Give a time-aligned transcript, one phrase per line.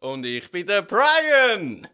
[0.00, 1.86] Und ich bin der Brian.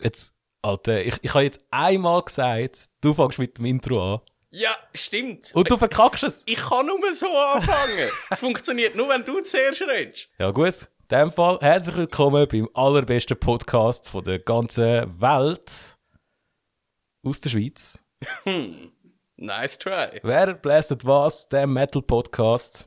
[0.00, 4.20] Jetzt, Alter, ich, ich habe jetzt einmal gesagt, du fängst mit dem Intro an.
[4.50, 5.54] Ja, stimmt.
[5.54, 6.42] Und du verkackst es.
[6.46, 8.10] Ich kann nur so anfangen.
[8.30, 10.28] Es funktioniert nur, wenn du zuerst redest.
[10.38, 15.96] Ja gut, in dem Fall herzlich willkommen beim allerbesten Podcast von der ganzen Welt
[17.22, 18.02] aus der Schweiz.
[19.36, 20.18] Nice try.
[20.24, 21.48] Wer bläst was?
[21.50, 22.86] Der Metal Podcast.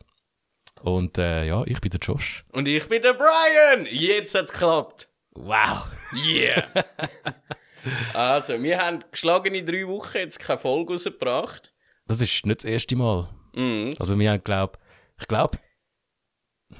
[0.82, 2.43] Und äh, ja, ich bin der Josh.
[2.52, 3.88] Und ich bin der Brian.
[3.89, 5.09] Jetzt hat's geklappt.
[5.32, 5.88] Wow.
[6.13, 6.67] Yeah.
[8.13, 11.71] also, wir haben geschlagene drei Wochen jetzt keine Folge rausgebracht.
[12.07, 13.30] Das ist nicht das erste Mal.
[13.54, 13.94] Mhm.
[13.99, 14.80] Also wir haben, glaub,
[15.20, 15.59] ich glaube,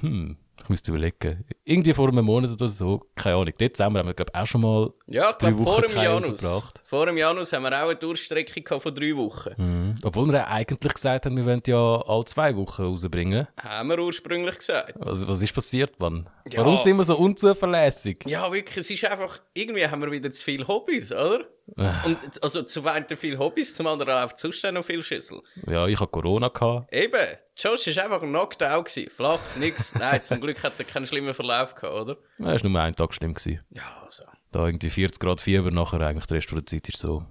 [0.00, 1.44] hm, ich müsste überlegen.
[1.64, 3.54] Irgendwie vor einem Monat oder so, keine Ahnung.
[3.58, 6.04] Dezember haben wir, glaube auch schon mal Ja, ich drei glaube, vor Wochen dem keine
[6.04, 6.28] Janus.
[6.30, 6.80] rausgebracht.
[6.84, 9.50] Vor dem Janus haben wir auch eine Durchstreckung von drei Wochen.
[9.56, 9.94] Mhm.
[10.02, 13.46] Obwohl wir eigentlich gesagt haben, wir wollen ja alle zwei Wochen rausbringen.
[13.60, 14.94] Haben wir ursprünglich gesagt.
[14.96, 16.28] Was, was ist passiert, Mann?
[16.52, 16.60] Ja.
[16.60, 18.18] Warum sind wir so unzuverlässig?
[18.26, 21.44] Ja, wirklich, es ist einfach, irgendwie haben wir wieder zu viele Hobbys, oder?
[21.76, 22.02] Ah.
[22.04, 25.40] Und, also, zum einen viele Hobbys, zum anderen läuft sonst auch noch viel Schüssel.
[25.66, 26.48] Ja, ich hatte Corona.
[26.48, 26.92] Gehabt.
[26.92, 27.26] Eben,
[27.56, 29.10] Josh war einfach ein Knockdown, gewesen.
[29.14, 29.94] flach, nix.
[29.98, 32.16] Nein, zum Glück hat er keinen schlimmen Verlauf gehabt, oder?
[32.38, 33.34] Ja, es war nur ein Tag schlimm.
[33.34, 33.60] Gewesen.
[33.70, 34.24] Ja, also.
[34.52, 37.24] Da irgendwie 40 Grad Fieber, nachher eigentlich der Rest der Zeit ist so,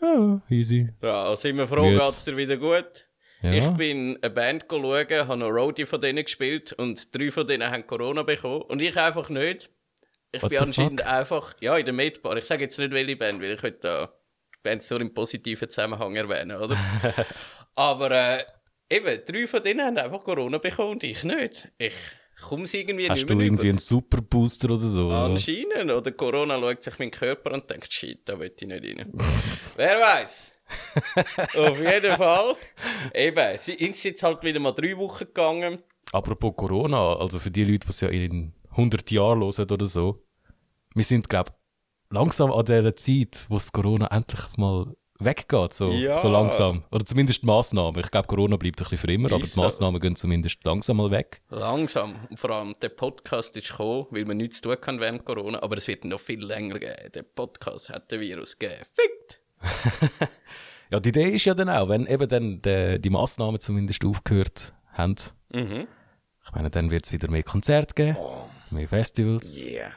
[0.00, 0.88] ja, easy.
[1.00, 1.98] Ja, sind wir froh, Müde.
[1.98, 3.06] geht's dir wieder gut?
[3.42, 3.52] Ja.
[3.52, 7.70] Ich bin eine Band schauen, habe noch Roadie von denen gespielt und drei von denen
[7.70, 9.70] haben Corona bekommen und ich einfach nicht.
[10.34, 12.36] Ich What bin anscheinend einfach, ja, in der Medbar.
[12.38, 14.12] Ich sage jetzt nicht, welche Band, weil ich könnte da
[14.62, 16.76] Bands nur im positiven Zusammenhang erwähnen, oder?
[17.74, 18.44] Aber äh,
[18.88, 21.68] eben, drei von denen haben einfach Corona bekommen und ich nicht.
[21.76, 21.92] Ich
[22.40, 23.72] komme es irgendwie Hast nicht du mehr irgendwie über.
[23.72, 25.06] einen Superbooster oder so?
[25.06, 25.24] oder?
[25.24, 25.90] Anscheinend.
[25.90, 29.12] Oder Corona schaut sich meinen Körper und denkt, shit, da will ich nicht rein.
[29.76, 30.52] Wer weiß?
[31.56, 32.56] Auf jeden Fall.
[33.14, 35.82] Eben, sie ist jetzt halt wieder mal drei Wochen gegangen.
[36.12, 40.22] Apropos Corona, also für die Leute, die es ja in 100 Jahren hören oder so,
[40.94, 41.52] wir sind, glaube
[42.10, 46.16] langsam an der Zeit, wo das Corona endlich mal weggeht, so, Ja.
[46.18, 46.82] so langsam.
[46.90, 47.98] Oder zumindest die Massnahmen.
[48.00, 49.62] Ich glaube, Corona bleibt ein bisschen für immer, aber die Ist so.
[49.62, 51.40] Massnahmen gehen zumindest langsam mal weg.
[51.48, 52.16] Langsam.
[52.28, 55.62] Und vor allem, der Podcast ist gekommen, weil man nichts tun kann während Corona.
[55.62, 57.12] Aber es wird noch viel länger geben.
[57.14, 58.82] Der Podcast hat den Virus gegeben.
[58.90, 59.40] Fickt!
[60.90, 64.74] Ja, die Idee ist ja dann auch, wenn eben dann die, die Massnahmen zumindest aufgehört
[64.92, 65.14] haben,
[65.50, 65.86] Mhm.
[66.44, 68.18] ich meine, dann wird es wieder mehr Konzerte geben,
[68.72, 69.60] mehr Festivals.
[69.60, 69.92] Yeah.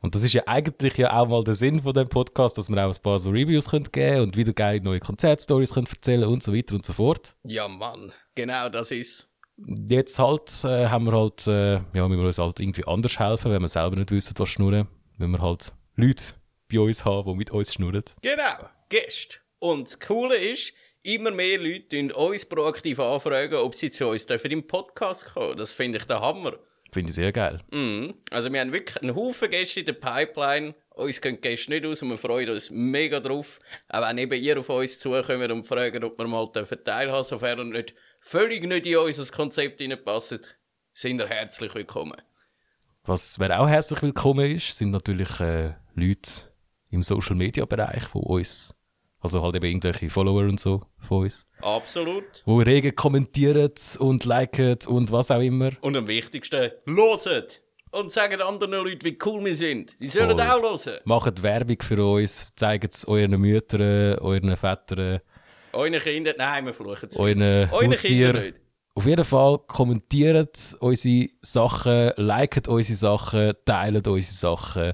[0.00, 2.76] Und das ist ja eigentlich ja auch mal der Sinn von dem Podcast, dass wir
[2.84, 6.42] auch ein paar so Reviews können geben und wieder geile neue Konzertstories können erzählen und
[6.42, 7.34] so weiter und so fort.
[7.42, 8.12] Ja, Mann.
[8.34, 9.28] Genau das ist.
[9.56, 13.50] Jetzt halt äh, haben wir halt, äh, ja, müssen wir uns halt irgendwie anders helfen,
[13.50, 14.86] wenn wir selber nicht wissen, was schnurren.
[15.16, 16.34] Wenn wir halt Leute
[16.70, 18.04] bei uns haben, die mit uns schnurren.
[18.22, 18.68] Genau.
[18.88, 19.38] Gäste.
[19.58, 20.72] Und das Coole ist,
[21.02, 25.56] immer mehr Leute tun uns proaktiv anfragen, ob sie zu uns dürfen im Podcast kommen.
[25.56, 26.52] Das finde ich der Hammer.
[26.90, 27.60] Finde ich sehr geil.
[27.70, 28.14] Mhm.
[28.30, 30.74] Also wir haben wirklich einen Haufen Gäste in der Pipeline.
[30.90, 33.60] Uns gehen die Gäste nicht aus und wir freuen uns mega drauf.
[33.88, 37.58] Auch wenn eben ihr auf uns zukommt und fragt, ob wir mal dürfen teilhaben sofern
[37.58, 40.58] ihr nicht völlig nicht in unser Konzept hineinpasst,
[40.92, 42.20] sind ihr herzlich willkommen.
[43.04, 46.52] Was wer auch herzlich willkommen ist, sind natürlich äh, Leute
[46.90, 48.74] im Social Media Bereich, die uns,
[49.20, 52.42] also halt eben irgendwelche Follower und so von uns, Absolut.
[52.46, 55.70] die rege kommentieren und liken und was auch immer.
[55.80, 57.62] Und am wichtigsten, loset!
[57.90, 59.96] Und sagen anderen Leuten, wie cool wir sind.
[60.00, 60.46] Die sollen Voll.
[60.46, 61.00] auch hören.
[61.04, 65.20] Macht Werbung für uns, zeigt es euren Müttern, euren Vätern,
[65.72, 67.18] Euren Kindern, nein, wir fluchen zu.
[67.20, 68.54] euren Haustieren.
[68.94, 74.92] Auf jeden Fall kommentiert unsere Sachen, liket unsere Sachen, teilt unsere Sachen.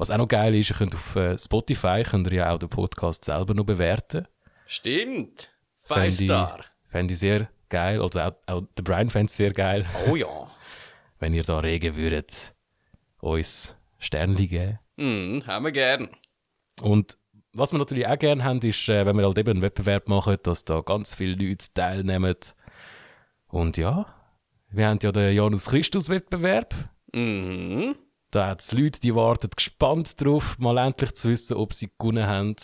[0.00, 2.70] Was auch noch geil ist, ihr könnt auf äh, Spotify könnt ihr ja auch den
[2.70, 4.26] Podcast selber noch bewerten.
[4.64, 5.50] Stimmt.
[5.76, 6.64] Five ich- Star.
[6.86, 8.00] Fände ich sehr geil.
[8.00, 10.26] Also auch, auch der Brian fände es sehr geil, Oh ja.
[11.18, 12.54] wenn ihr da regen würdet,
[13.20, 14.78] uns Sternli geben.
[14.96, 16.08] Mhm, haben wir gern.
[16.80, 17.18] Und
[17.52, 20.38] was wir natürlich auch gerne haben, ist, äh, wenn wir halt eben einen Wettbewerb machen,
[20.44, 22.36] dass da ganz viele Leute teilnehmen.
[23.48, 24.06] Und ja,
[24.70, 26.74] wir haben ja den Janus Christus Wettbewerb.
[27.12, 27.96] Mhm.
[28.30, 32.26] Da hat es Leute, die warten gespannt drauf, mal endlich zu wissen, ob sie gewonnen
[32.26, 32.54] haben.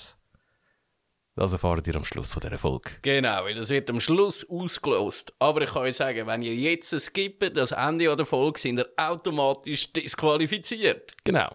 [1.34, 2.92] Das erfahrt ihr am Schluss von dieser Folge.
[3.02, 5.34] Genau, weil das wird am Schluss ausgelost.
[5.40, 8.88] Aber ich kann euch sagen, wenn ihr jetzt skippen, das Ende der Folge, sind ihr
[8.96, 11.12] automatisch disqualifiziert.
[11.24, 11.50] Genau.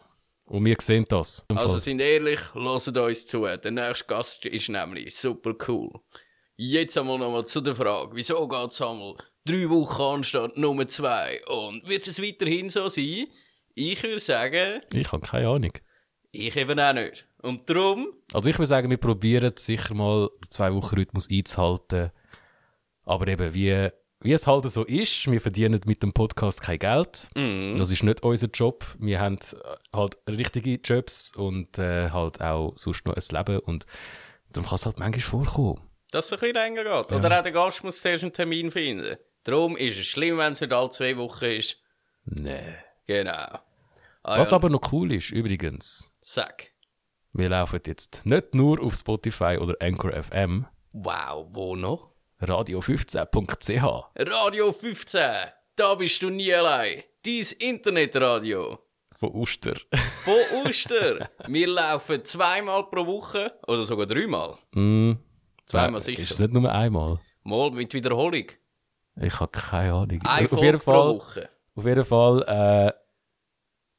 [0.45, 1.45] Und wir sehen das.
[1.55, 3.45] Also sind ehrlich, hört uns zu.
[3.45, 5.89] Der nächste Gast ist nämlich super cool.
[6.57, 9.15] Jetzt einmal nochmal zu der Frage, wieso geht es einmal
[9.45, 11.41] drei Wochen anstatt Nummer zwei?
[11.47, 13.27] Und wird es weiterhin so sein?
[13.75, 15.71] Ich würde sagen, ich habe keine Ahnung.
[16.31, 17.27] ich eben auch nicht.
[17.41, 22.12] Und darum, Also ich würde sagen, wir probieren sicher mal den zwei Wochen Rhythmus einzuhalten.
[23.03, 23.89] Aber eben, wie
[24.23, 27.27] wie es halt so ist, wir verdienen mit dem Podcast kein Geld.
[27.35, 27.75] Mhm.
[27.77, 28.85] Das ist nicht unser Job.
[29.00, 33.59] Wir haben äh, halt richtige Jobs und äh, halt auch sonst noch ein Leben.
[33.59, 33.85] Und
[34.51, 35.81] darum kann es halt manchmal vorkommen.
[36.12, 37.12] Dass es ein bisschen länger geht.
[37.12, 39.17] Oder auch der Gast muss zuerst einen Termin finden.
[39.44, 41.77] Darum ist es schlimm, wenn es nicht alle zwei Wochen ist.
[42.25, 42.75] Nee.
[43.07, 43.31] Genau.
[44.24, 44.57] Ah, Was ja.
[44.57, 46.68] aber noch cool ist, übrigens, Sag.
[47.33, 52.12] wir laufen jetzt nicht nur auf Spotify oder Anchor FM, Wow, wo noch?
[52.42, 53.83] radio15.ch.
[54.18, 55.21] Radio 15.
[55.75, 57.03] Da bist du nie allein.
[57.24, 58.80] Dein Internetradio.
[59.13, 59.74] Von Uster.
[60.24, 61.30] Von Oster.
[61.48, 63.53] Wir laufen zweimal pro Woche.
[63.68, 64.57] Oder sogar dreimal.
[64.74, 65.13] mm,
[65.65, 66.21] Zweimal äh, sicher.
[66.24, 67.19] Ist es nicht nur einmal?
[67.44, 68.45] Mal mit Wiederholung.
[69.21, 70.21] Ich habe keine Ahnung.
[70.24, 71.50] Ein auf jeden Folge pro Fall, Woche.
[71.81, 72.91] Auf jeden Fall äh,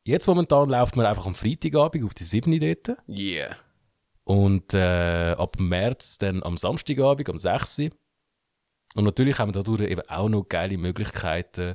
[0.04, 2.98] jetzt momentan läuft man einfach am Freitagabend auf die 7 dort.
[3.08, 3.56] Yeah.
[4.24, 7.90] Und äh, ab März dann am Samstagabend, am 6.
[8.94, 11.74] Und natürlich haben wir dadurch eben auch noch geile Möglichkeiten.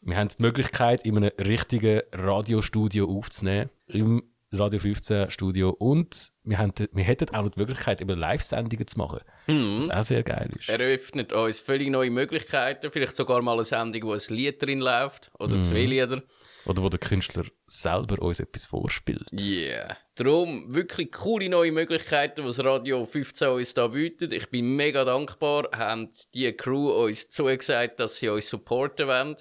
[0.00, 5.70] Wir haben die Möglichkeit, in einem richtigen Radiostudio aufzunehmen, im Radio 15 Studio.
[5.70, 10.02] Und wir, haben, wir hätten auch noch die Möglichkeit, eben Live-Sendungen zu machen, was auch
[10.02, 10.68] sehr geil ist.
[10.68, 12.90] Eröffnet uns völlig neue Möglichkeiten.
[12.90, 15.30] Vielleicht sogar mal eine Sendung, wo ein Lied drin läuft.
[15.38, 15.62] Oder Mhm.
[15.62, 16.22] zwei Lieder.
[16.64, 19.26] Oder wo der Künstler selber uns etwas vorspielt.
[19.32, 19.96] Yeah.
[20.14, 24.32] Darum wirklich coole neue Möglichkeiten, was Radio 15 uns da bietet.
[24.32, 29.36] Ich bin mega dankbar, haben die Crew uns zugesagt, dass sie uns supporten wollen.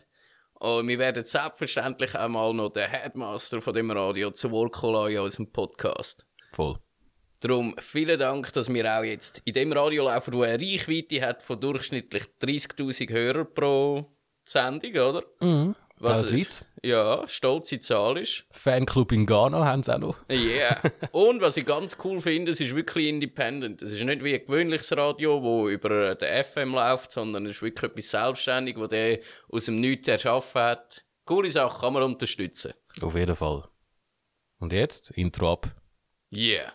[0.61, 5.09] Und wir werden selbstverständlich auch mal noch den Headmaster von dem Radio zu Wort kommen
[5.09, 6.23] in unserem Podcast.
[6.49, 6.77] Voll.
[7.39, 11.41] Darum vielen Dank, dass wir auch jetzt in dem Radio laufen, wo eine Reichweite hat
[11.41, 14.05] von durchschnittlich 30.000 Hörer pro
[14.45, 15.23] Sendung, oder?
[15.39, 15.75] Mhm.
[16.03, 18.45] Was ist, ja, stolze Zahl ist.
[18.51, 20.17] Fanclub in Ghana haben sie auch noch.
[20.29, 20.81] Ja.
[21.11, 23.81] Und was ich ganz cool finde, es ist wirklich independent.
[23.81, 27.61] Es ist nicht wie ein gewöhnliches Radio, wo über den FM läuft, sondern es ist
[27.61, 29.19] wirklich etwas selbstständig, wo der
[29.49, 31.03] aus dem Nichts erschaffen hat.
[31.25, 32.73] Coole Sache, kann man unterstützen.
[33.01, 33.67] Auf jeden Fall.
[34.59, 35.67] Und jetzt, Intro ab.
[36.31, 36.73] Yeah.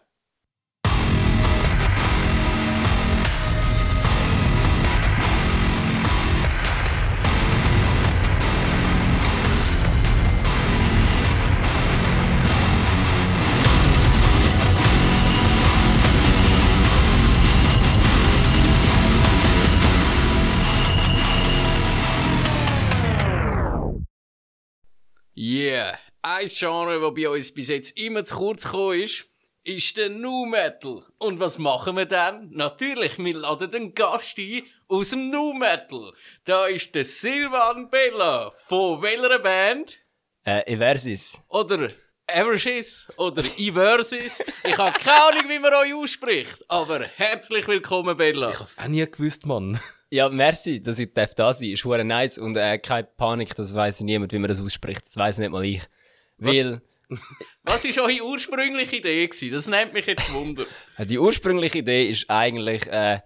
[25.37, 25.99] Yeah.
[26.23, 29.29] Ein Genre, das bei uns bis jetzt immer zu kurz gekommen ist,
[29.65, 31.05] ist der Nu Metal.
[31.19, 32.49] Und was machen wir dann?
[32.53, 36.13] Natürlich, wir laden den Gast ein aus dem Nu Metal.
[36.45, 38.51] Da ist der Silvan Bella.
[38.51, 39.99] Von welcher Band?
[40.45, 41.39] Äh, Eversis.
[41.49, 41.91] Oder
[42.27, 44.43] Eversys oder Iversis.
[44.65, 46.65] Ich habe keine Ahnung, wie man euch ausspricht.
[46.69, 48.49] Aber herzlich willkommen, Bella.
[48.49, 49.79] Ich habe es auch nie gewusst, Mann.
[50.11, 51.71] Ja, merci, dass ich darf da sein.
[51.71, 55.05] Ist hure nice und äh, keine Panik, das weiß niemand, wie man das ausspricht.
[55.05, 55.83] Das weiß nicht mal ich.
[56.39, 56.81] Weil
[57.65, 59.27] Was war eure ursprüngliche Idee?
[59.27, 59.53] Gewesen?
[59.53, 60.65] Das nimmt mich jetzt Wunder.
[60.99, 63.21] die ursprüngliche Idee ist eigentlich äh,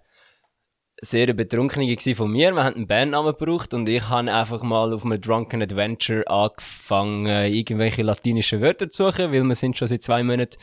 [1.01, 2.51] sehr eine betrunkene gewesen von mir.
[2.51, 7.51] Wir haben einen Bandnamen gebraucht und ich habe einfach mal auf einem Drunken Adventure angefangen,
[7.51, 10.57] irgendwelche latinischen Wörter zu suchen, weil wir sind schon seit zwei Monaten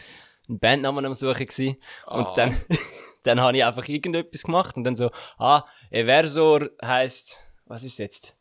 [0.49, 1.76] einen Bandnamen am Suchen gewesen.
[2.06, 2.32] Und Ah.
[2.37, 2.56] dann,
[3.23, 8.37] dann habe ich einfach irgendetwas gemacht und dann so, ah, Eversor heisst, was ist jetzt?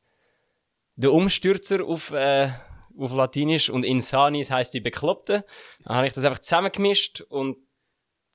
[0.95, 2.49] Der Umstürzer auf, äh,
[2.97, 5.45] auf Latinisch und Insanis heisst die Bekloppte.
[5.83, 7.57] Dann habe ich das einfach zusammengemischt und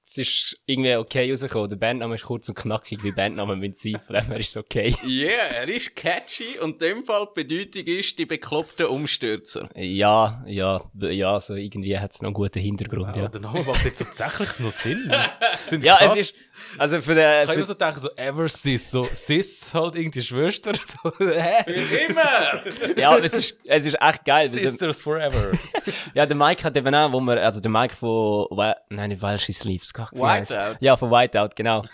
[0.04, 1.68] es ist irgendwie okay rausgekommen.
[1.68, 4.56] Der Bandname ist kurz und knackig, wie Bandnamen mit sein, von dem her ist es
[4.56, 4.94] okay.
[5.06, 9.68] Yeah, er ist catchy und in dem Fall die Bedeutung ist die bekloppten Umstürzer.
[9.76, 13.28] Ja, ja, ja, so irgendwie hat es noch einen guten Hintergrund, ja.
[13.28, 15.12] Der Name macht jetzt tatsächlich noch Sinn.
[15.82, 16.18] Ja, es Krass.
[16.18, 16.36] ist,
[16.78, 20.72] also für den, Ich kann für, so denken, so Eversis, so Sis halt irgendwie Schwester.
[20.74, 21.64] So, hä?
[22.08, 22.96] Immer!
[22.96, 24.48] ja, es ist, es ist echt geil.
[24.48, 25.52] Sisters forever.
[26.14, 28.46] Ja, der Mike hat eben auch, wo wir, also der Mike von,
[28.90, 29.52] nein, nicht While She
[29.92, 30.10] Sleeps.
[30.10, 30.76] Gott, Whiteout.
[30.80, 31.84] Ja, von Whiteout, genau.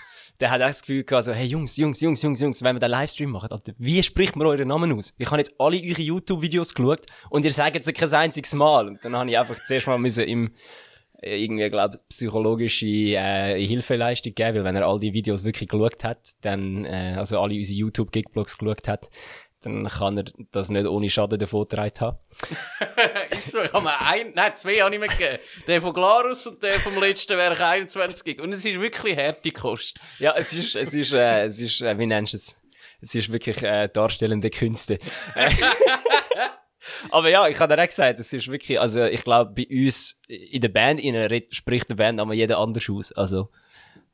[0.40, 2.80] Der hat auch das Gefühl gehabt, so, hey Jungs, Jungs, Jungs, Jungs, Jungs, wenn wir
[2.80, 5.12] den Livestream machen, Alter, wie spricht man euren Namen aus?
[5.18, 8.86] Ich habe jetzt alle eure YouTube-Videos geschaut und ihr sagt jetzt kein einziges Mal.
[8.86, 10.52] Und dann habe ich einfach zuerst mal müssen im,
[11.20, 16.04] äh, irgendwie, glaube psychologische äh, Hilfeleistung geben, weil wenn er all die Videos wirklich geschaut
[16.04, 19.10] hat, dann, äh, also alle unsere YouTube-Gigblogs geschaut hat,
[19.60, 22.18] dann kann er das nicht ohne Schaden davongetragen haben.
[23.30, 25.38] Ist so, ich habe mir ein, nein, zwei habe ich mir gegeben.
[25.66, 28.40] Der von Glarus und der vom letzten Werk 21 Gig.
[28.40, 29.96] Und es ist wirklich harte Kost.
[30.18, 32.60] Ja, es ist, es ist, äh, es ist, äh, wie nennst du es?
[33.00, 34.98] Es ist wirklich äh, darstellende Künste.
[37.10, 40.20] Aber ja, ich habe dir auch gesagt, es ist wirklich, also ich glaube, bei uns
[40.28, 43.12] in der Band innen red- spricht der Band aber jeder anders aus.
[43.12, 43.50] Also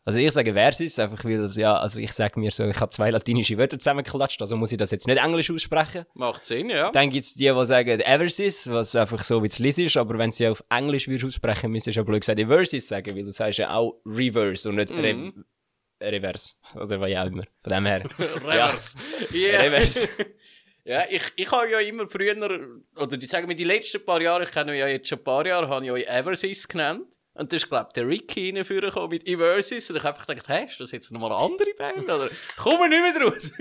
[0.06, 2.90] Also ich sage Versus, einfach weil, es, ja, also ich sage mir so, ich habe
[2.90, 6.04] zwei latinische Wörter zusammengeklatscht, also muss ich das jetzt nicht Englisch aussprechen.
[6.12, 6.90] Macht Sinn, ja.
[6.90, 10.30] Dann gibt's die, die sagen Eversis, was einfach so wie es Liz ist, aber wenn
[10.30, 13.58] sie auf Englisch würdest aussprechen, müsstest du ja blöd gesagt Eversis sagen, weil du sagst
[13.58, 15.32] ja auch Reverse und nicht Re
[16.02, 16.56] Reverse.
[16.74, 17.44] Oder was auch immer.
[17.60, 18.04] Von dem her.
[18.44, 18.98] Reverse.
[19.32, 19.60] Ja.
[19.60, 20.08] Reverse.
[20.86, 22.36] Ja, ich, ich habe ja immer früher,
[22.94, 25.46] oder die sagen mir, die letzten paar Jahre, ich kenne ja jetzt schon ein paar
[25.46, 27.06] Jahre, habe ich euch Eversys genannt.
[27.34, 29.90] Und da ist, glaube ich, der Ricky reingekommen mit Eversys.
[29.90, 32.04] Und ich einfach gedacht, hä, ist das jetzt nochmal eine andere Band?
[32.04, 33.52] Oder kommen wir nicht mehr raus?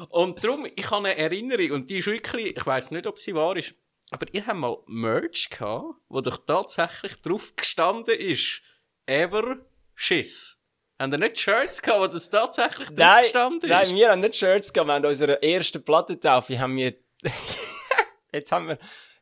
[0.10, 3.34] und darum, ich habe eine Erinnerung, und die ist wirklich, ich weiß nicht, ob sie
[3.34, 3.74] wahr ist,
[4.10, 8.62] aber ihr habt mal Merch gehabt, wo doch tatsächlich drauf gestanden ist,
[9.06, 9.58] Ever
[9.94, 10.58] Schiss.
[10.98, 13.94] Haben ihr nicht Shirts gehabt, wo das tatsächlich drauf Nein, gestanden nein, ist?
[13.94, 14.88] wir haben nicht Shirts gehabt.
[14.88, 16.94] Wir haben unsere erste Plattentaufe haben wir,
[18.32, 18.78] jetzt haben wir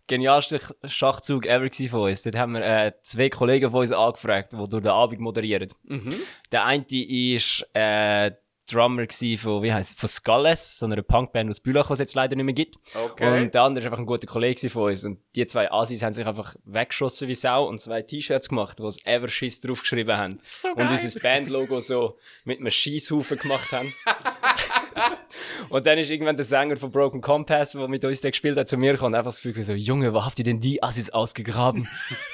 [0.06, 2.22] genialsten Schachzug ever von uns.
[2.22, 5.68] Dort haben wir äh, zwei Kollegen von uns angefragt, die durch den Abend moderieren.
[5.84, 6.16] Mhm.
[6.50, 8.32] Der eine ist äh,
[8.70, 9.06] Drummer
[9.38, 12.44] von, wie heisst, von Skullless, so einer Punkband aus Bülach, was es jetzt leider nicht
[12.44, 12.76] mehr gibt.
[12.94, 13.42] Okay.
[13.42, 15.04] Und der andere ist einfach ein guter Kollege von uns.
[15.04, 18.88] Und die zwei Assis haben sich einfach weggeschossen wie Sau und zwei T-Shirts gemacht, wo
[18.88, 20.40] sie Everschiss draufgeschrieben haben.
[20.44, 23.92] So und unser Bandlogo so mit einem Scheisshaufen gemacht haben.
[25.68, 28.76] und dann ist irgendwann der Sänger von Broken Compass, der mit uns gespielt hat, zu
[28.76, 31.88] mir gekommen und einfach das Gefühl so, Junge, wo habt ihr denn die Assis ausgegraben?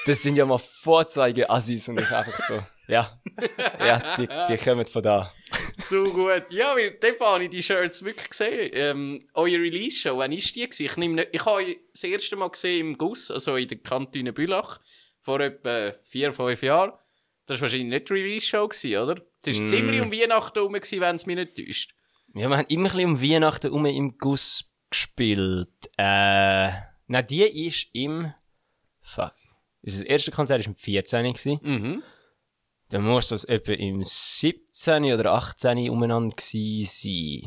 [0.05, 1.89] Das sind ja mal Vorzeige-Assis.
[1.89, 3.19] Und ich einfach so, ja,
[3.79, 5.31] ja, die, die kommen von da.
[5.77, 6.45] So gut.
[6.49, 8.71] Ja, weil dort habe ich die Shirts wirklich gesehen.
[8.73, 10.69] Ähm, eure Release-Show, wann war die?
[10.83, 14.33] Ich, nehme ich habe euch das erste Mal gesehen im Guss, also in der Kantine
[14.33, 14.79] Bülach,
[15.21, 16.91] vor etwa vier, fünf Jahren.
[17.45, 18.69] Das war wahrscheinlich nicht die Release-Show,
[19.01, 19.21] oder?
[19.43, 21.93] Das war ziemlich um Weihnachten herum, wenn es mich nicht täuscht.
[22.35, 25.69] Ja, wir haben immer ein bisschen um Weihnachten um im Guss gespielt.
[25.97, 26.71] Äh,
[27.07, 28.33] nein, die ist im,
[29.01, 29.33] fuck.
[29.81, 31.33] Das erste Konzert war im 14.
[31.33, 31.59] Gewesen.
[31.61, 32.03] Mhm.
[32.91, 35.13] Dann muss das etwa im 17.
[35.13, 35.89] oder 18.
[35.91, 36.85] umeinander gewesen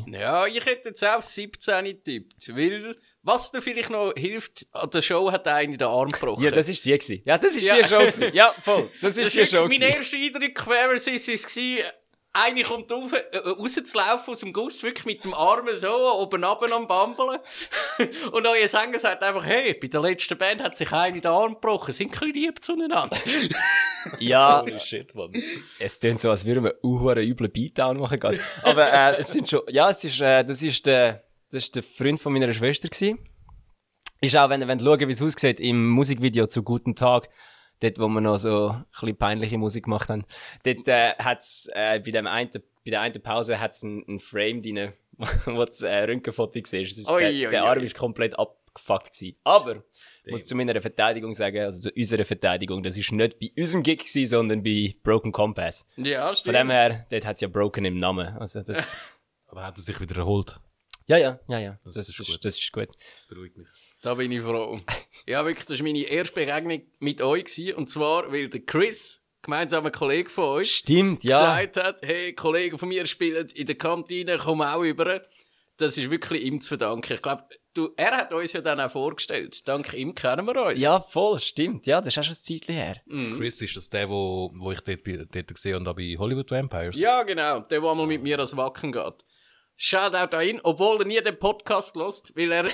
[0.05, 0.13] sein.
[0.13, 5.01] Ja, ich hätte jetzt auch 17 getippt, weil, was dir vielleicht noch hilft, an der
[5.01, 6.43] Show hat einer den Arm gebrochen.
[6.45, 7.21] Ja, das ist die gewesen.
[7.25, 7.75] Ja, das ist Ja.
[7.77, 8.31] die Show gewesen.
[8.33, 8.89] Ja, voll.
[9.01, 11.83] Das Das ist die ist Show mein erster Eindruck, wer es ist, war,
[12.33, 16.75] eine kommt rauf, äh, rauszulaufen aus dem Guss, wirklich mit dem Arm so, oben runter
[16.75, 17.39] am Bambeln.
[18.31, 21.53] Und euer Sänger sagt einfach, hey, bei der letzten Band hat sich einer den Arm
[21.53, 23.09] gebrochen, sind ein bisschen lieb zueinander.
[24.19, 25.31] Ja, Holy shit, Mann.
[25.79, 28.37] es klingt so, als würden wir einen üblen Beatdown machen gerade.
[28.61, 31.83] Aber äh, es sind schon, ja, es ist, äh, das ist der, das ist der
[31.83, 33.19] Freund von meiner Schwester gewesen.
[34.19, 37.29] Ist auch, wenn, wenn du schauen, wie es aussieht, im Musikvideo zu Guten Tag,
[37.83, 40.25] dort, wo wir noch so ein bisschen peinliche Musik gemacht haben,
[40.63, 44.61] dort äh, hat's äh, bei dem einen, bei der einen Pause hat's einen, einen Frame
[44.61, 44.93] drin,
[45.45, 46.97] wo das äh, Röntgenfoto siehst.
[46.97, 47.63] Es der, der.
[47.65, 49.37] Arm ist komplett abgefuckt gewesen.
[49.43, 49.83] Aber,
[50.23, 53.83] ich muss zu meiner Verteidigung sagen, also zu unserer Verteidigung, das ist nicht bei unserem
[53.83, 55.85] Gig gewesen, sondern bei Broken Compass.
[55.97, 56.55] Ja, Von stimmt.
[56.55, 58.27] dem her, dort hat's ja Broken im Namen.
[58.37, 58.97] Also das,
[59.47, 60.59] Aber hat er sich wieder erholt?
[61.07, 61.79] ja, ja, ja, ja.
[61.83, 62.45] Das, Das ist, ist gut.
[62.45, 62.89] das ist gut.
[63.17, 63.67] Das beruhigt mich.
[64.03, 64.77] Da bin ich froh.
[65.25, 69.23] Ja, wirklich, das war meine erste Begegnung mit euch gewesen, und zwar, weil der Chris,
[69.41, 71.39] gemeinsamer Kollege von euch, Stimmt, ja.
[71.39, 75.21] gesagt hat, hey, Kollegen von mir spielen in der Kantine, komm auch über.
[75.77, 77.13] Das ist wirklich ihm zu verdanken.
[77.13, 79.65] Ich glaube, du, er hat uns ja dann auch vorgestellt.
[79.67, 80.81] Dank ihm kennen wir uns.
[80.81, 81.85] Ja, voll, stimmt.
[81.87, 83.01] Ja, das ist auch schon ein Zeitchen her.
[83.37, 86.99] Chris, ist das der, wo, wo ich dort, dort gesehen habe, bei Hollywood Vampires?
[86.99, 87.61] Ja, genau.
[87.61, 89.23] Der, der einmal mit mir ans Wacken geht.
[89.75, 92.65] Shoutout an ihn, obwohl er nie den Podcast lost, weil er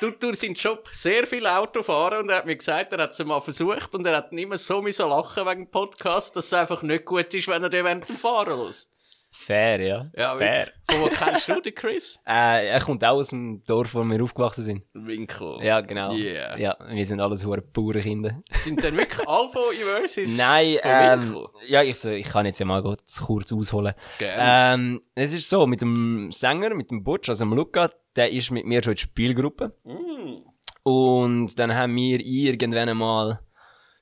[0.00, 3.12] tut durch seinen Job sehr viel Auto fahren und er hat mir gesagt, er hat
[3.12, 6.82] es mal versucht und er hat mehr so lachen wegen dem Podcast, dass es einfach
[6.82, 8.90] nicht gut ist, wenn er den während dem Fahren lässt.
[9.30, 10.10] Fair, ja.
[10.16, 10.72] Ja, Fair.
[10.90, 12.18] Von wo kennst du den Chris?
[12.26, 14.84] Äh, er kommt auch aus dem Dorf, wo wir aufgewachsen sind.
[14.92, 15.58] Winkel.
[15.62, 16.12] Ja, genau.
[16.12, 16.58] Yeah.
[16.58, 18.42] Ja, wir sind alles hure Bauernkinder.
[18.50, 20.36] Sind denn wirklich alle von Eversis?
[20.36, 23.94] Nein, ähm, ja, ich, ich kann jetzt ja mal kurz, ausholen.
[24.18, 24.74] Gerne.
[24.74, 28.50] Ähm, es ist so, mit dem Sänger, mit dem Butch, also dem Luca, der ist
[28.50, 29.76] mit mir schon in der Spielgruppe.
[29.84, 30.42] Mm.
[30.82, 33.40] Und dann haben wir irgendwann einmal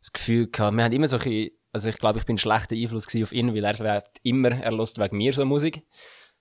[0.01, 2.75] das Gefühl gehabt, wir haben immer so ein also ich glaube, ich bin ein schlechter
[2.75, 5.83] Einfluss auf ihn, weil er immer, er lässt wegen mir so Musik.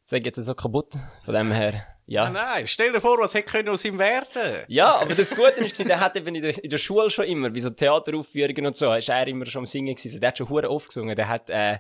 [0.03, 0.93] Das ich jetzt so kaputt.
[1.25, 2.23] Von dem her, ja.
[2.23, 5.65] Ah, Nein, stell dir vor, was hätte können aus ihm werden Ja, aber das Gute
[5.65, 8.77] ist, der hat eben in der, in der Schule schon immer, wie so Theateraufführungen und
[8.77, 10.21] so, ist er immer schon am Singen gewesen.
[10.21, 11.17] Der hat schon hure oft gesungen.
[11.17, 11.79] Der hat, äh,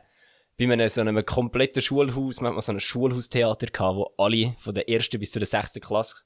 [0.57, 4.53] bei einem, so einem kompletten Schulhaus, man hat mal so ein Schulhaustheater gehabt, wo alle
[4.57, 6.23] von der ersten bis zur sechsten Klasse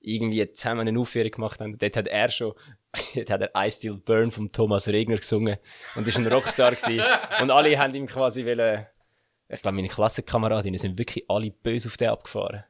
[0.00, 1.76] irgendwie zusammen eine Aufführung gemacht haben.
[1.76, 2.54] Dort hat er schon,
[3.14, 5.58] dort hat er I Still Burn vom Thomas Regner gesungen
[5.94, 7.02] und ist ein Rockstar gewesen.
[7.40, 8.86] Und alle haben ihm quasi wollen,
[9.48, 12.64] ich glaube, meine Klassenkameradinnen sind wirklich alle böse auf den abgefahren.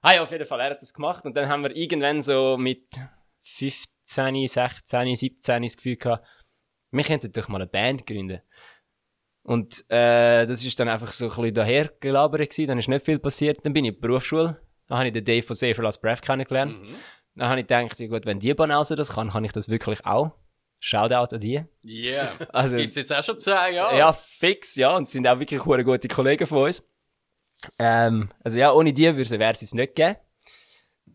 [0.00, 2.56] Ah ja, auf jeden Fall, er hat das gemacht und dann haben wir irgendwann so
[2.56, 2.86] mit
[3.42, 6.26] 15, 16, 17 das Gefühl gehabt,
[6.90, 8.40] wir könnten doch mal eine Band gründen.
[9.42, 13.04] Und äh, das ist dann einfach so ein bisschen daher gelabert gewesen, dann ist nicht
[13.04, 13.64] viel passiert.
[13.64, 16.22] Dann bin ich in die Berufsschule, dann habe ich den Dave von Safer Last Breath
[16.22, 16.74] kennengelernt.
[17.34, 20.04] Dann habe ich gedacht, ja gut, wenn die Banause das kann, kann ich das wirklich
[20.04, 20.32] auch.
[20.80, 21.64] Shoutout an die.
[21.84, 22.32] Yeah.
[22.52, 23.98] Also- Gibt's jetzt auch schon zwei Jahre?
[23.98, 24.96] Ja, fix, ja.
[24.96, 26.82] Und sind auch wirklich gute Kollegen von uns.
[27.78, 30.16] Ähm, also ja, ohne die würde es es nicht geben.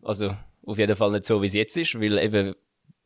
[0.02, 0.34] Also
[0.66, 2.54] auf jeden Fall nicht so, wie es jetzt ist, weil eben,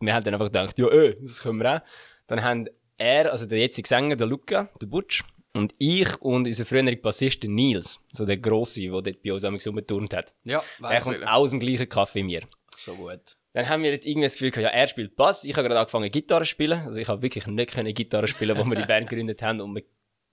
[0.01, 1.81] wir haben dann einfach gedacht, ja, äh, das können wir auch.
[2.27, 5.23] Dann haben er, also der jetzige Sänger, der Luca, der Butch,
[5.55, 9.45] und ich und unser früherer Bassist, der Nils, so der Grosse, der dort bei uns
[9.45, 10.35] am rumgeturnt hat.
[10.45, 12.43] Ja, Er weiss kommt auch aus dem gleichen Café wie mir.
[12.77, 13.37] So gut.
[13.55, 15.81] Dann haben wir jetzt irgendwie das Gefühl gehabt, ja, er spielt Bass, ich habe gerade
[15.81, 16.81] angefangen Gitarre zu spielen.
[16.85, 19.73] Also ich habe wirklich nicht können Gitarre spielen, wo wir die Band gegründet haben und
[19.73, 19.83] man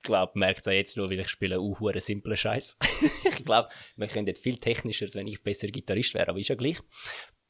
[0.03, 2.77] glaubt, merkt es auch jetzt nur, weil ich spiele uh, hure simplen Scheiß.
[3.23, 6.49] ich glaube, wir können jetzt viel technischer, als wenn ich besser Gitarrist wäre, aber ist
[6.49, 6.77] ja gleich.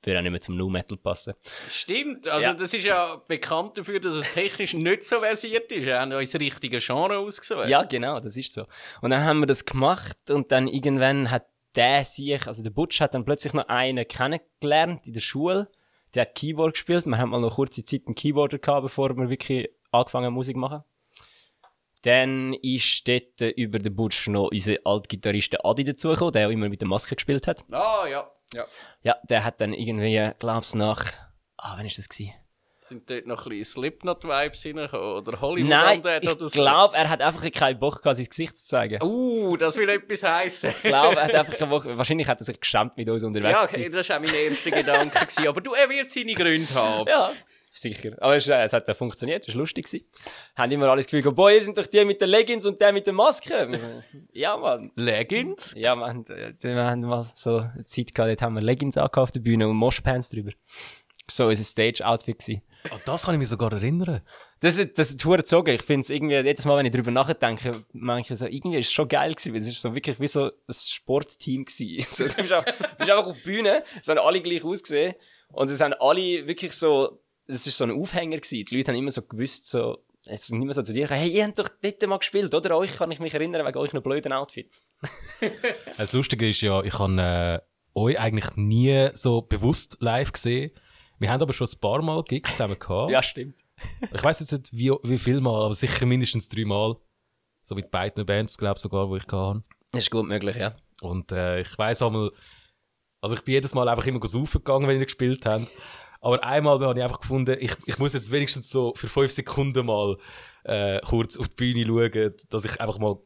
[0.05, 1.33] Würde auch nicht mehr zum Nu Metal passen.
[1.69, 2.53] Stimmt, also Ja.
[2.53, 5.85] das ist ja bekannt dafür, dass es technisch nicht so versiert ist.
[5.85, 7.67] Wir haben uns das richtige Genre ausgesucht.
[7.67, 8.65] Ja, genau, das ist so.
[9.01, 11.45] Und dann haben wir das gemacht und dann irgendwann hat
[11.75, 15.69] der sich, also der Butch hat dann plötzlich noch einen kennengelernt in der Schule.
[16.13, 17.05] Der hat Keyboard gespielt.
[17.05, 20.55] Wir haben mal noch kurze Zeit einen Keyboarder gehabt, bevor wir wirklich angefangen haben, Musik
[20.55, 20.83] machen.
[22.03, 26.79] Dann ist dort über den Butch noch unser Altgitarrist Adi dazugekommen, der auch immer mit
[26.79, 27.65] der Maske gespielt hat.
[27.71, 28.31] Ah, ja.
[28.55, 28.65] Ja.
[29.03, 31.05] Ja, der hat dann irgendwie, glaub's nach,
[31.57, 32.33] ah, wann ist das gewesen?
[32.81, 35.13] Sind dort noch ein bisschen Slipknot-Vibes reingekommen?
[35.15, 36.61] Oder Hollywood Nein, ich oder so?
[36.61, 39.01] glaube, er hat einfach keinen Bock gehabt, sein Gesicht zu zeigen.
[39.01, 40.69] Uh, das will etwas heissen.
[40.69, 43.59] Ich glaube, er hat einfach eine Woche, wahrscheinlich hat er sich geschämt mit uns unterwegs
[43.59, 45.17] ja, okay, das war auch mein erster Gedanke.
[45.19, 45.47] gewesen.
[45.47, 47.09] Aber du, er wird seine Gründe haben.
[47.09, 47.31] Ja,
[47.77, 48.15] sicher.
[48.19, 49.85] Aber es, äh, es hat ja funktioniert, es war lustig.
[49.85, 50.05] Gewesen.
[50.55, 53.05] Haben immer alles Gefühl, boah, ihr sind doch die mit den Leggings und der mit
[53.05, 54.03] der Maske.
[54.31, 54.91] Ja, Mann.
[54.95, 55.73] Leggings?
[55.77, 59.25] Ja, haben, äh, wir haben mal so eine Zeit gehabt, dort haben wir Leggings angekauft
[59.25, 60.51] auf der Bühne und Moshpants drüber.
[61.29, 62.61] So unser Stage-Outfit gewesen.
[62.91, 64.21] An das kann ich mich sogar erinnern.
[64.59, 65.73] Das ist, das ist hure gezogen.
[65.73, 68.93] Ich finde es irgendwie, jedes Mal, wenn ich drüber nachdenke, manche so, irgendwie ist es
[68.93, 72.05] schon geil gewesen, weil es ist so wirklich wie so ein Sportteam gewesen.
[72.09, 75.15] So, du bist, auch, bist einfach auf der Bühne, es haben alle gleich ausgesehen
[75.49, 78.65] und es haben alle wirklich so, das ist so ein Aufhänger gewesen.
[78.65, 81.45] Die Leute haben immer so gewusst, so, es sind immer so zu dir, hey, ihr
[81.45, 82.77] habt doch dort mal gespielt, oder?
[82.77, 84.83] Euch kann ich mich erinnern, wegen euch noch blöden Outfits.
[85.97, 90.71] Das Lustige ist ja, ich habe äh, euch eigentlich nie so bewusst live gesehen.
[91.19, 93.11] Wir haben aber schon ein paar Mal Gigs zusammen gehabt.
[93.11, 93.55] Ja, stimmt.
[94.13, 96.95] Ich weiß jetzt nicht, wie, wie viel Mal, aber sicher mindestens drei Mal.
[97.63, 99.25] So mit beiden Bands, glaube ich, sogar, wo ich.
[99.25, 99.57] Das
[99.91, 100.75] ist gut möglich, ja.
[101.01, 102.31] Und äh, ich weiß einmal,
[103.21, 105.71] also ich bin jedes Mal einfach immer saufen gegangen, wenn ihr gespielt habt.
[106.25, 109.85] Aber einmal habe ich einfach gefunden, ich, ich muss jetzt wenigstens so für fünf Sekunden
[109.85, 110.17] mal
[110.63, 113.19] äh, kurz auf die Bühne schauen, dass ich einfach mal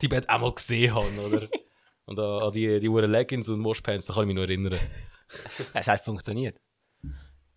[0.00, 1.46] die Band auch mal gesehen habe, oder?
[2.06, 4.80] Und an, an die, die Uhren Leggings und Moshpants, da kann ich mich noch erinnern.
[5.74, 6.58] Es hat funktioniert.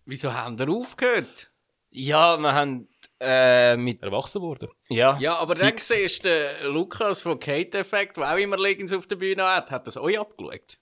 [0.04, 1.50] Wieso haben wir aufgehört?
[1.88, 2.86] Ja, wir haben,
[3.18, 4.68] äh, mit, Erwachsen worden.
[4.90, 5.16] ja.
[5.18, 5.88] Ja, aber dann Fix.
[5.88, 9.70] siehst du den Lukas von Kate Effect, der auch immer Leggings auf der Bühne hat,
[9.70, 10.78] hat das euch abgeschaut?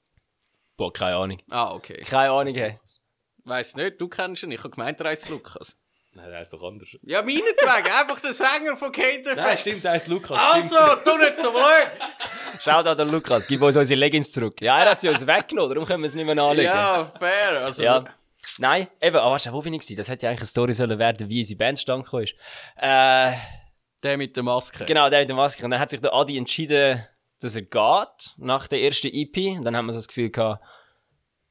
[0.77, 1.39] Boah, keine Ahnung.
[1.49, 2.03] Ah, okay.
[2.03, 2.75] Keine Ahnung, hey.
[3.45, 4.51] Weiss nicht, du kennst ihn.
[4.53, 5.77] Ich habe gemeint, er heisst Lukas.
[6.13, 6.89] Nein, der ist doch anders.
[7.03, 9.61] Ja, meinetwegen, einfach der Sänger von Kate Effect.
[9.61, 10.39] stimmt, der ist Lukas.
[10.39, 11.91] Also, tu nicht so blöd!
[12.59, 14.61] Schaut an den Lukas, gib uns unsere Leggings zurück.
[14.61, 16.65] Ja, er hat sie uns weggenommen, darum können wir es nicht mehr anlegen.
[16.69, 17.65] Ja, fair.
[17.65, 18.05] Also, Ja.
[18.59, 19.97] Nein, eben, aber warte, wo bin ich gewesen?
[19.99, 22.35] Das hätte ja eigentlich eine Story sollen werden, wie unsere Band stand ist.
[22.77, 23.33] Äh,
[24.03, 24.87] der mit der Maske.
[24.87, 25.63] genau, der mit der Maske.
[25.65, 27.07] Und dann hat sich der Adi entschieden,
[27.41, 29.59] dass er geht, nach der ersten EP.
[29.59, 30.65] Und dann haben wir so das Gefühl gehabt,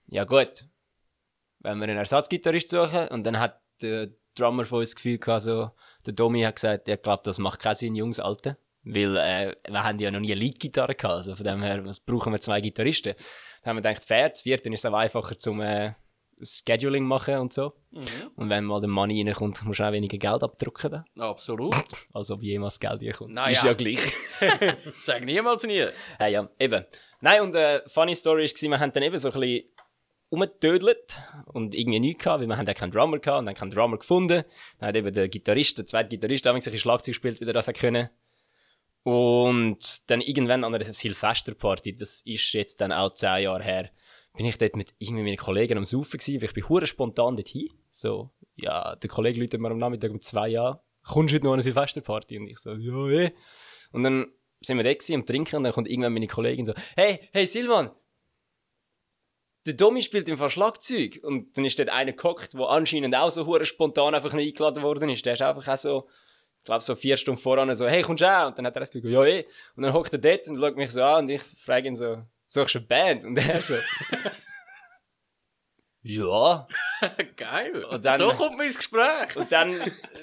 [0.07, 0.65] ja gut,
[1.59, 3.07] wenn wir einen Ersatzgitarrist suchen.
[3.09, 5.71] Und dann hat der Drummer von uns das Gefühl gehabt, so,
[6.05, 8.57] der Domi hat gesagt, er glaubt, das macht keinen Sinn, Jungs, Alte.
[8.83, 11.13] Weil, äh, wir haben ja noch nie eine Lead-Gitarre gehabt.
[11.13, 13.13] Also von dem her, was brauchen wir zwei Gitarristen?
[13.63, 15.93] Dann haben wir gedacht, fair, das vierte ist es auch einfacher zum, äh,
[16.41, 17.73] Scheduling machen und so.
[18.35, 20.91] Und wenn mal der Money reinkommt, musst du auch weniger Geld abdrucken.
[20.91, 21.05] Dann.
[21.19, 21.75] Absolut.
[22.13, 23.33] Als ob jemals Geld reinkommt.
[23.33, 23.73] Na ist ja.
[23.73, 23.99] gleich.
[25.01, 25.83] Sag niemals nie.
[26.19, 26.85] ja, ja, eben.
[27.21, 29.69] Nein, und äh, funny Story war, wir haben dann eben so ein bisschen
[30.29, 33.71] umgetödelt und irgendwie nichts gehabt, weil wir haben ja keinen Drummer gehabt und dann keinen
[33.71, 34.43] Drummer gefunden.
[34.79, 37.73] Dann hat eben der Gitarrist, der zweite Gitarrist, sich ein Schlagzeug gespielt, wieder das er
[37.73, 38.09] können.
[39.03, 43.89] Und dann irgendwann an einer Silvesterparty, das ist jetzt dann auch zehn Jahre her,
[44.35, 47.35] bin ich dort mit irgendwie meinen Kollegen am Saufen gewesen, weil ich bin hure spontan
[47.35, 47.69] dorthin.
[47.89, 51.51] So, ja, der Kollege läutet mir am Nachmittag um zwei Jahre, kommst du heute noch
[51.51, 52.37] an eine Silvesterparty?
[52.37, 53.31] Und ich so, ja, eh.
[53.91, 54.27] Und dann
[54.61, 57.47] sind wir da gewesen, am Trinken und dann kommt irgendwann meine Kollegin so, hey, hey
[57.47, 57.91] Silvan,
[59.65, 61.19] der Domi spielt im Fall Schlagzeug.
[61.23, 64.83] Und dann ist dort einer gehockt, der anscheinend auch so hure spontan einfach nicht eingeladen
[64.83, 65.25] worden ist.
[65.25, 66.07] Der ist einfach auch so,
[66.59, 68.47] ich glaube so vier Stunden voran so, hey, kommst du auch?
[68.47, 69.45] Und dann hat er gesagt, ja, eh.
[69.75, 72.23] Und dann hockt er dort und schaut mich so an und ich frage ihn so,
[72.47, 73.25] suchst du eine Band?
[73.25, 73.75] Und er so,
[76.01, 76.65] Ja.
[77.35, 77.83] Geil.
[77.83, 79.35] Und dann- so kommt man ins Gespräch.
[79.35, 79.73] Und dann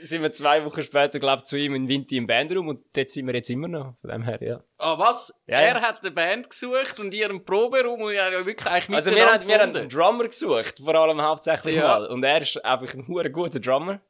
[0.00, 3.10] sind wir zwei Wochen später, glaube ich, zu ihm in Vinti im Bandraum und dort
[3.10, 3.94] sind wir jetzt immer noch.
[4.00, 4.62] Von dem her, ja.
[4.78, 5.34] Ah, was?
[5.46, 5.82] Ja, er ja.
[5.82, 9.46] hat eine Band gesucht und ihr einen Proberaum und ja wirklich eigentlich Also wir haben,
[9.46, 9.88] wir haben einen.
[9.88, 11.88] Drummer gesucht, vor allem hauptsächlich Ja.
[11.88, 12.06] mal.
[12.06, 14.00] Und er ist einfach ein hure guter Drummer.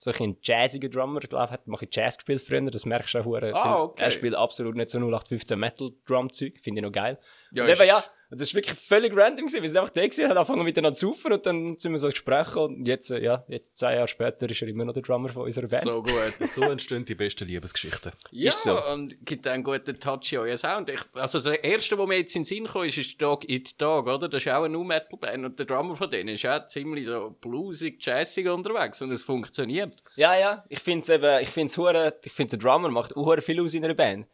[0.00, 3.18] So ein jazziger Drummer, ich glaube, hat mache ich Jazz gespielt früher, das merkst du
[3.18, 3.42] auch.
[3.52, 4.04] Ah, okay.
[4.04, 7.18] Er spielt absolut nicht so 0815 Metal Drum Zeug, finde ich noch geil.
[7.50, 9.62] Ja, und eben, ist- ja, das ist wirklich völlig random gewesen.
[9.62, 12.08] Wir sind einfach da gewesen, haben angefangen miteinander zu saufen und dann sind wir so
[12.08, 15.28] gesprochen und jetzt, äh, ja, jetzt zwei Jahre später ist er immer noch der Drummer
[15.28, 15.84] von unserer Band.
[15.84, 16.48] So gut.
[16.48, 18.12] So entstehen die besten Liebesgeschichten.
[18.30, 18.78] Ja, Ist so.
[18.92, 20.90] und gibt einen guten Touch in euren Sound.
[20.90, 23.80] Ich, also das erste, was mir jetzt in den Sinn kam, ist, ist Dog Eat
[23.80, 24.28] Dog, oder?
[24.28, 28.04] Das ist auch eine Nu-Metal-Band und der Drummer von denen ist auch ziemlich so bluesig,
[28.04, 29.94] jazzig unterwegs und es funktioniert.
[30.16, 33.14] Ja, ja, ich finde es eben, ich finde es hure, ich finde der Drummer macht
[33.16, 34.26] hure viel aus in einer Band.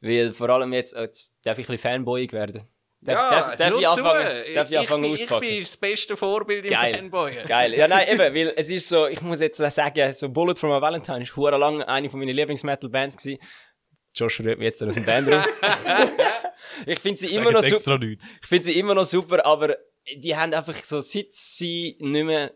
[0.00, 2.62] Weil vor allem jetzt, oh, jetzt darf ich ein bisschen Fanboyig werden.
[3.00, 4.04] Darf, darf, darf nur ich zu.
[4.04, 6.94] anfangen, darf ich ich, anfangen bin, ich bin das beste Vorbild im Geil.
[6.96, 7.44] Fanboy.
[7.46, 7.74] Geil.
[7.74, 10.82] Ja, nein, eben, weil es ist so, ich muss jetzt sagen, so Bullet for my
[10.82, 13.40] Valentine ist hure lang eine von meinen Lieblings-Metal-Bands gewesen.
[14.14, 15.44] Josh rührt mich jetzt aus dem Bandraum.
[16.86, 18.00] ich finde sie immer noch super.
[18.02, 19.76] Ich finde sie immer noch super, aber
[20.16, 22.52] die haben einfach so, seit sie nicht mehr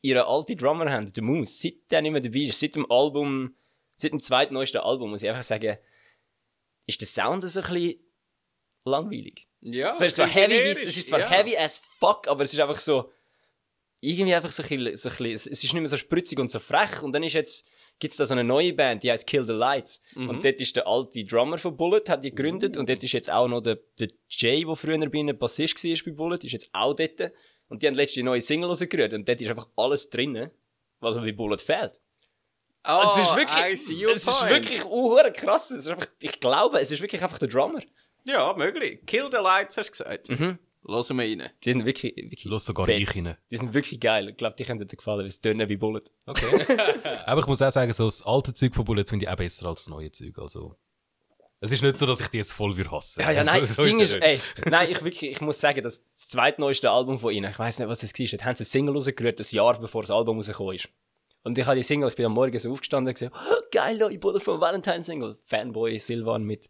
[0.00, 3.54] ihre alte Drummer haben, der Moose, seit der nicht mehr dabei ist, seit dem Album,
[3.96, 5.78] seit dem zweitneuesten Album, muss ich einfach sagen,
[6.86, 8.00] ist der Sound so ein bisschen
[8.84, 9.46] langweilig.
[9.60, 11.28] Ja, es ist zwar heavy, es ist zwar ja.
[11.28, 13.10] heavy as fuck, aber es ist einfach so,
[14.04, 16.38] irgendwie einfach so ein bisschen, so ein bisschen es es ist nicht mehr so spritzig
[16.38, 17.66] und so frech und dann ist jetzt,
[17.98, 20.00] gibt's da so eine neue Band, die heißt Kill the Lights.
[20.14, 20.28] Mhm.
[20.28, 23.30] Und dort ist der alte Drummer von Bullet, hat die gegründet und dort ist jetzt
[23.30, 26.70] auch noch der, der Jay, der früher bei einem Bassist war bei Bullet, ist jetzt
[26.72, 27.32] auch dort.
[27.68, 30.50] Und die haben letzte neue Single rausgerührt und dort ist einfach alles drin,
[31.00, 32.00] was mir bei Bullet fehlt.
[32.86, 34.50] Oh, es ist wirklich, es ist point.
[34.50, 35.70] wirklich uh, krass.
[35.70, 37.80] Es ist einfach, ich glaube, es ist wirklich einfach der Drummer.
[38.24, 39.00] Ja, möglich.
[39.06, 40.28] Kill the Lights, hast du gesagt.
[40.30, 40.58] Mhm.
[40.86, 41.50] Lassen wir rein.
[41.64, 43.00] Die sind wirklich, wirklich Los sogar fett.
[43.00, 43.36] ich rein.
[43.50, 44.28] Die sind wirklich geil.
[44.28, 46.02] Ich glaube, die könnten dir gefallen, weil es tönen wie Bullet.
[46.26, 46.76] Okay.
[47.26, 49.66] Aber ich muss auch sagen, so das alte Zeug von Bullet finde ich auch besser
[49.66, 50.38] als das neue Zeug.
[50.38, 50.76] Also,
[51.60, 53.22] es ist nicht so, dass ich die jetzt voll würde hassen.
[53.22, 55.58] Ja, ja, Also, nein, das so Ding es ist, ey, nein, ich wirklich, ich muss
[55.58, 58.56] sagen, das, das zweitneueste Album von ihnen, ich weiß nicht, was es war, da haben
[58.56, 60.90] sie eine Single rausgerührt, ein Jahr bevor das Album rausgekommen ist.
[61.44, 63.96] Und ich habe die Single, ich bin am Morgen so aufgestanden und gesagt, oh, geil,
[63.96, 65.36] neue Bullet von Valentine Single.
[65.46, 66.68] Fanboy Silvan mit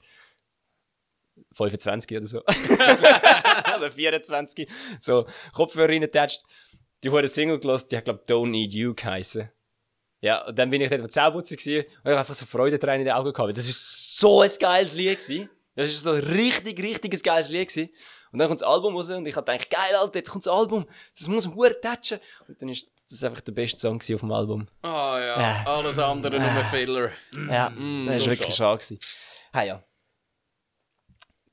[1.55, 2.39] 25 oder so.
[3.77, 4.69] oder 24.
[5.01, 6.43] So, Kopfhörer reingetatscht.
[7.03, 9.51] Die wurde Single gelost, die hat, glaub Don't Need You geheißen.
[10.21, 13.05] Ja, und dann bin ich dort am Zähneputzen gewesen und ich einfach so Freudentränen in
[13.07, 13.57] den Augen gehabt.
[13.59, 15.51] Das ist so ein geiles Lied gewesen.
[15.77, 17.91] Das ist so ein richtig, richtiges geiles Lied gewesen.
[18.33, 20.53] Und dann kommt das Album raus und ich hab gedacht, geil, Alter, jetzt kommt das
[20.53, 20.87] Album.
[21.19, 22.21] Das muss hure touchen.
[22.49, 24.67] Und dann ist das einfach der beste Song auf dem Album.
[24.81, 25.69] Ah ja, Äh.
[25.69, 27.11] alles andere nur Filler.
[27.51, 28.81] Ja, Mm, das ist so wirklich schade.
[28.81, 28.99] schade gewesen.
[29.53, 29.85] Ah ja,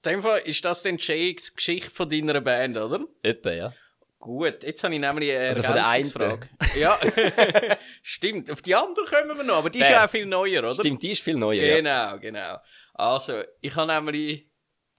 [0.04, 3.06] In dem Fall ist das denn Jakes Geschichte von deiner Band, oder?
[3.22, 3.74] etwa, ja.
[4.18, 6.48] Gut, jetzt habe ich nämlich eine Also Ergänzungsfrage.
[6.80, 6.98] Ja,
[8.04, 8.52] stimmt.
[8.52, 9.96] Auf die andere kommen wir noch, aber die ist Fair.
[9.96, 10.74] ja auch viel neuer, oder?
[10.76, 11.76] Stimmt, die ist viel neuer, ja.
[11.78, 12.58] Genau, genau.
[12.94, 14.48] Also, ich habe nämlich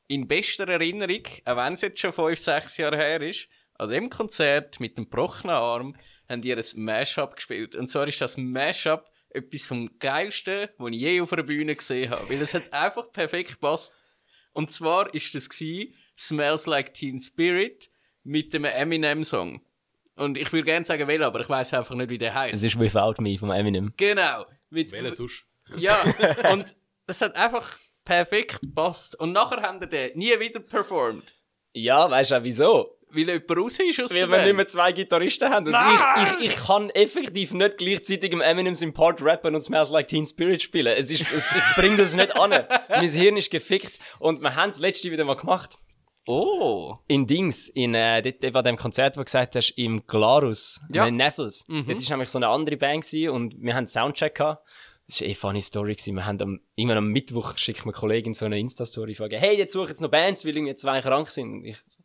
[0.08, 3.46] in bester Erinnerung, auch wenn es jetzt schon fünf, sechs Jahre her ist,
[3.78, 5.96] an dem Konzert mit dem gebrochenen Arm,
[6.28, 7.74] haben die ein Mashup gespielt.
[7.76, 12.10] Und zwar ist das Mashup etwas vom Geilsten, was ich je auf einer Bühne gesehen
[12.10, 12.28] habe.
[12.28, 13.96] Weil es hat einfach perfekt gepasst.
[14.52, 17.90] Und zwar ist das gsi Smells Like Teen Spirit
[18.22, 19.62] mit dem Eminem-Song.
[20.16, 22.54] Und ich würde gerne sagen, welcher, aber ich weiß einfach nicht, wie der heißt.
[22.54, 23.92] Es ist Without Me von Eminem.
[23.96, 24.44] Genau.
[24.70, 25.46] Mit, Welcher sonst?
[25.76, 25.98] ja,
[26.52, 26.74] und
[27.06, 29.18] das hat einfach perfekt gepasst.
[29.18, 31.34] Und nachher haben wir den nie wieder performt.
[31.74, 32.98] Ja, weißt du auch wieso?
[33.14, 34.56] Weil jemand raus ist aus Weil wir nicht Band.
[34.56, 35.66] mehr zwei Gitarristen haben.
[35.66, 35.98] Und Nein!
[36.40, 40.08] ich, ich, ich kann effektiv nicht gleichzeitig im Eminem im Part rappen und Smells Like
[40.08, 40.94] Teen Spirit spielen.
[40.96, 42.50] Es ist, es, ich bring das nicht an.
[42.88, 43.98] mein Hirn ist gefickt.
[44.18, 45.78] Und wir haben es letzte wieder mal gemacht.
[46.26, 46.96] Oh.
[47.08, 51.06] In Dings, in, äh, dort, bei dem Konzert, wo du gesagt hast, im Glarus, Ja.
[51.06, 51.64] in Neffels.
[51.68, 54.64] Dort war nämlich so eine andere Band gewesen und wir haben einen Soundcheck gehabt.
[55.08, 55.94] Das war eh eine funny Story.
[55.96, 56.14] Gewesen.
[56.14, 59.72] Wir haben am, irgendwann am Mittwoch schickt mir Kollegin so eine Insta-Story, fragen, hey, jetzt
[59.72, 61.52] suche ich jetzt noch Bands, weil irgendwie zwei krank sind.
[61.52, 62.00] Und ich so,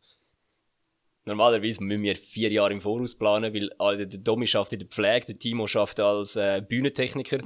[1.28, 4.88] Normalerweise müssen wir vier Jahre im Voraus planen, weil alle- der Domi schafft in der
[4.88, 7.40] Pflege, der Timo schafft als äh, Bühnentechniker.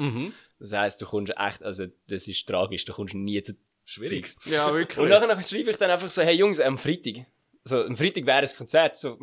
[0.60, 4.28] Das heisst, du kommst echt, also das ist tragisch, du kommst nie zu Schwierig.
[4.28, 4.46] Zeugs.
[4.52, 5.00] Ja, wirklich.
[5.00, 7.26] Und nachher nachher schreibe ich dann einfach so, hey Jungs, am Freitag.
[7.63, 9.17] So, am Freitag wäre ein Konzert, so,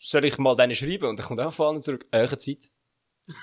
[0.00, 1.06] soll ich mal denen schreiben?
[1.08, 2.70] Und dann kommt einfach von allen zurück, eure Zeit.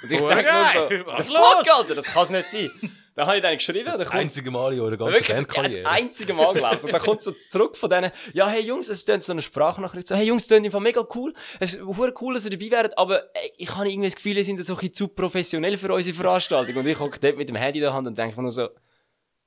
[0.02, 0.66] Und ich Oh, denke nur
[1.04, 2.72] so, was fuck, Alter, das kann's nicht sein.
[3.16, 5.38] Dann habe ich denen geschrieben, Das dann kommt einzige Mal in eurer ganzen Wirklich, das,
[5.38, 5.90] das Bandkarriere.
[5.90, 6.86] einzige Mal gelesen.
[6.88, 10.08] Und dann kommt so zurück von denen, ja, hey Jungs, es tönt so eine Sprachnachricht,
[10.10, 11.82] so, hey Jungs, es tönt einfach mega cool, es ist
[12.22, 13.24] cool, dass ihr dabei wärt, aber
[13.58, 16.76] ich habe irgendwie das Gefühl, ihr seid so ein bisschen zu professionell für unsere Veranstaltung.
[16.76, 18.68] Und ich hocke dort mit dem Handy in der Hand und denke mir nur so,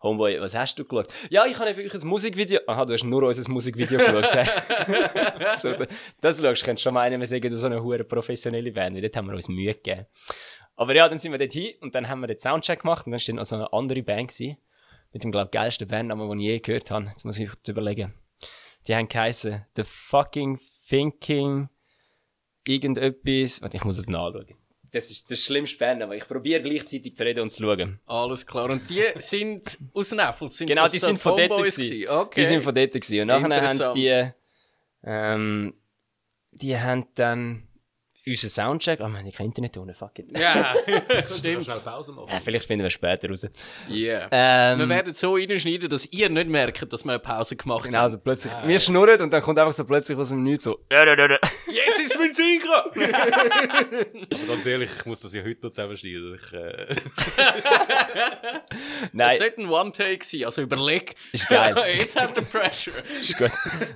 [0.00, 1.08] Homeboy, was hast du geschaut?
[1.28, 2.60] Ja, ich habe wirklich ein Musikvideo.
[2.68, 4.28] Aha, du hast nur unser Musikvideo geschaut.
[5.56, 5.86] so, da-
[6.20, 9.16] das schaust, könntest du schon meinen, wir sagen, so eine hure professionelle Band, weil dort
[9.16, 10.06] haben wir uns Mühe gegeben.
[10.78, 13.10] Aber ja, dann sind wir dort hin und dann haben wir den Soundcheck gemacht und
[13.10, 14.58] dann steht noch so eine andere Band gewesen,
[15.12, 17.06] mit dem, glaube ich, geilsten Bandnamen, den ich je gehört habe.
[17.06, 18.14] Jetzt muss ich kurz überlegen.
[18.86, 21.68] Die haben geheißen The Fucking Thinking
[22.64, 23.60] irgendetwas.
[23.60, 24.54] Warte, ich muss es nachschauen.
[24.92, 28.00] Das ist das schlimmste Band, aber ich probiere gleichzeitig zu reden und zu schauen.
[28.06, 28.72] Alles klar.
[28.72, 30.58] Und die sind aus Neffels?
[30.58, 32.08] Sind Genau, die so sind von dort gewesen.
[32.08, 32.40] Okay.
[32.40, 33.20] Die sind von dort gewesen.
[33.22, 34.30] Und nachher haben die,
[35.02, 35.74] ähm,
[36.52, 37.67] die haben dann
[38.28, 40.38] unseren Soundcheck, oh man, ich kann Internet ohne, fuck it.
[40.38, 40.74] Ja,
[41.38, 41.64] Stimmt.
[41.64, 42.28] Schnell Pause machen.
[42.30, 43.46] Ja, vielleicht finden wir es später raus.
[43.90, 44.28] yeah.
[44.30, 47.98] Ähm, wir werden so reinschneiden, dass ihr nicht merkt, dass wir eine Pause gemacht genau,
[47.98, 48.04] haben.
[48.04, 52.00] also plötzlich, wir schnurren und dann kommt einfach so plötzlich aus dem Nichts so, Jetzt
[52.00, 52.90] ist mein Synchro!
[54.30, 56.34] Also ganz ehrlich, ich muss das ja heute noch zusammenschneiden.
[56.34, 56.86] Ich, äh,
[58.70, 61.14] Es nein, sollte ein One-Take sein, also überleg.
[61.32, 61.74] ist geil.
[61.96, 62.92] Jetzt habt ihr Pressure.
[63.20, 63.50] ist gut.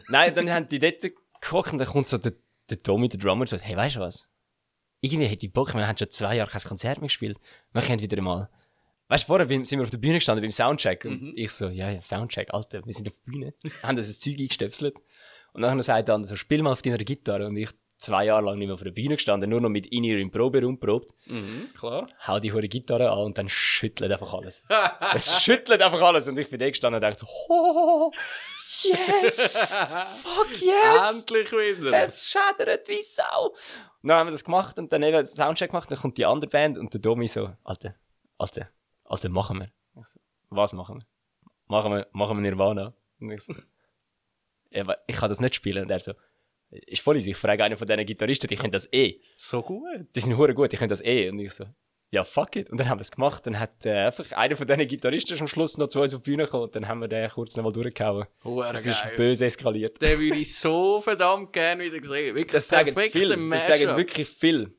[0.09, 2.33] Nein, dann haben die dort geguckt und dann kommt so der,
[2.72, 4.28] der Tommy, der Drummer, so, hey, weißt du was?
[5.00, 7.38] Irgendwie hätte ich Bock, wir haben schon zwei Jahre kein Konzert mehr gespielt.
[7.72, 8.48] Wir können wieder mal.
[9.08, 11.90] Weißt du, vorher sind wir auf der Bühne gestanden beim Soundcheck und ich so, ja,
[11.90, 13.54] ja, Soundcheck, Alter, wir sind auf der Bühne.
[13.82, 14.96] haben uns das Zeug eingestöpselt.
[15.52, 17.46] Und dann sagt der andere so, spiel mal auf deiner Gitarre.
[17.46, 17.68] Und ich
[18.02, 20.78] zwei Jahre lang nicht mehr auf der Bühne gestanden, nur noch mit In-Ear im Proberaum
[20.78, 21.14] probt.
[21.78, 22.08] Klar.
[22.26, 24.66] Hau die hure Gitarre an und dann schüttelt einfach alles.
[25.14, 26.28] es schüttelt einfach alles.
[26.28, 28.10] Und ich bin da gestanden und dachte so, oh,
[28.82, 29.84] yes,
[30.22, 31.20] fuck yes.
[31.20, 32.02] Endlich wieder.
[32.02, 33.54] Es schädert wie Sau.
[34.02, 35.90] Und dann haben wir das gemacht und dann eben den Soundcheck gemacht.
[35.90, 37.94] Dann kommt die andere Band und der Domi so, Alter,
[38.36, 38.68] Alter,
[39.04, 39.68] Alter, machen wir.
[40.00, 41.06] Ich so, was machen wir?
[41.68, 42.94] Machen wir, machen wir Nirvana.
[43.20, 43.54] Und ich so,
[44.70, 45.84] ich kann das nicht spielen.
[45.84, 46.12] Und er so,
[46.87, 47.30] ist voll easy.
[47.30, 49.20] Ich frage einen von diesen Gitarristen, die können das eh.
[49.37, 50.06] So gut.
[50.14, 51.28] Die sind hure gut, die können das eh.
[51.28, 51.64] Und ich so,
[52.11, 52.70] ja, fuck it.
[52.70, 53.46] Und dann haben wir es gemacht.
[53.46, 56.30] Dann hat äh, einfach einer von diesen Gitarristen am Schluss noch zu uns auf die
[56.30, 58.26] Bühne gekommen und dann haben wir den kurz noch mal durchgehauen.
[58.44, 59.12] Hure Das ist geil.
[59.16, 60.00] böse eskaliert.
[60.00, 62.35] Den würde ich so verdammt gerne wieder sehen.
[62.35, 63.48] Wirklich Das sagen viel.
[63.48, 64.74] Das sagen wirklich viel.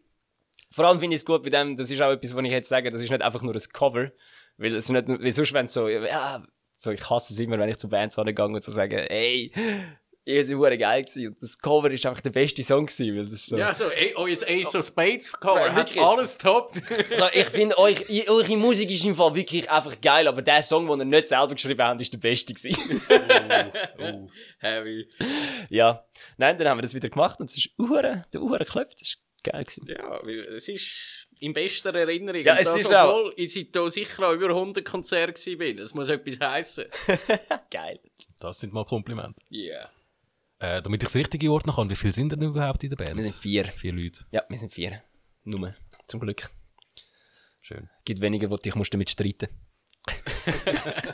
[0.71, 2.69] Vor allem finde ich es gut bei dem, das ist auch etwas, was ich jetzt
[2.69, 4.11] sage, das ist nicht einfach nur ein Cover.
[4.57, 7.77] Weil es nicht, weil sonst, wenn so, ja, so, ich hasse es immer, wenn ich
[7.77, 9.51] zu Bands angehe und so sage, ey,
[10.25, 11.27] ihr seid hure geil gewesen.
[11.27, 13.57] Und das Cover ist einfach der beste Song gewesen, weil das so.
[13.57, 15.65] Ja, so, oh, jetzt Ace of Spades Cover.
[15.65, 16.73] So, hat alles top.
[17.17, 20.87] So, ich finde, euch, eure Musik ist im Fall wirklich einfach geil, aber der Song,
[20.87, 23.01] den ihr nicht selber geschrieben habt, ist der beste gewesen.
[24.59, 25.07] Heavy.
[25.69, 26.05] ja.
[26.37, 28.99] Nein, dann haben wir das wieder gemacht und es ist uhure, der uhure geklopft.
[29.01, 29.87] Das ist geil gewesen.
[29.87, 30.21] Ja,
[30.55, 32.41] es ist in bester Erinnerung.
[32.43, 35.33] Ja, Und es das, ist auch- obwohl ich seit da sicher auch über 100 Konzerte
[35.33, 35.77] gewesen bin.
[35.77, 36.85] Das muss etwas heissen.
[37.71, 37.99] Geil.
[38.39, 39.43] das sind mal Komplimente.
[39.51, 39.89] Yeah.
[40.63, 43.17] Äh, damit ich es richtig ordnen kann, wie viele sind denn überhaupt in der Band?
[43.17, 43.65] Wir sind vier.
[43.65, 44.23] Vier Leute.
[44.31, 45.03] Ja, wir sind vier.
[45.43, 45.75] Nur.
[46.07, 46.49] Zum Glück.
[47.61, 47.89] Schön.
[48.05, 49.49] gibt weniger, wo dich musst damit streiten.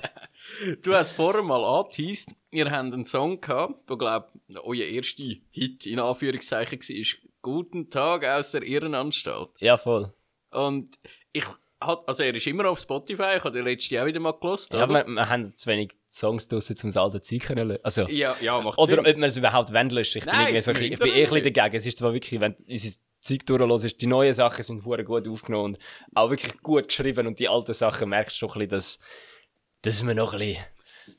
[0.81, 4.33] Du hast vorher mal angeteased, ihr habt einen Song gehabt, der, glaub
[4.63, 7.29] euer erster Hit in Anführungszeichen war.
[7.41, 9.49] Guten Tag aus der Irrenanstalt.
[9.59, 10.11] Ja, voll.
[10.49, 10.97] Und
[11.31, 11.45] ich
[11.81, 14.73] hat, also er ist immer auf Spotify, ich habe den letzten Jahr wieder mal gelost,
[14.73, 18.07] Ja, wir, wir haben zu wenig Songs draussen, um das alte Zeug können lö- Also,
[18.09, 18.99] Ja, ja, macht oder Sinn.
[18.99, 20.19] ob man es überhaupt wollen löschen.
[20.19, 21.75] Ich bin, Nein, irgendwie es so, ein bisschen- ich bin wir eh ein bisschen dagegen.
[21.77, 25.65] Es ist zwar wirklich, wenn unser Zeug durchlässt, die neuen Sachen sind hure gut aufgenommen
[25.75, 25.79] und
[26.15, 28.99] auch wirklich gut geschrieben und die alten Sachen merkst du schon ein bisschen, dass,
[29.81, 30.63] dass wir noch ein bisschen...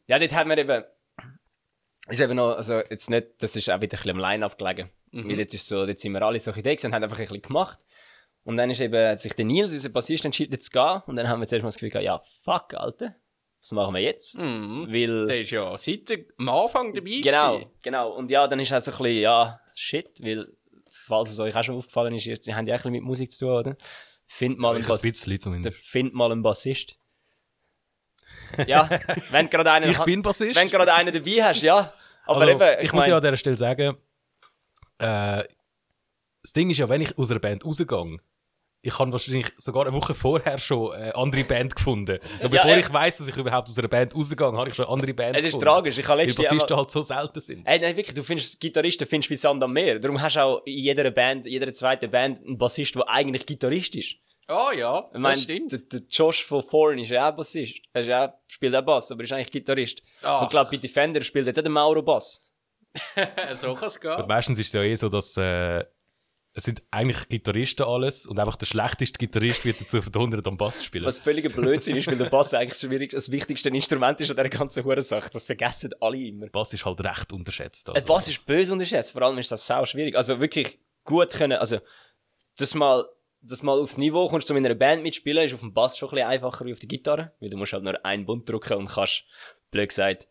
[0.06, 0.84] Ja, dort hat man eben...
[2.08, 4.90] Ist eben noch, also jetzt nicht, das ist auch wieder ein bisschen am Line-Up gelegen.
[5.12, 7.42] Weil jetzt ist so, jetzt sind wir alle so Ideen und haben einfach ein bisschen
[7.42, 7.78] gemacht.
[8.44, 11.02] Und dann ist eben, hat sich der Nils, unser Bassist, entschieden zu gehen.
[11.06, 13.14] Und dann haben wir zuerst mal das Gefühl gehabt, ja, fuck, Alter.
[13.60, 14.38] Was machen wir jetzt?
[14.38, 14.86] Mhm.
[14.90, 15.26] Weil...
[15.26, 17.70] Der ist ja seit am Anfang dabei Genau, gewesen.
[17.82, 18.10] genau.
[18.12, 20.48] Und ja, dann ist halt so ein bisschen, ja, shit, weil,
[20.88, 23.02] falls es euch auch schon aufgefallen ist, ihr sie haben ja auch ein bisschen mit
[23.02, 23.76] Musik zu tun, oder?
[24.26, 25.76] Find mal, einen, Ich ein Bass bisschen der zumindest.
[25.78, 26.96] find mal einen Bassist.
[28.66, 28.88] Ja,
[29.30, 30.56] wenn du gerade einen, Ich bin Bassist.
[30.56, 31.92] wenn du gerade einen dabei hast, ja.
[32.24, 33.96] Aber Also, eben, ich, ich muss ja meine, an dieser Stelle sagen,
[34.98, 35.44] äh,
[36.42, 38.18] das Ding ist ja, wenn ich aus einer Band rausgehe,
[38.82, 42.18] ich habe wahrscheinlich sogar eine Woche vorher schon eine andere Band gefunden.
[42.36, 44.74] Noch Ja, bevor äh, ich weiss, dass ich überhaupt aus einer Band rausgehe, habe ich
[44.74, 45.64] schon eine andere Band es ist gefunden.
[45.66, 45.98] tragisch.
[45.98, 46.54] Ich habe Weil letztes Jahr...
[46.54, 47.66] Bassisten halt so selten sind.
[47.66, 49.98] Ey, nein, wirklich, du findest Gitarristen findest wie Sand am Meer.
[49.98, 53.44] Darum hast du auch in jeder Band, in jeder zweiten Band einen Bassist, der eigentlich
[53.46, 54.14] Gitarrist ist.
[54.48, 55.72] Ah ja, Ich das meine, stimmt.
[55.72, 57.80] der, der Josh von Foreign ist ja auch Bassist.
[57.92, 60.02] Er ist ja auch, spielt auch Bass, aber ist eigentlich Gitarrist.
[60.22, 60.40] Ach.
[60.40, 62.44] Und ich glaube, bei Defender spielt jetzt auch der Mauro Bass.
[63.54, 64.26] so kann es Und gehen.
[64.26, 65.84] meistens ist es ja eh so, dass äh,
[66.52, 70.78] es sind eigentlich Gitarristen alles und einfach der schlechteste Gitarrist wird dazu verdonnert, am Bass
[70.78, 71.04] zu spielen.
[71.04, 74.48] Was völliger Blödsinn ist, weil der Bass eigentlich das, das wichtigste Instrument ist an dieser
[74.48, 75.30] ganzen Hurensache.
[75.30, 76.48] Das vergessen alle immer.
[76.48, 77.88] Bass ist halt recht unterschätzt.
[77.88, 78.08] Der Also.
[78.08, 79.12] Bass ist böse unterschätzt.
[79.12, 80.16] Vor allem ist das sau schwierig.
[80.16, 81.78] Also wirklich gut können, also,
[82.56, 83.04] das mal
[83.42, 85.96] dass du mal aufs Niveau kommst, um in einer Band mitspielen, ist auf dem Bass
[85.96, 88.48] schon ein bisschen einfacher wie auf der Gitarre, weil du musst halt nur einen Bund
[88.48, 89.24] drücken und kannst,
[89.70, 90.28] blöd gesagt,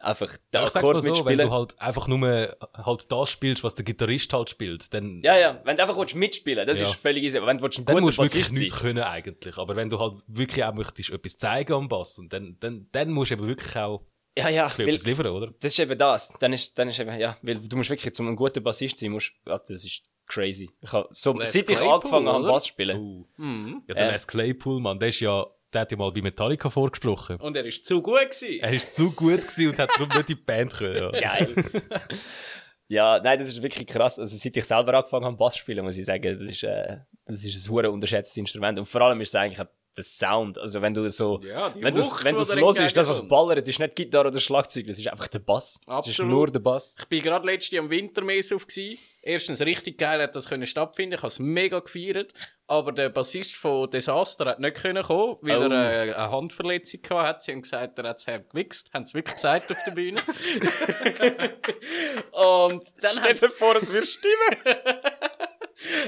[0.00, 1.38] einfach den Ja, Akkord so, wenn mitspielen.
[1.38, 5.60] du halt einfach nur halt das spielst, was der Gitarrist halt spielt, dann, ja, ja,
[5.64, 6.88] wenn du einfach willst mitspielen das Ja.
[6.88, 7.36] ist völlig easy.
[7.38, 9.58] Aber wenn du willst, ein dann guter musst du wirklich Bassist nichts sein können eigentlich.
[9.58, 13.10] Aber wenn du halt wirklich auch möchtest etwas zeigen am Bass, und dann, dann, dann
[13.10, 14.04] musst du eben wirklich auch
[14.38, 15.48] Ja, ja, weil, etwas liefern, oder?
[15.60, 16.32] das ist eben das.
[16.40, 19.10] Dann ist, dann ist eben, ja, weil du musst wirklich zum ein guter Bassist sein,
[19.10, 20.70] musst, ja, das ist crazy.
[20.80, 22.46] Ich hab, so, seit ich angefangen habe?
[22.46, 22.98] Bass zu spielen.
[22.98, 23.26] Uh.
[23.36, 23.82] Mhm.
[23.88, 24.12] Ja, der Äh.
[24.12, 27.36] Les Claypool, Mann, der ist ja, der hat ja mal bei Metallica vorgesprochen.
[27.36, 28.60] Und er ist zu gut gewesen.
[28.60, 31.14] Er ist zu gut gewesen und hat darum nicht in die Band können.
[31.14, 31.20] Ja.
[31.20, 31.54] Geil.
[32.88, 34.18] ja, nein, das ist wirklich krass.
[34.18, 36.98] Also, seit ich selber angefangen habe, Bass zu spielen, muss ich sagen, das ist, äh,
[37.24, 38.78] das ist ein hure unterschätztes Instrument.
[38.78, 40.58] Und vor allem ist es eigentlich der Sound.
[40.58, 43.66] Also, wenn du so, Ja, wenn du wenn du es los ist, das, was ballert,
[43.66, 45.80] ist nicht Gitarre oder Schlagzeug, das ist einfach der Bass.
[45.86, 46.30] Das ist Absolut.
[46.32, 46.96] nur der Bass.
[46.98, 48.66] Ich bin gerade letztes Jahr am Wintermesse auf.
[48.66, 48.98] Gewesen.
[49.22, 51.14] Erstens richtig geil, hat das können stattfinden.
[51.14, 52.32] Ich habe es mega gefeiert.
[52.66, 55.68] Aber der Bassist von Desaster hat nicht können kommen, weil Oh.
[55.70, 57.42] er äh, eine Handverletzung gehabt hat.
[57.42, 58.90] Sie haben gesagt, er hat es gewichst.
[58.94, 60.20] Haben sie wirklich gesagt auf der Bühne.
[62.32, 64.56] Und dann hat vor, es wird stimmen.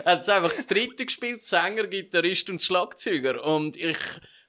[0.04, 3.44] hat es einfach das dritte gespielt, Sänger, Gitarrist und Schlagzeuger.
[3.44, 3.98] Und ich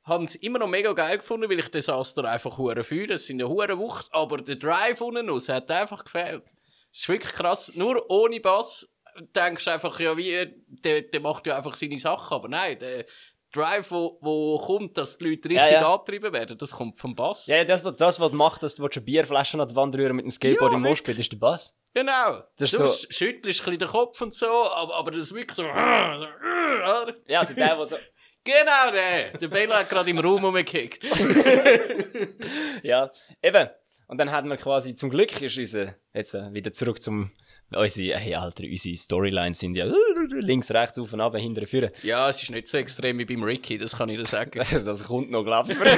[0.03, 3.15] habe es immer noch mega geil gefunden, weil ich Desaster einfach hure fühle.
[3.15, 6.43] Es sind ja hure Wucht, aber der Drive unten raus hat einfach gefehlt.
[6.91, 7.73] Das ist wirklich krass.
[7.75, 8.93] Nur ohne Bass
[9.35, 12.33] denkst du einfach, ja, wie, der, der macht ja einfach seine Sachen.
[12.33, 13.05] Aber nein, der
[13.53, 15.93] Drive, wo, wo kommt, dass die Leute richtig Ja, ja.
[15.93, 17.47] angetrieben werden, das kommt vom Bass.
[17.47, 20.15] Ja, das, was, das, was du machst, dass du eine Bierflasche an die Wand rühren
[20.15, 21.75] mit dem Skateboard Ja, im Moshpit, ist der Bass.
[21.93, 22.41] Genau.
[22.57, 25.55] Das du so- schüttelst ein bisschen den Kopf und so, aber, aber das ist wirklich
[25.55, 25.63] so?
[27.27, 27.95] Ja, also der, der so...
[28.45, 29.37] Genau der.
[29.37, 31.01] Der Bella hat gerade im Raum rumgekickt.
[32.83, 33.09] Ja,
[33.41, 33.69] eben.
[34.07, 37.31] Und dann hatten wir quasi, zum Glück ist unser, jetzt äh, wieder zurück zum,
[37.75, 39.85] unsere, hey Alter, unsere Storylines sind ja
[40.29, 41.91] links, rechts, auf und ab, hinten, vorne.
[42.03, 44.51] Ja, es ist nicht so extrem wie beim Ricky, das kann ich dir sagen.
[44.53, 45.97] Das, das kommt noch, glaubst du mir.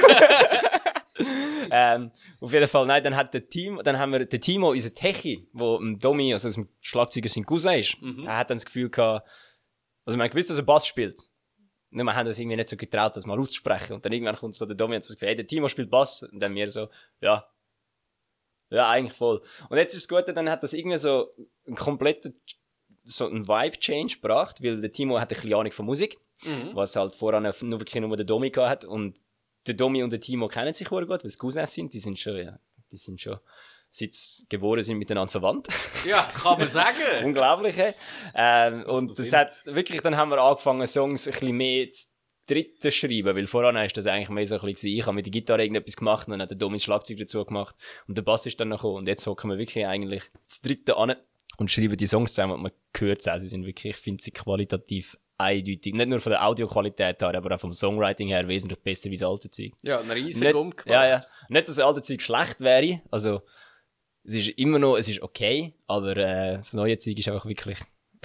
[1.70, 2.10] ähm,
[2.40, 5.48] auf jeden Fall, nein, dann hat der Team, dann haben wir den Timo, unser Techie,
[5.52, 9.28] wo ein Domi, also dem Schlagzeuger sein Cousin ist, er hat dann das Gefühl gehabt,
[10.04, 11.20] also man gewusst, dass er Bass spielt.
[11.90, 13.94] Nur wir haben uns irgendwie nicht so getraut, das mal auszusprechen.
[13.94, 16.22] Und dann irgendwann kommt so der Domi und sagt, hey, der Timo spielt Bass.
[16.22, 16.88] Und dann wir so,
[17.20, 17.46] ja.
[18.70, 19.42] Ja, eigentlich voll.
[19.68, 21.28] Und jetzt ist das Gute, dann hat das irgendwie so
[21.66, 22.40] einen kompletten,
[23.04, 26.18] so einen Vibe-Change gebracht, weil der Timo hat ein bisschen Ahnung von Musik,
[26.74, 28.84] was halt voran nur wirklich nur der Domi hat.
[28.84, 29.20] Und
[29.66, 32.18] der Domi und der Timo kennen sich sehr gut, weil sie Cousins sind, die sind
[32.18, 32.58] schon, ja,
[32.90, 33.38] die sind schon,
[33.88, 35.68] seit sie geboren sind, miteinander verwandt.
[36.04, 36.98] Ja, kann man sagen.
[37.24, 37.94] Unglaublich, hä?
[38.34, 42.06] ähm, Und das hat, wirklich, dann haben wir angefangen, Songs ein bisschen mehr zu
[42.46, 45.32] dritten schreiben, weil vorher ist das eigentlich mehr so ein bisschen, ich habe mit der
[45.32, 47.74] Gitarre irgendetwas gemacht und dann hat der das Schlagzeug dazu gemacht
[48.06, 50.96] und der Bass ist dann noch gekommen und jetzt hocken wir wirklich eigentlich das dritte
[50.96, 51.16] an
[51.58, 54.22] und schreiben die Songs zusammen und man hört es auch, sie sind wirklich, ich finde
[54.22, 58.80] sie qualitativ eindeutig, nicht nur von der Audioqualität her, aber auch vom Songwriting her wesentlich
[58.80, 59.72] besser wie das alte Zeug.
[59.82, 60.86] Ja, ein Nicht, umgemacht.
[60.86, 61.20] ja, ja.
[61.48, 63.02] Nicht, dass das alte Zeug schlecht wäre.
[63.10, 63.42] Also,
[64.24, 67.78] es ist immer noch, es ist okay, aber äh, das neue Zeug ist einfach wirklich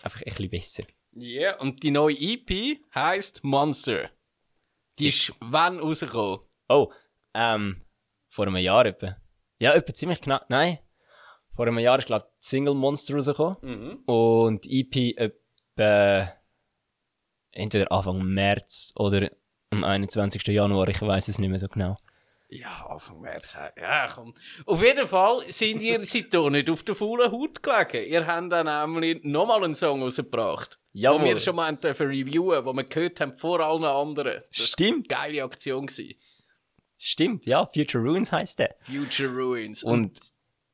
[0.04, 0.84] einfach ein bisschen besser.
[1.14, 4.10] Ja, und die neue EP heisst Monster.
[4.98, 5.30] Die Fix.
[5.30, 6.40] ist wann rausgekommen?
[6.70, 6.92] Oh,
[7.34, 7.86] ähm,
[8.30, 9.18] vor einem Jahr etwa.
[9.60, 10.50] Ja, etwa ziemlich knapp.
[10.50, 10.80] Nein.
[11.50, 14.04] Vor einem Jahr ist, glaube ich, Single Monster rausgekommen.
[14.06, 16.32] Und die EP etwa
[17.52, 19.30] entweder Anfang März oder
[19.70, 20.46] am 21.
[20.48, 21.98] Januar, ich weiß es nicht mehr so genau.
[22.54, 23.56] Ja, Anfang März.
[23.78, 24.34] Ja, komm.
[24.66, 28.12] Auf jeden Fall sind ihr seitdem nicht auf der faulen Haut gelegen.
[28.12, 30.78] Ihr habt dann nämlich nochmal einen Song rausgebracht.
[30.92, 31.20] Jawohl.
[31.20, 34.42] Den wir schon mal dürfen reviewen, wo wir gehört haben vor allen anderen.
[34.50, 35.14] Das war Stimmt.
[35.14, 35.88] eine geile Aktion.
[35.88, 36.16] Gewesen.
[36.98, 38.76] Stimmt, ja, Future Ruins heißt der.
[38.80, 39.84] Future Ruins.
[39.84, 40.20] Und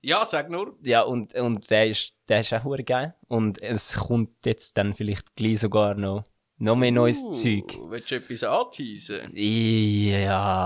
[0.01, 0.77] ja, sag nur.
[0.83, 3.15] Ja, und, und der ist, der ist auch geil.
[3.27, 6.23] Und es kommt jetzt dann vielleicht gleich sogar noch,
[6.59, 7.77] noch mehr neues Zeug.
[7.77, 9.31] Uh, Willst du etwas anteasen?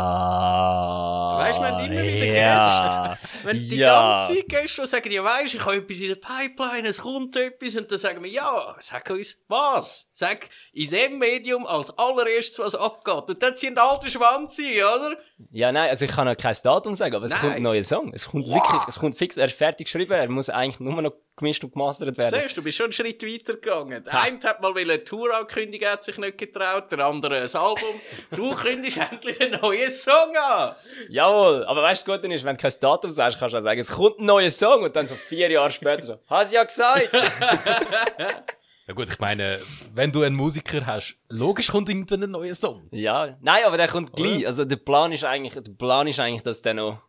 [0.01, 1.37] Ja.
[1.39, 3.17] Weißt du, wir haben immer wieder ja.
[3.43, 4.13] Wenn die Ja.
[4.27, 7.75] ganze Zeit Gäste sagen, ja weisst, ich habe etwas in der Pipeline, es kommt etwas,
[7.75, 10.09] und dann sagen wir, ja, sag uns, was?
[10.21, 13.27] Sag in dem Medium als allererstes, was abgeht.
[13.27, 15.17] Und dann sind alte Schwanze, oder?
[15.49, 17.41] Ja, nein, also ich kann noch kein Datum sagen, aber es Nein.
[17.41, 18.11] kommt ein neuer Song.
[18.13, 21.13] Es kommt wirklich, es kommt fix, er ist fertig geschrieben, er muss eigentlich nur noch
[21.35, 22.39] gemischt und gemastert werden.
[22.39, 24.03] Siehst du, du bist schon einen Schritt weiter gegangen.
[24.03, 27.99] Der eine hat mal eine Tour ankündigen, hat sich nicht getraut, der andere ein Album.
[28.29, 30.75] Du kündigst endlich einen neuen Song an.
[31.09, 33.63] Jawohl, aber weißt du, das Gute ist, wenn du kein Datum sagst, kannst du auch
[33.63, 36.63] sagen, es kommt ein neuer Song und dann so vier Jahre später so, hast ja
[36.63, 37.09] gesagt.
[38.87, 39.59] Ja gut, ich meine,
[39.93, 42.87] wenn du einen Musiker hast, logisch kommt irgendwann ein neuer Song.
[42.91, 44.45] Ja, nein, aber der kommt gleich.
[44.45, 47.01] Also der Plan ist eigentlich, der Plan ist eigentlich, dass der noch,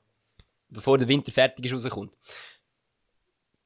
[0.68, 2.16] bevor der Winter fertig ist, rauskommt.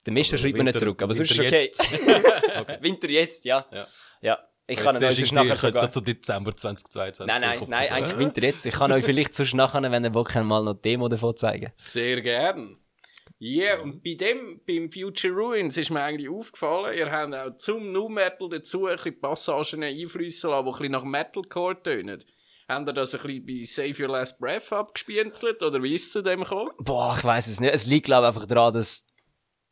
[0.07, 1.73] Der Mister Also schreibt mir nicht Winter- zurück, aber sonst ist Winter okay.
[2.61, 2.79] Okay.
[2.81, 3.67] Winter jetzt, ja.
[3.73, 3.87] Ja.
[4.23, 4.39] Ja.
[4.69, 5.81] Ich kann Jetzt euch sonst nachher jetzt sogar...
[5.83, 7.27] gerade so Dezember 2022.
[7.27, 8.67] Nein, nein, nein, eigentlich Winter jetzt.
[8.67, 11.73] Ich kann euch vielleicht sonst nachher, wenn ihr Bock habt, mal noch Demo davon zeigen.
[11.77, 12.77] Sehr gern.
[13.39, 17.93] Ja, und bei dem, beim Future Ruins, ist mir eigentlich aufgefallen, ihr habt auch zum
[17.93, 22.25] Nu Metal dazu ein bisschen Passagen einfließen lassen, die ein bisschen nach Metalcore tönen.
[22.69, 26.13] Habt ihr das ein bisschen bei Save Your Last Breath abgespienzelt, oder wie ist es
[26.13, 26.71] zu dem gekommen?
[26.79, 27.75] Boah, ich weiß es nicht.
[27.75, 29.05] Es liegt, glaube ich, einfach daran, dass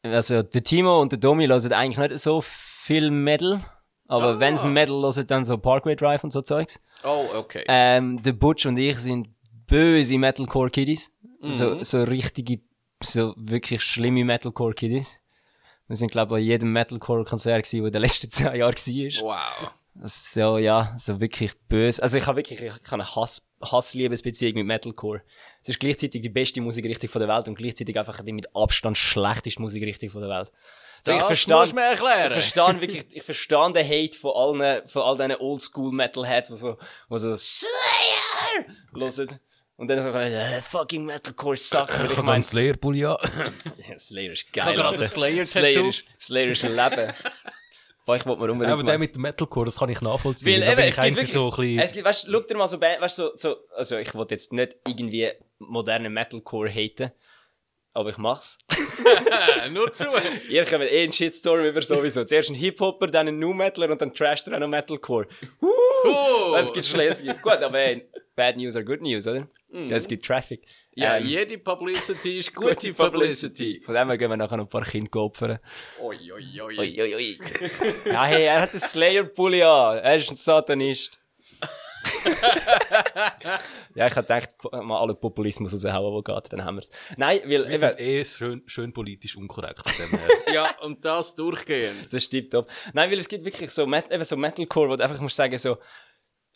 [0.02, 3.60] also der Timo und der Domi hören eigentlich nicht so viel Metal.
[4.06, 4.40] Aber Ah.
[4.40, 6.78] wenn sie Metal hören, dann so Parkway Drive und so Zeugs.
[7.02, 7.64] Oh, okay.
[7.66, 9.28] Ähm, der Butch und ich sind
[9.66, 11.10] böse Metalcore-Kiddies.
[11.40, 12.60] So, so richtige,
[13.06, 15.18] so wirklich schlimme Metalcore-Kiddies.
[15.86, 19.22] Wir sind, glaube ich, bei jedem Metalcore-Konzert gewesen, der in den letzten zehn Jahren war.
[19.22, 19.70] Wow.
[20.02, 22.02] So, ja, so wirklich böse.
[22.02, 25.22] Also ich habe wirklich, ich habe eine Hass, Hass-Liebesbeziehung mit Metalcore.
[25.62, 28.98] Es ist gleichzeitig die beste Musikrichtung von der Welt und gleichzeitig einfach die mit Abstand
[28.98, 30.52] schlechteste Musikrichtung von der Welt.
[31.06, 32.32] Also ich Das verstehe, musst du mir ich erklären.
[32.32, 36.76] verstehe wirklich, ich verstehe den Hate von allen, von all diesen Oldschool-Metalheads, die so,
[37.10, 39.40] die so Slayer hören.
[39.76, 41.98] Und dann so, äh, fucking Metalcore sucks.
[41.98, 43.16] Weil Ich ich habe meine, einen Slayer-Pulli an.
[43.98, 44.74] Slayer ist geil.
[44.74, 45.02] gerade Alter.
[45.02, 45.44] ein Slayer-Tattoo.
[45.46, 47.12] Slayer ist, Slayer ist ein Leben.
[48.06, 50.60] Boah, ich wollte mir unbedingt Aber der mit dem Metalcore, das kann ich nachvollziehen.
[50.62, 51.78] Weil eben, es ich gibt wirklich, so ein bisschen...
[51.80, 54.76] es gibt, weißt, schau dir mal so, weißt, so, so, also ich wollte jetzt nicht
[54.86, 57.10] irgendwie moderne Metalcore haten,
[57.94, 58.58] aber ich mach's.
[59.70, 60.04] Nur zu.
[60.50, 62.24] Ihr kommt eh einen Shitstorm über sowieso.
[62.24, 65.26] Zuerst ein Hip-Hopper, dann ein Nu-Metaler und dann trasht er auch noch Metalcore.
[65.62, 66.54] Oh.
[66.58, 67.40] Es gibt Schleswig.
[67.40, 68.06] Gut, aber hey,
[68.36, 69.48] bad news are good news, oder?
[69.90, 70.66] Es gibt Traffic.
[70.94, 73.82] Ja, Ähm, jede Publicity ist gute Publicity.
[73.84, 75.58] Von dem her gehen wir nachher noch ein paar Kinder opfern.
[76.00, 77.38] Oi, oi, oi.
[78.06, 79.98] Ja, hey, er hat einen Slayer-Pulli an.
[79.98, 81.20] Er ist ein Satanist.
[83.94, 86.90] ja, ich hab gedacht, mal alle Populismus raushauen, wo geht, dann haben wir's.
[87.16, 89.82] Nein, weil, Wir sind eh schön, schön politisch unkorrekt.
[90.52, 92.12] Ja, und das durchgehend.
[92.12, 92.70] das stimmt ab.
[92.92, 95.56] Nein, weil es gibt wirklich so, Met eben so Metalcore, wo du einfach musst sagen,
[95.58, 95.78] so,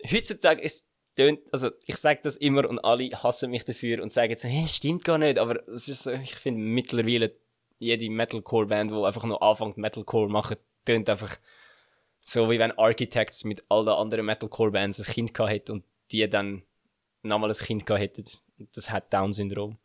[0.09, 0.87] heutzutage ist
[1.19, 4.69] tönt, also ich sage das immer und alle hassen mich dafür und sagen so, hey,
[4.69, 7.35] stimmt gar nicht, aber es ist so, ich finde mittlerweile
[7.81, 11.37] jede Metalcore-Band, die einfach noch anfängt Metalcore machen, tönt einfach
[12.25, 16.63] so, wie wenn Architects mit all den anderen Metalcore-Bands ein Kind gehabt und die dann
[17.23, 18.25] nochmal ein Kind gehabt hätten.
[18.75, 19.77] Das hat Down-Syndrom.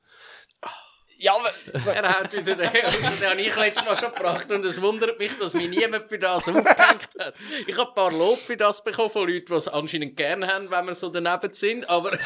[1.23, 4.65] Ja, aber so, Er hat wieder den, den habe ich letztes Mal schon gebracht und
[4.65, 7.33] es wundert mich, dass mich niemand für das aufgehängt hat.
[7.65, 10.69] Ich habe ein paar Lob für das bekommen von Leuten, die es anscheinend gerne haben,
[10.69, 12.19] wenn wir so daneben sind, aber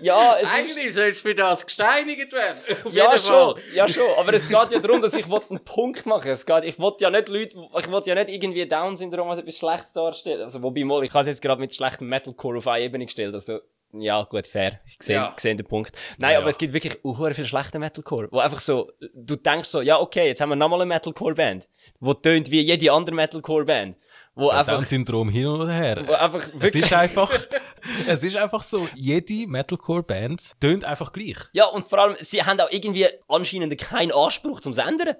[0.00, 2.58] ja, es ist, eigentlich sollst du für das gesteinigt werden.
[2.84, 4.08] Auf Ja, schon, ja schon.
[4.18, 7.10] Aber es geht ja darum, dass ich einen Punkt machen Es geht, Ich will ja
[7.10, 10.42] nicht Leute, ich will ja nicht irgendwie Down-Syndrom als etwas Schlechtes darstellen.
[10.42, 13.34] Also, wobei mal, ich habe es jetzt gerade mit schlechtem Metalcore auf eine Ebene gestellt.
[13.34, 13.58] Also,
[14.00, 14.80] ja, gut, fair.
[14.86, 15.34] Ich sehe, Ja.
[15.42, 15.96] den Punkt.
[16.18, 16.50] Nein, Ja, aber ja.
[16.50, 18.28] es gibt wirklich uh, viel schlechten Metalcore.
[18.30, 21.68] Wo einfach so, du denkst so, ja, okay, jetzt haben wir nochmal eine Metalcore-Band.
[22.00, 23.96] Wo tönt wie jede andere Metalcore-Band.
[24.34, 26.02] Wo einfach, Down-Syndrom hin oder her.
[26.06, 27.32] wo einfach Es wirklich, ist einfach,
[28.08, 31.36] es ist einfach so, jede Metalcore-Band tönt einfach gleich.
[31.52, 35.16] ja, und vor allem, sie haben auch irgendwie anscheinend keinen Anspruch zum Ändern.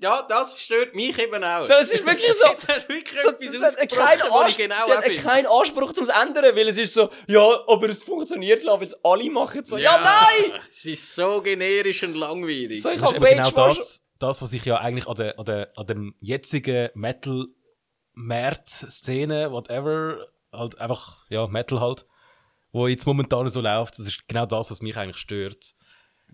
[0.00, 1.62] Ja, das stört mich eben auch.
[1.64, 2.46] So, es ist wirklich so.
[2.68, 6.56] Hast du wirklich So, das hat keinen Anspruch, genau sie hat keinen Anspruch zum Ändern,
[6.56, 9.66] weil es ist so, ja, aber es funktioniert, weil es alle machen.
[9.66, 10.52] So, ja, nein!
[10.70, 12.80] Es ist so generisch und langweilig.
[12.82, 15.86] So, ich habe genau das, das, was ich ja eigentlich an der, an der, an
[15.86, 22.06] dem jetzigen Metal-März-Szene, whatever, halt einfach, ja, Metal halt,
[22.72, 25.74] wo jetzt momentan so läuft, das ist genau das, was mich eigentlich stört.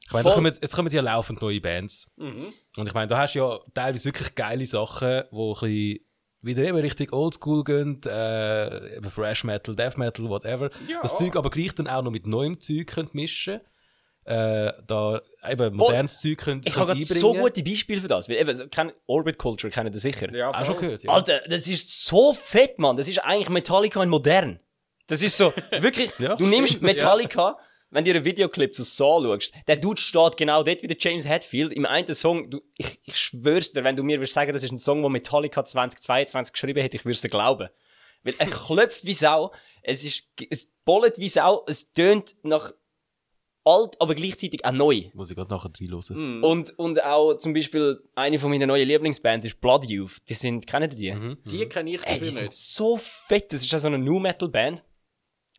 [0.05, 2.13] Ich meine, kommen, jetzt kommen ja laufend neue Bands.
[2.17, 2.53] Mhm.
[2.77, 6.01] Und ich meine, da hast du ja teilweise wirklich geile Sachen, wo ein bisschen
[6.43, 10.71] wieder eben richtig oldschool gehen, äh, eben Fresh Metal, Death Metal, whatever.
[10.89, 11.01] Ja.
[11.03, 13.61] Das Zeug aber gleich dann auch noch mit neuem Zeug könnt mischen
[14.27, 18.29] äh, da eben modernes Zeug könnt Ich habe gerade so gute Beispiele für das.
[18.29, 20.35] Weil eben, so, kenn, Orbit Culture kennen das sicher.
[20.35, 21.11] Ja, Auch schon gehört, ja.
[21.13, 22.97] Alter, das ist so fett, Mann.
[22.97, 24.59] Das ist eigentlich Metallica in modern.
[25.07, 27.57] Das ist so, wirklich, Ja, du nimmst Metallica,
[27.97, 30.99] wenn du dir einen Videoclip zu Saw schaust, der Dude steht genau dort wie der
[31.01, 31.73] James Hetfield.
[31.73, 34.71] Im einen Song, du, ich, ich schwör's dir, wenn du mir würdest sagen, das ist
[34.71, 37.71] ein Song, den Metallica 2022 geschrieben hat, ich würde es dir glauben.
[38.23, 39.51] Weil er klopft wie Sau,
[39.83, 42.75] es ist, es bollet wie Sau, es tönt nach
[43.65, 45.05] alt, aber gleichzeitig auch neu.
[45.15, 46.37] Muss ich gerade nachher reinhören.
[46.37, 46.45] Mhm.
[46.45, 50.19] Und, und auch zum Beispiel eine von meinen neuen Lieblingsbands ist Blood Youth.
[50.29, 51.37] Die sind, kennen die die?
[51.51, 52.55] Die kenne ich Ey, die sind nicht.
[52.55, 53.55] so fett.
[53.55, 54.85] Das ist ja so eine New Metal Band.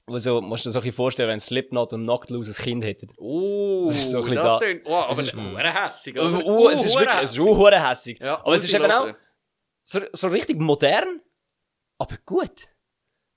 [0.09, 2.63] Wo so, musst du dir so ein bisschen vorstellen, wenn Slipknot und Knocked Loose ein
[2.63, 3.07] Kind hätten.
[3.17, 4.65] Oh, Das ist so ein bisschen das da.
[4.85, 6.15] oh, aber Es es ist- ist hure hässig.
[6.17, 6.27] Oder?
[6.73, 8.19] es ist hure wirklich, es ist hure hässig.
[8.21, 9.15] Ja, Aber es ist eben auch hören.
[9.83, 11.21] so, so richtig modern,
[11.97, 12.69] aber gut.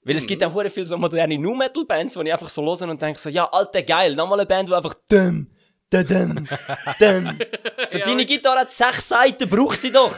[0.02, 2.62] Weil es gibt auch hure viele so moderne New Metal Bands, wo ich einfach so
[2.64, 5.50] höre und denke so, ja, alter geil, nochmal eine Band, die einfach dumm,
[5.90, 6.46] dadam,
[6.98, 7.38] dam.
[7.86, 10.14] So, deine Gitarre hat sechs Seiten, brauch sie doch.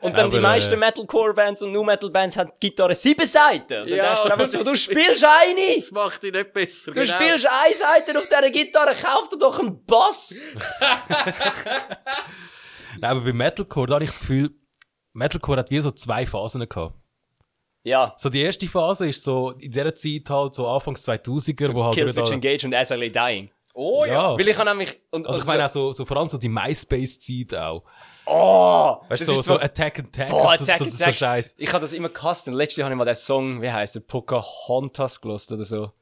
[0.00, 3.82] Und dann Aber, die meisten äh, Metalcore-Bands und Nu-Metal-Bands haben die Gitarre sieben Seiten.
[3.82, 5.74] Und dann Ja, denkst du einfach so, du spielst eine!
[5.76, 6.92] Das macht dich nicht besser.
[6.92, 7.14] Du genau.
[7.14, 10.40] spielst eine Seite auf dieser Gitarre, kauf dir doch einen Bass!
[13.00, 14.50] Nein, aber bei Metalcore, da habe ich das Gefühl,
[15.12, 16.94] Metalcore hat wie so zwei Phasen gehabt.
[17.82, 18.14] Ja.
[18.16, 21.94] So die erste Phase ist so in dieser Zeit halt so Anfangs 2000er, wo halt
[21.94, 23.50] Killswitch Engage und SLA Dying.
[23.76, 24.38] Oh ja.
[24.38, 25.00] Weil ich habe nämlich...
[25.10, 27.82] Und, Also ich meine auch so, so vor allem so die MySpace-Zeit auch.
[28.26, 28.96] Oh!
[29.08, 31.04] Weißt du, so, ist so Attack and Tag Boah, so, Attack so, and so, so
[31.04, 31.14] Tag.
[31.14, 31.56] Scheiß.
[31.58, 32.46] Ich habe das immer gehasst.
[32.48, 34.00] Und letztens habe ich mal den Song, wie heißt der?
[34.00, 35.92] Pocahontas gelost oder so.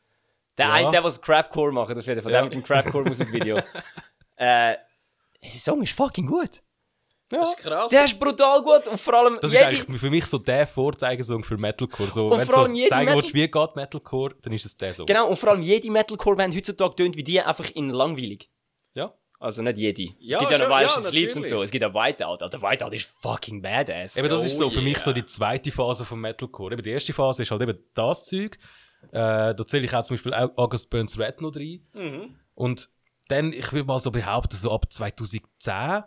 [0.58, 0.72] Der Ja.
[0.74, 2.30] eine, der, was Crapcore macht, auf jeden Fall.
[2.30, 2.38] Ja.
[2.38, 3.56] Der mit dem Crapcore-Musikvideo.
[4.36, 4.76] äh,
[5.42, 6.62] der Song ist fucking gut.
[7.40, 7.88] Das ist krass.
[7.90, 10.66] Der ist brutal gut und vor allem Das jede, ist eigentlich für mich so der
[10.66, 12.10] Vorzeigesong für Metalcore.
[12.10, 14.94] So, Und wenn du so zeigen Metal- willst, wie geht Metalcore, dann ist es der
[14.94, 15.06] Song.
[15.06, 18.50] Genau, und vor allem jede Metalcore-Band heutzutage tönt wie die einfach in langweilig.
[18.94, 19.14] Ja.
[19.40, 20.02] Also nicht jede.
[20.20, 21.62] Ja, es gibt ja noch Welsh ja, Sleeps und so.
[21.62, 22.42] Es gibt ja Whiteout.
[22.44, 24.16] Alter, Whiteout ist fucking badass.
[24.16, 25.02] Eben, das Oh ist so für mich yeah.
[25.02, 26.74] so die zweite Phase von Metalcore.
[26.74, 28.56] Eben, die erste Phase ist halt eben das Zeug.
[29.10, 31.84] Äh, da zähle ich auch zum Beispiel auch August Burns Red noch rein.
[31.92, 32.36] Mhm.
[32.54, 32.88] Und
[33.28, 36.04] dann, ich würde mal so behaupten, so ab 2010,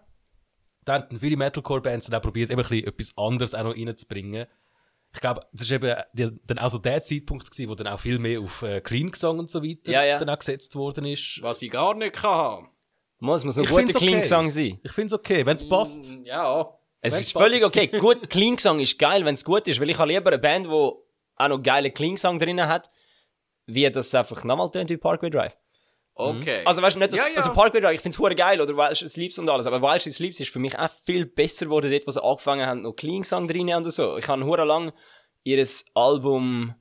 [0.85, 4.45] da haben viele Metalcore-Bands dann auch probiert, eben ein bisschen etwas anderes auch noch reinzubringen.
[5.13, 7.99] Ich glaube, das ist eben die, dann auch so der Zeitpunkt gewesen, wo dann auch
[7.99, 10.19] viel mehr auf äh, Clean-Gesang und so weiter Ja, ja.
[10.19, 11.39] dann auch gesetzt worden ist.
[11.41, 12.69] Was ich gar nicht kann haben.
[13.19, 14.05] Muss, muss ein Ich guter find's okay.
[14.07, 14.79] Clean-Gesang sein.
[14.83, 16.09] Ich finde es okay, wenn es passt.
[16.11, 16.77] Mm, Ja.
[17.01, 17.45] Es Wenn's ist passt.
[17.45, 17.87] völlig okay.
[17.87, 20.69] Gut, Clean-Gesang ist geil, wenn es gut ist, weil ich habe lieber eine Band, die
[20.71, 22.89] auch noch geile Clean-Gesang drin hat,
[23.67, 25.55] wie das einfach nochmal tönt wie Parkway Drive.
[26.17, 26.61] Okay.
[26.65, 27.35] Also weißt du nicht, dass, Ja, ja.
[27.35, 30.39] also Parkway Drive, ich find's hure geil oder Welsh Sleeps und alles, aber Welsh Sleeps
[30.39, 33.73] ist für mich auch viel besser geworden, dort, wo sie angefangen haben, noch Clean-Gesang drin
[33.73, 34.17] und so.
[34.17, 34.93] Ich habe hure lang
[35.43, 36.73] ihres Album,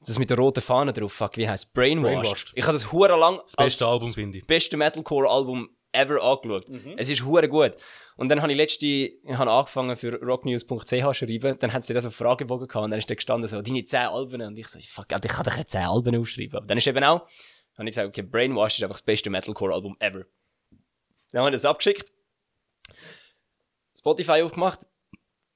[0.00, 2.22] das mit der roten Fahne drauf, fuck, wie heißt Brainwashed.
[2.22, 2.52] Brainwashed.
[2.56, 4.46] Ich habe das hure lang Das beste Album, finde ich.
[4.46, 6.66] beste Metalcore-Album ever angeschaut.
[6.96, 7.72] Es ist hure gut.
[8.16, 11.94] Und dann habe ich letzte, ich habe angefangen für rocknews.ch zu schreiben, dann hat sie
[11.94, 14.42] da so einen Fragebogen gehabt und dann ist da gestanden so, deine 10 Alben.
[14.42, 16.56] Und ich so, fuck, Alter, ich kann doch nicht 10 Alben aufschreiben.
[16.58, 17.26] Aber dann ist eben auch,
[17.80, 20.24] habe ich gesagt, okay, Brainwash ist einfach das beste Metalcore-Album ever.
[21.32, 22.12] Dann haben wir das abgeschickt,
[23.96, 24.86] Spotify aufgemacht,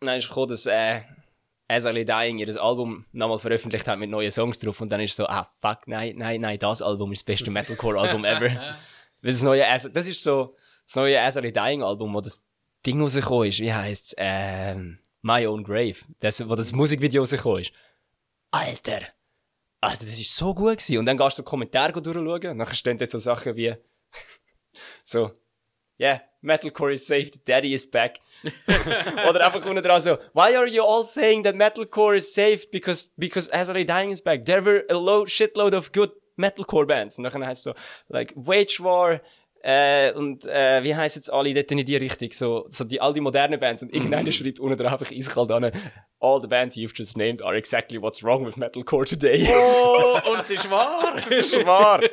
[0.01, 1.03] und dann ist gekommen, dass, äh,
[1.67, 5.17] As I Dying ihr Album nochmal veröffentlicht hat mit neuen Songs drauf und dann ist
[5.17, 8.51] so, ah, fuck, nein, nein, nein, das Album ist das beste Metalcore-Album ever.
[9.23, 12.43] Weil das neue, As das ist so, das neue As I Dying Album, wo das
[12.85, 17.73] Ding rausgekommen ist, wie heisst's, ähm, My Own Grave, das, wo das Musikvideo rausgekommen ist.
[18.51, 19.01] Alter!
[19.85, 20.99] Alter, das ist so gut gewesen.
[20.99, 23.75] Und dann gehst du Kommentare durchschauen und dann stehen dort so Sachen wie,
[25.05, 25.31] so,
[26.01, 28.19] yeah, Metalcore is safe, the daddy is back.
[29.29, 33.11] Oder einfach unten dran so, why are you all saying that Metalcore is safe because,
[33.17, 34.45] because Lay Dying is back?
[34.45, 37.19] There were a low, shitload of good Metalcore Bands.
[37.19, 37.75] Und dann heißt es so,
[38.09, 39.21] like, Wage War,
[39.67, 42.31] äh, und, äh, wie heißt jetzt alle dort in die Richtung?
[42.33, 43.83] So, so die, all die modernen Bands.
[43.83, 45.71] Und irgendeiner schreibt unten dran einfach eiskalt an,
[46.21, 49.49] all the bands you've just named are exactly what's wrong with Metalcore today.
[49.51, 51.15] Oh, und es ist wahr.
[51.17, 52.01] Das ist wahr.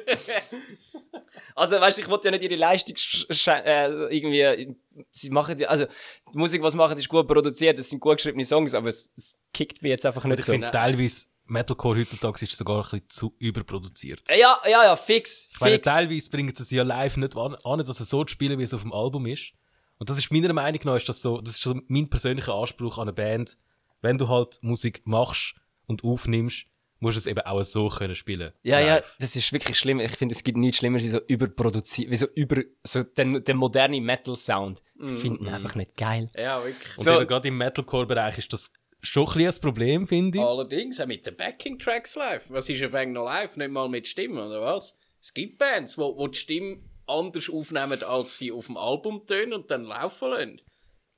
[1.56, 4.76] Also, weißt du, ich wollte ja nicht ihre Leistung äh, irgendwie.
[5.10, 5.86] Sie machen ja, also,
[6.34, 9.36] die Musik, was machen, ist gut produziert, es sind gut geschriebene Songs, aber es, es
[9.54, 10.54] kickt mich jetzt einfach nicht Ich so.
[10.54, 14.24] finde teilweise, Metalcore heutzutage ist sogar ein bisschen zu überproduziert.
[14.30, 15.86] Ja, ja, ja, fix, Ich meine, fix.
[15.86, 18.74] teilweise bringen sie es ja live nicht an, dass es so zu spielen, wie es
[18.74, 19.54] auf dem Album ist.
[19.97, 22.97] Und das ist meiner Meinung nach, ist das so, das ist so mein persönlicher Anspruch
[22.97, 23.58] an eine Band.
[24.02, 25.54] Wenn du halt Musik machst
[25.86, 26.66] und aufnimmst,
[26.99, 28.52] musst du es eben auch so können spielen.
[28.64, 29.16] Ja, ja, live.
[29.20, 29.99] das ist wirklich schlimm.
[29.99, 33.58] Ich finde, es gibt nichts Schlimmeres wie so überproduziert, wie so über, so den, den
[33.58, 34.82] modernen Metal-Sound.
[34.95, 36.32] Ich finde ihn einfach nicht geil.
[36.36, 36.97] Ja, wirklich.
[36.97, 38.72] Und so- eben gerade im Metalcore-Bereich ist das
[39.02, 40.43] schon ein ein Problem, finde ich.
[40.43, 42.49] Allerdings auch mit den Backing-Tracks live.
[42.49, 43.58] Was ist auf noch live?
[43.58, 44.97] Nicht mal mit Stimme, oder was?
[45.22, 49.54] Es gibt Bands, wo, wo die Stimme anders aufnehmen, als sie auf dem Album tönen
[49.54, 50.62] und dann laufen lassen.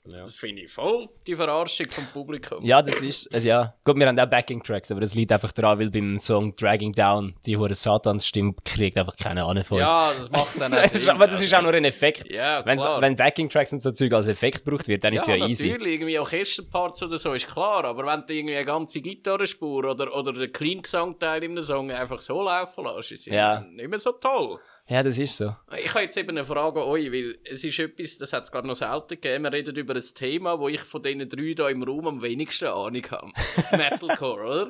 [0.06, 2.64] Das finde ich voll die Verarschung vom Publikum.
[2.66, 3.74] Ja, das ist, also ja.
[3.86, 7.34] Gut, wir haben auch Backing-Tracks, aber das liegt einfach daran, weil beim Song Dragging Down
[7.46, 9.90] die hure Satans-Stimme kriegt einfach keine Ahnung von uns.
[9.90, 11.10] Ja, das macht dann auch ist, Sinn.
[11.10, 12.30] aber das ist auch nur ein Effekt.
[12.30, 13.00] Ja, Wenn's, klar.
[13.02, 15.70] wenn Backing-Tracks und so Zeug als Effekt gebraucht wird, dann ist ja, es ja easy.
[15.72, 20.14] natürlich, irgendwie Orchesterparts oder so, ist klar, aber wenn du irgendwie eine ganze Gitarrenspur oder,
[20.14, 23.62] oder den Clean-Gesangteil in einem Song einfach so laufen lässt, ist es Ja.
[23.62, 24.60] nicht mehr so toll.
[24.88, 25.56] Ja, das ist so.
[25.78, 28.52] Ich habe jetzt eben eine Frage an euch, weil es ist etwas, das hat es
[28.52, 31.70] glaube noch selten gegeben, wir reden über ein Thema, wo ich von diesen drei da
[31.70, 33.32] im Raum am wenigsten Ahnung habe.
[33.78, 34.68] Metalcore, oder?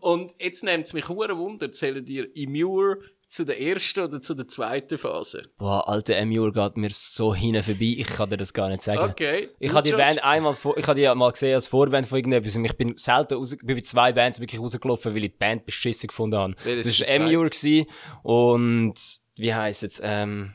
[0.00, 2.98] Und jetzt nimmt es mich hure Wunder, zählen ihr Immure
[3.34, 5.48] zu der ersten oder zu der zweiten Phase?
[5.58, 9.10] Boah, alter Emure geht mir so hin vorbei, ich kann dir das gar nicht sagen.
[9.10, 9.50] Okay.
[9.58, 9.94] Ich habe die?
[9.94, 12.96] Band einmal, vor, ich habe die mal gesehen als Vorband von irgendetwas und ich bin
[12.96, 16.54] selten raus, bin bei zwei Bands wirklich rausgelaufen, weil ich die Band beschissen gefunden habe.
[16.54, 17.86] Das ist war Emure gewesen
[18.22, 18.94] und
[19.36, 20.54] wie heisst es, ähm,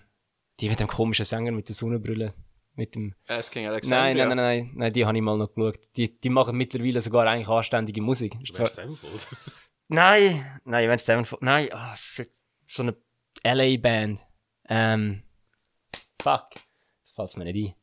[0.62, 2.34] die mit dem komischen Sänger mit der Sonnenbrille.
[2.76, 4.26] Mit dem, Asking nein, Alexandria.
[4.26, 5.80] nein, nein, nein, nein, die habe ich mal noch geschaut.
[5.98, 8.38] Die, die machen mittlerweile sogar eigentlich anständige Musik.
[8.42, 8.70] Ist zwar-?
[9.90, 12.30] Nein, nein, wenn Sevenfold, nein, ah, shit.
[12.72, 12.96] So eine
[13.44, 14.20] LA-Band.
[14.70, 15.24] Ähm,
[16.22, 16.50] fuck.
[17.00, 17.76] Jetzt fällt's mir nicht ein.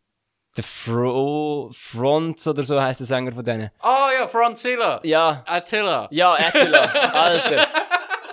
[0.55, 3.71] The Fro Front oder so heißt der Sänger von denen.
[3.83, 5.01] Oh ja, Franzilla.
[5.03, 6.09] Ja, Attila.
[6.11, 7.67] ja, Attila, Alter.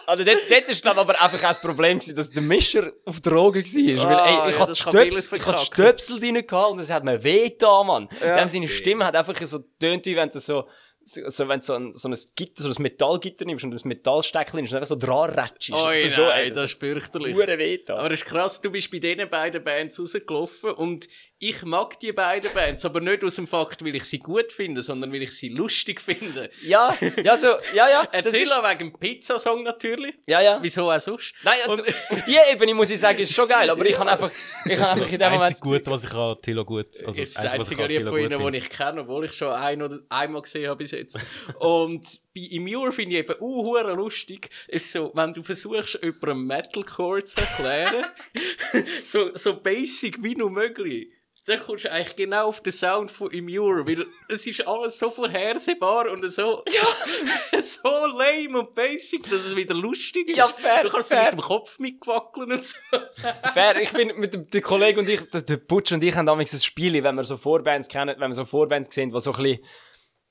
[0.05, 2.91] Also dort, dort ist glaub ich, aber einfach auch das Problem gewesen, dass der Mischer
[3.05, 4.09] auf Drogen war.
[4.09, 5.65] Weil, Ah, ey, ich ja, hatte Stöpsel, ich hatte.
[5.65, 8.09] Stöpsel drin gehabt und es hat mir weh getan, Mann.
[8.21, 10.67] Dem seine Stimme hat einfach so tönt, wie wenn du so,
[11.05, 14.57] so, wenn du so ein, so ein Gitter, so ein Metallgitter nimmst und das Metallsteckchen
[14.57, 15.71] nimmst und einfach so dran rätschst.
[15.73, 17.35] Oh so, nein, ey, das ist fürchterlich.
[17.35, 17.97] Hure weh getan.
[17.97, 21.07] Aber das ist krass, du bist bei diesen beiden Bands rausgelaufen und
[21.49, 24.81] ich mag die beiden Bands, aber nicht aus dem Fakt, weil ich sie gut finde,
[24.81, 26.49] sondern weil ich sie lustig finde.
[26.63, 28.07] Ja, ja, so, ja, ja.
[28.23, 30.15] Das ist, wegen dem Pizzasong natürlich.
[30.25, 30.59] ja, ja.
[30.61, 31.33] Wieso auch sonst?
[31.43, 34.07] Nein, Und- und, auf die Ebene muss ich sagen, ist schon geil, aber ich kann
[34.07, 34.31] einfach,
[34.65, 36.65] ich kann einfach Das in ist das dem Moment, einzige Gute, was ich an Tilo
[36.65, 36.87] gut...
[36.87, 39.33] Also Das ist das ich einzige Lied von gut ihnen, das ich kenne, obwohl ich
[39.33, 41.17] schon ein oder einmal gesehen habe bis jetzt.
[41.59, 47.23] Und bei Immure finde ich eben uh, lustig, ist so, wenn du versuchst, jemandem Metalcore
[47.25, 48.05] zu erklären,
[49.03, 51.09] so, so basic wie nur möglich,
[51.45, 55.09] dann kommst du eigentlich genau auf den Sound von Immure, weil es ist alles so
[55.09, 56.63] vorhersehbar und so,
[57.59, 60.37] so lame und basic, dass es wieder lustig ist.
[60.37, 61.25] Ja, fair, Du kannst fair.
[61.25, 62.77] mit dem Kopf mitwackeln und so.
[63.53, 66.53] Fair, ich finde, mit dem, der Kollege und ich, der Butch und ich haben damals
[66.53, 69.43] ein Spiel, wenn wir so Vorbands kennen, wenn wir so Vorbands sehen, die so ein
[69.43, 69.65] bisschen,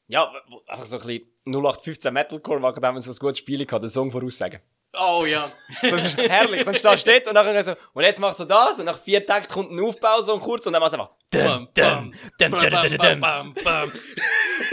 [0.08, 0.32] ja,
[0.66, 3.82] einfach so ein bisschen 0815 Metalcore machen, dann haben wir so ein gutes Spiel gehabt,
[3.82, 4.60] den Song voraussagen.
[4.94, 5.50] Oh ja.
[5.82, 6.64] Das ist herrlich.
[6.64, 9.24] Dann stehst du dort und nachher so, und jetzt macht so das, und nach vier
[9.24, 11.12] Tagen kommt ein Aufbau so kurz, und dann macht es einfach,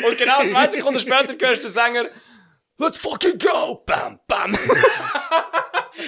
[0.04, 2.06] und genau zwei Sekunden später hörst du den Sänger,
[2.78, 4.58] let's fucking go, bam, bam.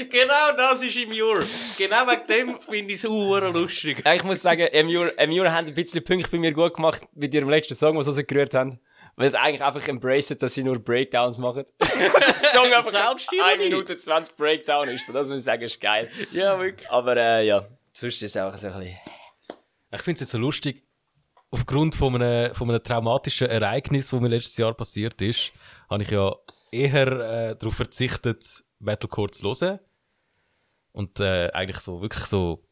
[0.09, 1.43] Genau das ist im Jura.
[1.78, 4.01] Genau wegen dem finde ich es auch lustig.
[4.05, 7.34] Ja, ich muss sagen, Emure, Emure haben ein bisschen Punkte bei mir gut gemacht mit
[7.34, 8.80] ihrem letzten Song, was sie rausgerührt haben.
[9.16, 11.66] Weil sie eigentlich einfach embracen, dass sie nur Breakdowns machen.
[11.80, 13.51] Der Song einfach Selbstironie.
[13.51, 15.05] 1 Minute 20 Breakdown ist.
[15.05, 16.09] So, das muss ich sagen, ist geil.
[16.32, 16.89] Ja, wirklich.
[16.89, 18.97] Aber äh, ja, sonst ist es einfach so ein bisschen...
[19.93, 20.84] Ich finde es jetzt so lustig,
[21.51, 25.51] aufgrund von einem, von einem traumatischen Ereignis, das mir letztes Jahr passiert ist,
[25.89, 26.34] habe ich ja
[26.72, 27.07] eher
[27.51, 29.80] äh, darauf verzichtet, Metalcore zu hören.
[30.93, 32.66] Und äh, eigentlich so, wirklich so,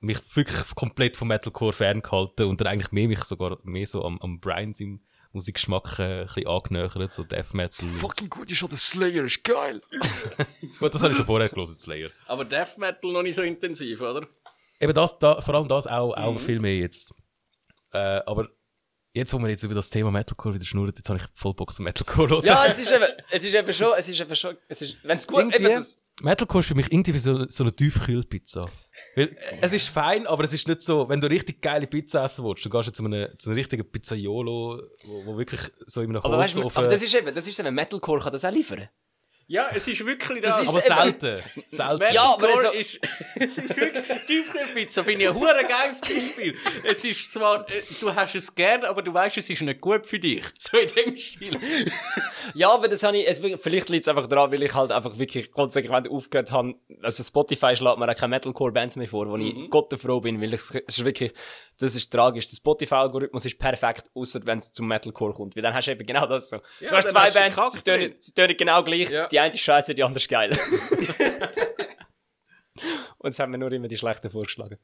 [0.00, 4.18] mich wirklich komplett vom Metalcore ferngehalten und dann eigentlich mehr mich sogar mehr so am,
[4.20, 5.00] am Brian seinem
[5.38, 7.88] Musikgeschmack äh, ein bisschen angenähert, so Death Metal.
[7.88, 9.80] und- gut, ist schon der Slayer, ist geil.
[10.78, 12.10] Gut, das habe ich schon vorher gelesen, Slayer.
[12.26, 14.26] Aber Death Metal noch nicht so intensiv, oder?
[14.80, 17.14] Eben das, da, vor allem das auch, auch viel mehr jetzt.
[17.92, 18.48] Äh, aber
[19.12, 21.72] jetzt, wo wir jetzt über das Thema Metalcore wieder schnurren, jetzt habe ich voll Bock
[21.72, 22.44] zum Metalcore hören.
[22.44, 25.16] Ja, es ist eben, es ist eben schon, es ist eben schon, es ist, wenn
[25.16, 28.68] es gut, Irgendwie, eben das, Metalcore ist für mich irgendwie wie so, so eine Tiefkühlpizza.
[29.14, 32.44] Weil, es ist fein, aber es ist nicht so, wenn du richtig geile Pizza essen
[32.44, 36.10] willst, dann gehst du zu einem, zu einem richtigen Pizzaiolo, wo, wo wirklich so in
[36.10, 36.78] einem aber weißt du, Holzofen...
[36.78, 38.88] aber das ist eben, das ist eben, Metalcore kann das auch liefern.
[39.50, 40.74] Ja, es ist wirklich Das das.
[40.76, 41.42] ist- aber eben- selten.
[41.68, 42.14] selten.
[42.14, 43.00] Ja, aber also- ist,
[43.40, 46.54] es ist wirklich Tiefkühlpizza, finde ich ein hure geiles Beispiel.
[46.84, 50.06] Es ist zwar, äh, du hast es gern, aber du weißt, es ist nicht gut
[50.06, 50.44] für dich.
[50.58, 51.58] So in dem Stil.
[52.54, 55.18] Ja, aber das habe ich, jetzt, vielleicht liegt es einfach daran, weil ich halt einfach
[55.18, 56.74] wirklich konsequent aufgehört habe.
[57.02, 60.52] Also Spotify schlägt mir auch keine Metalcore-Bands mehr vor, wo ich Gott froh bin, weil
[60.52, 61.32] es, es ist wirklich,
[61.78, 62.46] das ist tragisch.
[62.48, 65.56] Der Spotify-Algorithmus ist perfekt, außer wenn es zum Metalcore kommt.
[65.56, 66.56] Weil dann hast du eben genau das so.
[66.80, 67.34] Ja, du hast zwei hast
[67.84, 69.08] Bands, sie tönen genau gleich.
[69.10, 69.28] Ja.
[69.38, 70.50] Die eine ist scheiße, die andere ist geil.
[73.18, 74.78] Und es haben mir nur immer die schlechten vorgeschlagen.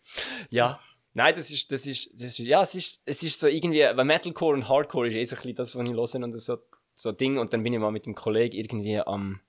[0.49, 0.79] Ja.
[1.13, 4.05] Nein, das ist, das ist, das ist, ja, es ist, es ist so irgendwie, weil
[4.05, 6.59] Metalcore und Hardcore ist eh so ein bisschen das, was ich höre und so,
[6.95, 7.37] so Ding.
[7.39, 9.41] Und dann bin ich mal mit dem Kollegen irgendwie am,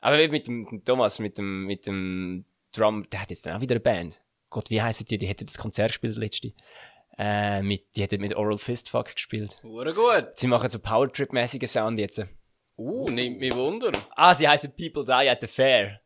[0.00, 3.56] aber mit dem, mit dem Thomas, mit dem, mit dem Drum, der hat jetzt dann
[3.56, 4.20] auch wieder eine Band.
[4.50, 5.18] Gott, wie heisst die?
[5.18, 6.54] Die hätte das Konzert gespielt letzte.
[7.18, 9.60] Äh, mit, die hätte mit Oral Fistfuck gespielt.
[9.62, 10.32] Hure gut.
[10.34, 12.20] Sie machen so Powertrip-mäßigen Sound jetzt.
[12.76, 13.92] Uh, nimmt mich Wunder.
[14.16, 16.00] Ah, sie heißen People Die at the Fair.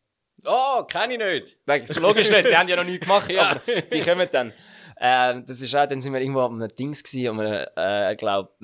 [0.45, 1.59] Oh, kenne ich nicht.
[1.67, 3.51] Nein, so logisch nicht, sie haben ja noch nichts gemacht, Ja.
[3.51, 3.61] aber
[3.93, 4.53] die kommen dann.
[5.01, 8.17] Ähm, das ist auch, dann sind wir irgendwo am einem Dings gewesen, am einem, äh,
[8.17, 8.57] glaub,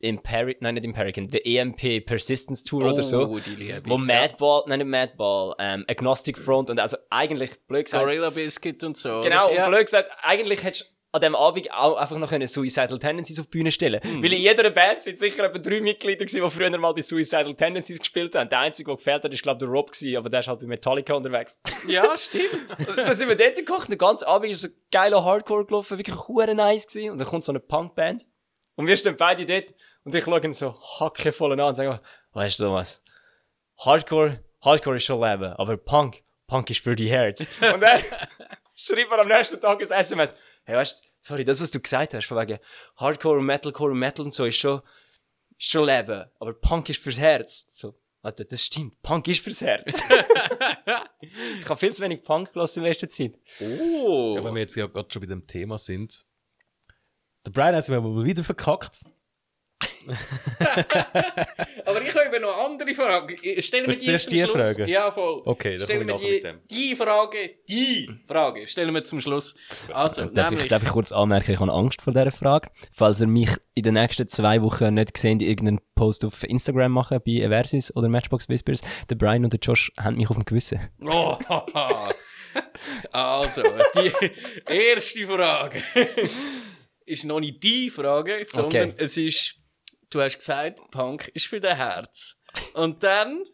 [0.00, 3.26] Imperi nein, nicht Imperican, der EMP Persistence Tour oder so.
[3.26, 3.98] Oh, die liebe Wo.
[3.98, 8.96] Madball, nein, nicht Madball, ähm, Agnostic Front und also eigentlich, blöd gesagt, Gorilla Biscuit und
[8.96, 9.20] so.
[9.22, 9.64] Genau, ja.
[9.64, 13.46] und blöd gesagt, eigentlich hättest du an dem Abend auch einfach noch Suicidal Tendencies auf
[13.46, 14.22] die Bühne stellen Mhm.
[14.22, 17.54] Weil in jeder Band sind sicher etwa drei Mitglieder gewesen, die früher mal bei Suicidal
[17.54, 18.48] Tendencies gespielt haben.
[18.50, 20.66] Der einzige, der gefehlt hat, ist glaube der Rob gewesen, aber der ist halt bei
[20.66, 21.60] Metallica unterwegs.
[21.88, 22.76] Ja, stimmt.
[22.96, 26.54] da sind wir dort gekocht, den ganzen Abend ist so geiler Hardcore gelaufen, wirklich hure
[26.54, 27.12] nice gewesen.
[27.12, 28.26] Und dann kommt so eine Punkband.
[28.76, 32.00] Und wir stehen beide dort und ich schaue ihn so hackevoll an und sage,
[32.32, 33.02] weißt du was?
[33.78, 37.46] Hardcore, Hardcore ist schon Leben, aber Punk, Punk ist für die Herz.
[37.60, 38.00] Und dann
[38.74, 40.34] schreibt man am nächsten Tag ein SMS.
[40.68, 42.58] Hey, weißt du, sorry, das, was du gesagt hast, von wegen
[42.96, 44.82] Hardcore und Metalcore und Metal und so, ist schon,
[45.56, 46.26] schon Leben.
[46.38, 47.64] Aber Punk ist fürs Herz.
[47.70, 49.00] So, Alter, das stimmt.
[49.00, 50.02] Punk ist fürs Herz.
[51.58, 53.38] ich habe viel zu wenig Punk gelassen in letzter Zeit.
[53.60, 54.34] Oh.
[54.36, 56.26] Ja, wenn wir jetzt ja gerade schon bei dem Thema sind.
[57.46, 59.00] Der Brian hat es mir aber wieder verkackt.
[61.84, 63.36] Aber ich habe noch andere Fragen.
[63.58, 64.52] Stell mir Willst du die zum die Schluss.
[64.52, 64.88] Fragen?
[64.88, 65.42] Ja, voll.
[65.44, 66.60] Okay, dann Stell komme mir ich nachher die, mit dem.
[66.70, 69.54] die Frage, die Frage, stellen wir zum Schluss.
[69.92, 72.70] Also, Darf ich, nämlich, darf ich kurz anmerken, ich habe Angst vor dieser Frage.
[72.92, 77.20] Falls ihr mich in den nächsten zwei Wochen nicht gesehen, irgendeinen Post auf Instagram machen
[77.24, 80.80] bei Eversis oder Matchbox Whispers, der Brian und der Josh haben mich auf dem Gewissen.
[81.04, 81.36] Oh,
[83.12, 83.62] also,
[83.94, 84.12] die
[84.66, 85.82] erste Frage
[87.06, 88.94] ist noch nicht die Frage, sondern Okay.
[89.04, 89.54] es ist,
[90.10, 92.36] du hast gesagt, Punk ist für dein Herz.
[92.74, 93.44] Und dann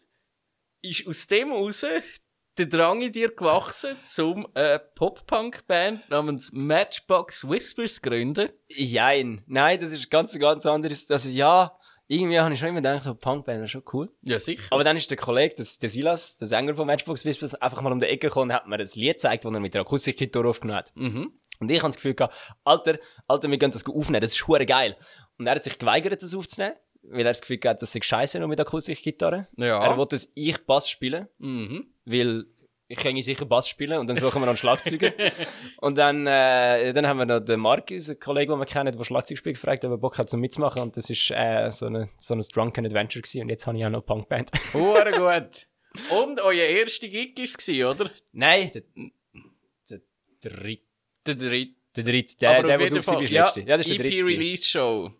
[0.81, 1.85] ist aus dem raus
[2.57, 8.49] der Drang in dir gewachsen, zum eine Pop-Punk-Band namens Matchbox Whispers zu gründen.
[8.69, 9.43] Jein.
[9.45, 11.11] Nein, das ist ganz, ganz anderes.
[11.11, 11.77] Also ja,
[12.07, 14.11] irgendwie habe ich schon immer gedacht, so Punkband ist schon cool.
[14.21, 14.67] Ja, sicher.
[14.69, 17.91] Aber dann ist der Kollege, das, der Silas, der Sänger von Matchbox Whispers, einfach mal
[17.91, 20.47] um die Ecke gekommen und hat mir das Lied gezeigt, das er mit der Akustikgitarre
[20.47, 20.91] aufgenommen hat.
[20.95, 21.33] Mhm.
[21.59, 24.65] Und ich habe das Gefühl gehabt, Alter, Alter, wir können das aufnehmen, das ist hure
[24.65, 24.95] geil.
[25.37, 28.39] Und er hat sich geweigert, das aufzunehmen, weil er das Gefühl gehabt, das ist scheiße
[28.39, 29.47] nur mit Akustikgitarre.
[29.57, 29.83] Ja.
[29.83, 31.87] Er wollte, dass ich Bass spielen, Mhm.
[32.05, 32.45] weil
[32.87, 35.11] ich kann sicher Bass spielen und dann suchen wir noch einen Schlagzeuger.
[35.81, 39.03] und dann, äh, dann haben wir noch den Mark, unseren Kollegen, den wir kennen, der
[39.03, 40.81] Schlagzeug spielt, gefragt, ob er Bock hat zum mitzumachen.
[40.83, 43.41] Und das ist äh, so, eine, so ein Drunken Adventure gewesen.
[43.41, 44.51] Und jetzt habe ich auch noch eine Punkband.
[44.73, 45.67] Hure gut.
[46.11, 48.11] Und euer erster Gig war es, oder?
[48.33, 48.83] Nein, der,
[49.89, 50.01] der,
[50.43, 50.83] der dritte.
[51.25, 51.75] Der dritte.
[51.95, 53.61] Der dritte, der, der, wo jeden du bist, ja, letzte.
[53.61, 54.15] Ja, das ist der dritte.
[54.17, 54.31] gewesen.
[54.33, 55.11] EP-Release-Show.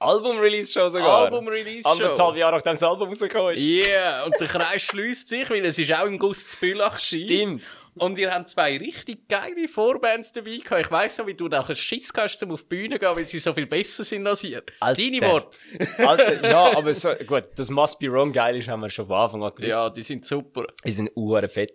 [0.00, 1.26] Album-Release schon sogar.
[1.26, 1.88] Album-Release-Show.
[1.90, 3.62] Anderthalb Jahre nachdem das Album rausgekommen ist.
[3.62, 7.26] Yeah, und der Kreis schließt sich, weil es ist auch im Gust Bülach gewesen.
[7.26, 7.62] Stimmt.
[7.96, 10.80] Und ihr habt zwei richtig geile Vorbands dabei gehabt.
[10.80, 13.26] Ich weiss noch, wie du nachher Schiss hast, um auf die Bühne zu gehen, weil
[13.26, 14.62] sie so viel besser sind als ihr.
[14.78, 15.02] Alter.
[15.02, 15.58] Deine Worte.
[15.98, 19.16] Alter, ja, aber so, gut, das Must Be Wrong geil ist, haben wir schon von
[19.16, 19.70] Anfang an gewusst.
[19.70, 20.66] Ja, die sind super.
[20.84, 21.74] Die sind uhren fett.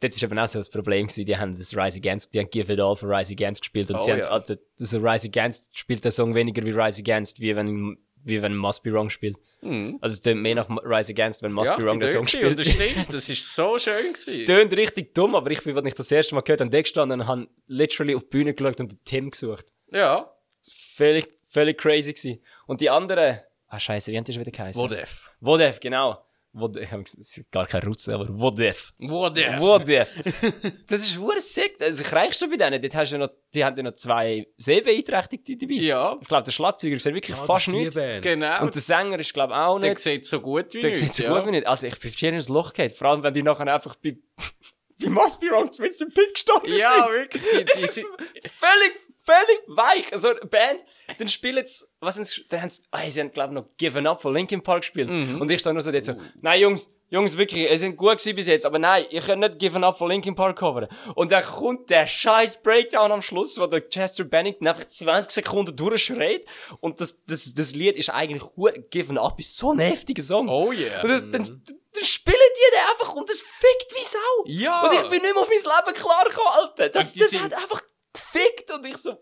[0.00, 2.48] Das ist eben auch so das Problem gewesen, die haben das Rise Against, die haben
[2.50, 4.38] Give It All für Rise Against gespielt und Oh, sie haben, ja.
[4.78, 8.82] Das Rise Against spielt der Song weniger wie Rise Against, wie wenn, wie wenn Must
[8.82, 9.36] Be Wrong spielt.
[9.62, 12.58] Also es tönt mehr nach Rise Against, wenn Must ja, Be Wrong bin Song spielt.
[12.58, 14.46] Das stimmt, das ist so schön Es gewesen.
[14.46, 17.20] tönt richtig dumm, aber ich bin, als ich das erste Mal gehört habe, da gestanden
[17.20, 19.66] und habe literally auf die Bühne geschaut und den Tim gesucht.
[19.92, 20.32] Ja.
[20.62, 22.40] Das war völlig, völlig crazy gewesen.
[22.66, 24.80] Und die anderen, ah scheiße, wie hat das wieder geheißen?
[24.80, 25.30] Wodef.
[25.40, 26.24] Wodef, genau.
[26.52, 28.92] Es ist gar kein Rutze, aber Wodef.
[28.98, 29.60] Wodef.
[29.60, 30.08] Wodef.
[30.88, 31.76] das ist hure sick.
[31.80, 32.82] Also ich reichst schon bei denen.
[32.82, 35.74] Dort hast du ja noch, die haben ja noch zwei Sehbeeinträchtigte dabei.
[35.74, 37.92] Ja, Ich glaube, der Schlagzeuger sieht wirklich fast nicht.
[38.22, 38.62] genau.
[38.62, 40.00] Und der Sänger ist, glaube ich, auch der nicht.
[40.02, 40.98] sieht so gut wie Der nicht.
[40.98, 41.36] sieht so ja.
[41.38, 41.66] gut wie nicht.
[41.66, 42.90] Alter, ich bin schier ins Loch gefallen.
[42.90, 44.16] Vor allem, wenn die nachher einfach bei,
[45.00, 47.14] bei Must Be Wrong mit dem Pit gestanden Ja, sind.
[47.14, 47.42] wirklich.
[47.42, 48.06] Die, die Es ist sind,
[48.58, 48.92] völlig,
[49.30, 50.12] völlig weich.
[50.12, 50.84] Also, eine Band,
[51.18, 53.68] dann spielen sie, was sind sie, dann haben sie, ah, sie haben, glaube ich, noch
[53.76, 55.10] Given Up von Linkin Park gespielt.
[55.10, 55.40] Mhm.
[55.40, 58.36] Und ich stand nur so dort so, nein, Jungs, Jungs, wirklich, ihr sind gut gewesen
[58.36, 60.86] bis jetzt, aber nein, ihr könnt nicht Given Up von Linkin Park covern.
[61.16, 65.74] Und dann kommt der scheiß Breakdown am Schluss, wo der Chester Bennington einfach 20 Sekunden
[65.74, 66.44] durchschreit.
[66.78, 68.44] Und das, das, das Lied ist eigentlich
[68.90, 70.48] Given Up, ist so ein heftiger Song.
[70.48, 71.02] oh yeah.
[71.02, 74.44] Und das, dann, dann spielen die den einfach und das fickt wie Sau.
[74.46, 74.82] Ja.
[74.82, 76.88] Und ich bin nicht mehr auf mein Leben klargekommen, Alter.
[76.90, 79.18] Das, das hat einfach gefickt und ich so,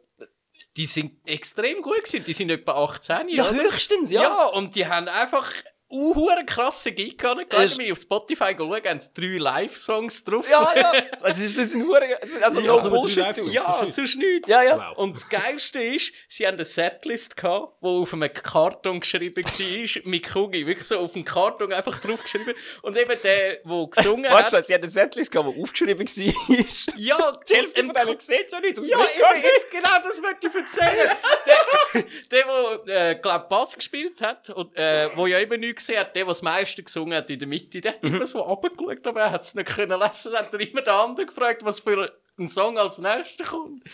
[0.77, 2.25] die sind extrem gut gewesen.
[2.25, 3.63] Die sind etwa 18 ja, oder?
[3.63, 4.23] höchstens, ja.
[4.23, 5.53] Ja, und die haben einfach
[5.91, 7.47] uhuere krasse Gig gehabt.
[7.51, 10.49] Wenn ich auf Spotify schaue, haben sie drei Live-Songs drauf.
[10.49, 10.93] Ja, ja.
[11.21, 13.37] Also, das ist ein Hure, also Ja, no Bullshit.
[13.51, 14.49] Ja, Sonst nichts.
[14.49, 14.77] Ja, ja.
[14.77, 14.99] Wow.
[14.99, 20.03] Und das Geilste ist, sie haben eine Setlist gehabt, wo auf einem Karton geschrieben war,
[20.05, 22.55] mit Kugi, wirklich so auf dem Karton einfach draufgeschrieben.
[22.83, 24.67] Und eben der, der gesungen Weißt du, hat.
[24.67, 26.95] sie hat eine Setlist gehabt, die aufgeschrieben war.
[26.97, 28.77] Ja, Die Hälfte von denen sieht ja nicht.
[28.77, 31.17] Das Ja, eben, jetzt genau das möchte ich erzählen.
[31.47, 35.99] der, der, der, äh, glaub, Bass gespielt hat, und, äh, wo ja eben nichts gesehen
[36.01, 38.17] hat, der, der das meiste gesungen hat in der Mitte, der hat Mhm.
[38.17, 40.33] immer so runtergeschaut, aber er hat es nicht können lesen.
[40.33, 43.83] Dann hat er immer den anderen gefragt, was für ein Song als nächster kommt.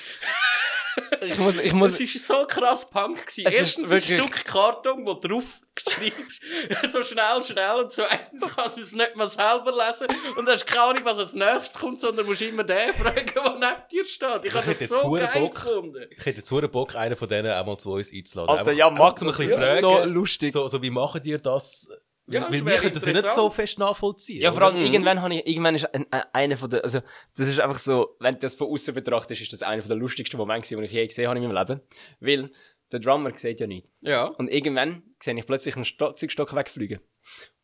[1.22, 3.46] Ich muss, ich Das muss, ist so krass Punk gewesen.
[3.48, 5.42] Es ist Erstens ein wirklich- Stück Karton, wo drauf
[5.76, 6.40] schreibst,
[6.92, 10.82] so schnell, schnell, und zweitens kannst du es nicht mal selber lesen, und hast keine
[10.82, 14.44] Ahnung, was als nächstes kommt, sondern musst immer den fragen, der neben dir steht.
[14.44, 15.54] Ich habe hätte das jetzt so geil Bock.
[15.56, 16.06] gefunden.
[16.16, 18.50] Ich hätte jetzt hure Bock, einen von denen auch mal zu uns einzuladen.
[18.50, 19.80] Alter, Einfach- ja, einfach mach zum ein bisschen Ja, fragen.
[19.80, 20.52] so lustig.
[20.52, 21.88] So, so, wie machen ihr das?
[22.26, 24.40] Ja, das Weil wir können das ja nicht so fest nachvollziehen.
[24.40, 24.84] Ja, vor allem, oder?
[24.84, 27.00] irgendwann habe ich, irgendwann ist ein, ein, einer von der, also,
[27.36, 29.98] das ist einfach so, wenn du das von außen betrachtest, ist das einer von der
[29.98, 31.80] lustigsten Momente die ich je gesehen habe in meinem Leben.
[32.20, 32.50] Weil,
[32.92, 33.88] der Drummer sieht ja nicht.
[34.00, 34.26] Ja.
[34.26, 37.00] Und irgendwann sehe ich plötzlich einen Schlagzeugstock wegfliegen.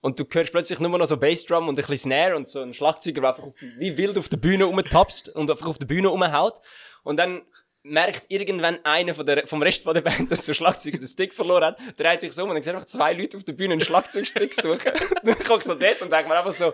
[0.00, 2.74] Und du hörst plötzlich nur noch so Bassdrum und ein bisschen Snare und so ein
[2.74, 6.60] Schlagzeuger, der einfach wie wild auf der Bühne rumtapst und einfach auf der Bühne rumhaut.
[7.04, 7.42] Und dann
[7.82, 11.32] merkt irgendwann einer von der, vom Rest von der Band, dass der Schlagzeuger den Stick
[11.34, 13.72] verloren hat, dreht sich so um und dann sieht einfach zwei Leute auf der Bühne
[13.72, 14.92] einen Schlagzeugstick suchen.
[15.22, 16.72] dann gucke ich so dort und denke mir einfach so,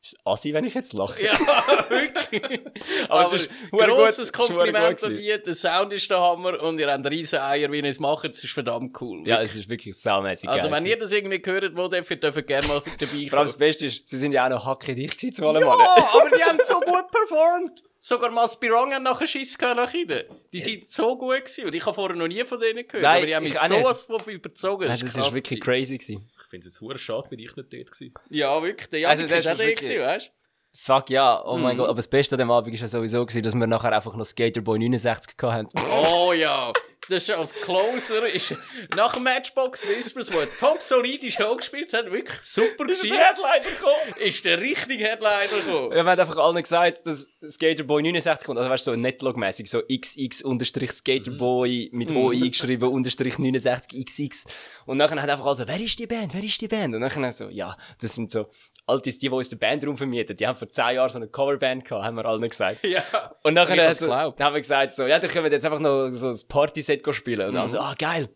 [0.00, 1.20] ist es assi, wenn ich jetzt lache?
[1.22, 1.32] Ja,
[1.88, 2.60] wirklich.
[3.08, 5.42] Aber Aber es ist ein gut, grosses Kompliment an die.
[5.44, 8.24] Der Sound ist der Hammer und ihr habt riesen Eier, wie ihr es macht.
[8.26, 9.26] Es ist verdammt cool.
[9.26, 12.16] Ja, es ist wirklich saumässig also, geil wenn ihr das irgendwie gehört, wo dürft ihr
[12.16, 15.18] dürft gerne mal dabei Vor allem das Beste ist, sie sind ja auch noch hackedicht
[15.18, 17.82] gewesen zu allem Ja, aber die haben so gut performt.
[18.00, 20.22] Sogar Maspirong hat nachher Schiss gehabt nach ihnen.
[20.52, 21.66] Die sind so gut gewesen.
[21.66, 23.02] Und ich habe vorher noch nie von denen gehört.
[23.02, 23.84] Nein, aber die haben mich ich auch so nicht.
[23.84, 24.88] was von überzogen.
[24.88, 26.30] Nein, das ist wirklich crazy gewesen.
[26.40, 28.14] Ich finde es jetzt hure schade, bin ich nicht dort gewesen.
[28.30, 28.88] Ja, wirklich.
[28.90, 30.32] Der Also, Janik das ist auch wirklich- gewesen, weißt
[30.80, 31.88] Fuck ja, oh mein Gott.
[31.88, 34.24] Aber das Beste an dem Abend war ja sowieso, gewesen, dass wir nachher einfach noch
[34.26, 35.88] Skaterboy 69 gehabt haben.
[36.04, 36.72] Oh ja.
[37.08, 38.54] Das ist als Closer, ist,
[38.94, 43.10] nach dem Matchbox Whispers, wo eine top solide Show gespielt hat, wirklich super gewesen.
[43.12, 44.14] Headliner gekommen.
[44.20, 45.90] Ist der richtige Headliner gekommen.
[45.90, 48.58] Wir haben einfach allen gesagt, dass Skaterboy 69 kommt.
[48.58, 54.44] Also weißt du, so Netlog-mäßig, so XX unterstrich Skaterboy mit OI geschrieben, unterstrich 69 XX.
[54.86, 56.34] Und nachher hat einfach alle so, wer ist die Band?
[56.34, 56.94] Wer ist die Band?
[56.94, 58.48] Und nachher so, ja, das sind so
[58.88, 60.34] Altis, die, die uns den Bandraum vermieten.
[60.36, 62.86] Die haben vor 10 Jahren so eine Coverband gehabt, haben wir allen gesagt.
[62.86, 63.02] Ja.
[63.42, 66.08] Und nachher also, dann haben wir gesagt, so, ja, dann können wir jetzt einfach noch
[66.08, 67.48] so ein Partyset go spielen.
[67.48, 67.60] Und Mhm.
[67.60, 68.28] also, ah, geil.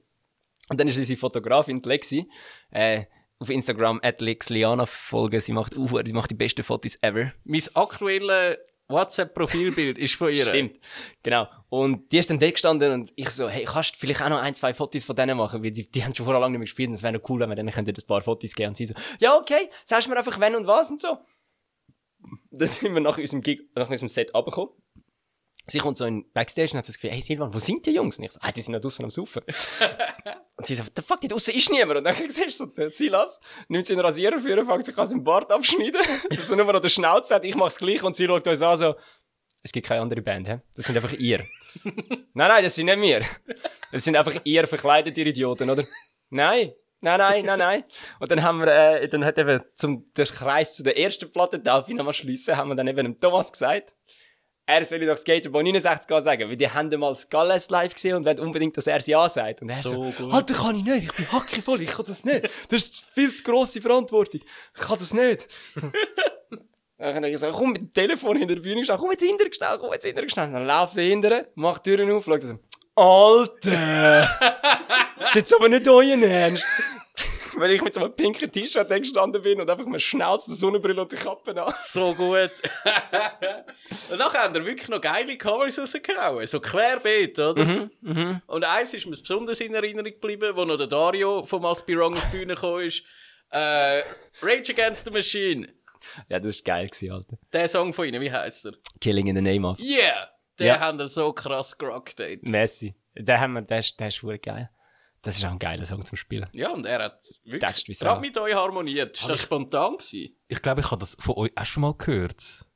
[0.68, 2.28] Und dann ist unsere Fotografin, die Lexi,
[2.70, 3.04] äh,
[3.38, 5.40] auf Instagram, at Lexliana folgen.
[5.40, 7.32] Sie macht, uh, die macht die besten Fotos ever.
[7.44, 10.44] Mein aktuelles WhatsApp-Profilbild ist von ihr.
[10.44, 10.78] Stimmt.
[11.22, 11.48] Genau.
[11.68, 14.38] Und die ist dann da gestanden und ich so, hey, kannst du vielleicht auch noch
[14.40, 15.62] ein, zwei Fotos von denen machen?
[15.64, 17.48] Weil die, die haben schon vorher lange nicht mehr gespielt und es wäre cool, wenn
[17.48, 18.68] wir denen könnten ein paar Fotos geben.
[18.70, 21.18] Und sie so, ja, okay, sagst mir einfach wenn und was und so.
[22.50, 24.74] Dann sind wir nach unserem Gig, nach unserem Set runtergekommen.
[25.66, 27.92] Sie kommt so in Backstage und hat so das Gefühl, hey Silvan, wo sind die
[27.92, 28.18] Jungs?
[28.18, 29.42] Und ich so, ah, die sind da draussen am Saufen.
[30.56, 31.98] und sie so, the fuck, da draussen ist niemand.
[31.98, 35.22] Und dann siehst du so, der Silas nimmt seinen Rasierer für, fängt sich an seinem
[35.22, 38.46] Bart abschneiden, dass er nur noch den Schnauze hat, ich mach's gleich und sie schaut
[38.46, 38.94] uns an so,
[39.62, 40.60] es gibt keine andere Band, hä?
[40.74, 41.38] Das sind einfach ihr.
[41.84, 43.22] nein, nein, das sind nicht wir.
[43.92, 45.84] Das sind einfach ihr verkleidete Idioten, oder?
[46.30, 46.72] Nein.
[47.00, 47.84] Nein, nein, nein, nein.
[48.20, 51.58] Und dann haben wir, äh, dann hat eben zum, der Kreis zu der ersten Platte,
[51.58, 53.96] darf ich nochmal schliessen, haben wir dann eben dem Thomas gesagt,
[54.66, 58.24] er soll doch Skaterboy 69 gehen sagen, weil die haben mal Skullless live gesehen und
[58.24, 59.62] wollen unbedingt, dass er es ja sagt.
[59.62, 60.28] Und er so, So.
[60.28, 62.44] Alter, kann ich nicht, ich bin hackevoll, ich kann das nicht.
[62.68, 64.40] Das ist viel zu grosse Verantwortung.
[64.74, 65.48] Ich kann das nicht.
[66.98, 69.52] Dann habe ich gesagt, komm mit dem Telefon hinter der Bühne gestanden, komm jetzt hinter
[69.52, 70.52] schnell, komm jetzt hinter schnell.
[70.52, 72.58] Dann läuft er hinter, macht die Türen auf, schaut so,
[72.94, 74.30] Alter!
[75.24, 76.68] ist jetzt aber nicht euer Ernst.
[77.56, 81.02] Weil ich mit so einem pinken T-Shirt gestanden bin und einfach mir Schnauze, die Sonnenbrille
[81.02, 81.72] und die Kappe an.
[81.84, 82.50] So gut.
[84.10, 86.46] und nachher haben wir wirklich noch geile Covers rausgehauen.
[86.46, 87.64] So querbeet, oder?
[88.00, 92.14] Mhm, Und eins ist mir besonders in Erinnerung geblieben, wo noch der Dario vom Aspirong
[92.14, 93.02] auf die Bühne gekommen ist.
[93.50, 94.02] Äh,
[94.40, 95.68] Rage Against the Machine.
[96.28, 97.38] Ja, das war geil, gewesen, Alter.
[97.52, 98.72] Der Song von ihnen, wie heißt er?
[99.00, 99.78] Killing in the name of.
[99.78, 100.28] Yeah!
[100.58, 100.80] Den Ja.
[100.80, 102.18] haben wir so krass gerockt.
[102.42, 102.94] Messi.
[103.14, 104.70] Den haben wir, der ist, der ist geil.
[105.22, 106.48] Das ist auch ein geiler Song zum Spielen.
[106.52, 109.18] Ja, und er hat wirklich gerade mit euch harmoniert.
[109.20, 110.36] Ist das spontan gewesen?
[110.48, 112.66] Ich glaube, ich habe das von euch auch schon mal gehört.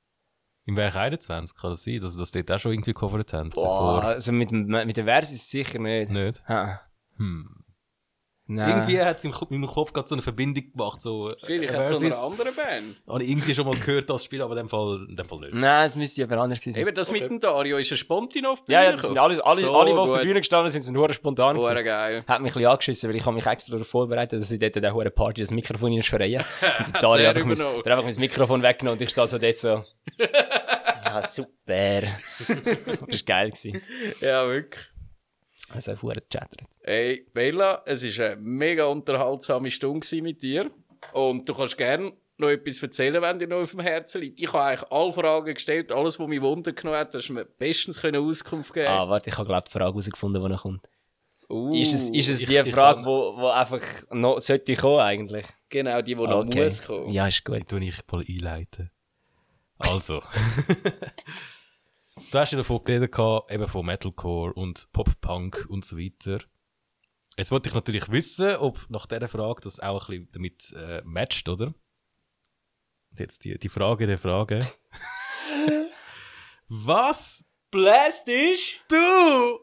[0.65, 3.51] Im Werk 21 kann das sein, dass ihr das dort auch schon irgendwie gecovert habt.
[3.55, 6.11] Boah, Vor- also mit, dem- mit der Versis sicher nicht.
[6.11, 6.43] Nicht?
[6.49, 6.81] Ha.
[7.17, 7.65] Hm.
[8.49, 8.69] Nein.
[8.71, 11.03] Irgendwie hat es in meinem Kopf gerade so eine Verbindung gemacht.
[11.03, 13.03] So, Vielleicht äh, hat so eine andere Band.
[13.09, 15.39] Habe ich irgendwie schon mal gehört, das Spiel, aber in dem Fall, in dem Fall
[15.41, 15.55] nicht.
[15.55, 16.87] Nein, es müsste aber anders gewesen sein.
[16.87, 19.33] Eben, das mit dem Dario ist ein Spontan auf die Ja, ja, das sind gekommen.
[19.33, 20.21] alle, alle, So alle die auf der.
[20.21, 21.85] Bühne gestanden sind, sind nur spontan Hure gewesen.
[21.87, 22.25] geil.
[22.29, 24.77] Hat mich ein bisschen angeschissen, weil ich habe mich extra darauf vorbereitet, dass ich dort
[24.77, 26.45] in der hohen Party das Mikrofon in schreien.
[26.87, 29.39] Und der Dario Der einfach, mein, der einfach mein Mikrofon weggenommen und ich stehe so
[29.39, 29.85] dort so.
[31.05, 31.51] ja, super.
[32.39, 33.51] das war geil.
[33.51, 33.83] Gewesen.
[34.21, 34.85] Ja, wirklich.
[35.71, 36.69] Also, hure gechattert.
[36.83, 40.71] Hey, Bella, es war eine mega unterhaltsame Stunde mit dir.
[41.13, 44.41] Und du kannst gerne noch etwas erzählen, wenn dir noch auf dem Herzen liegt.
[44.41, 47.45] Ich habe eigentlich alle Fragen gestellt, alles, was mich Wunder genommen hat, hast du mir
[47.45, 50.87] bestens können Auskunft geben Ah, warte, ich habe glaube die Frage herausgefunden, die noch kommt.
[51.49, 54.99] Uh, Ist es, ist es ich- die Frage, kann- wo, wo einfach noch sollte kommen
[55.01, 55.47] eigentlich?
[55.69, 57.11] Genau, die, die noch muss kommen.
[57.13, 57.69] Ja, ist gut.
[57.69, 58.91] Tue ich mal einleiten?
[59.79, 60.23] Also.
[62.31, 66.41] du hast ja davon geredet, gehabt, eben von Metalcore und Pop-Punk und so weiter.
[67.37, 71.03] Jetzt wollte ich natürlich wissen, ob nach dieser Frage das auch ein bisschen damit äh,
[71.05, 71.67] matcht, oder?
[71.67, 74.67] Und jetzt die, die Frage der Frage.
[76.69, 79.61] Was Blast ist du?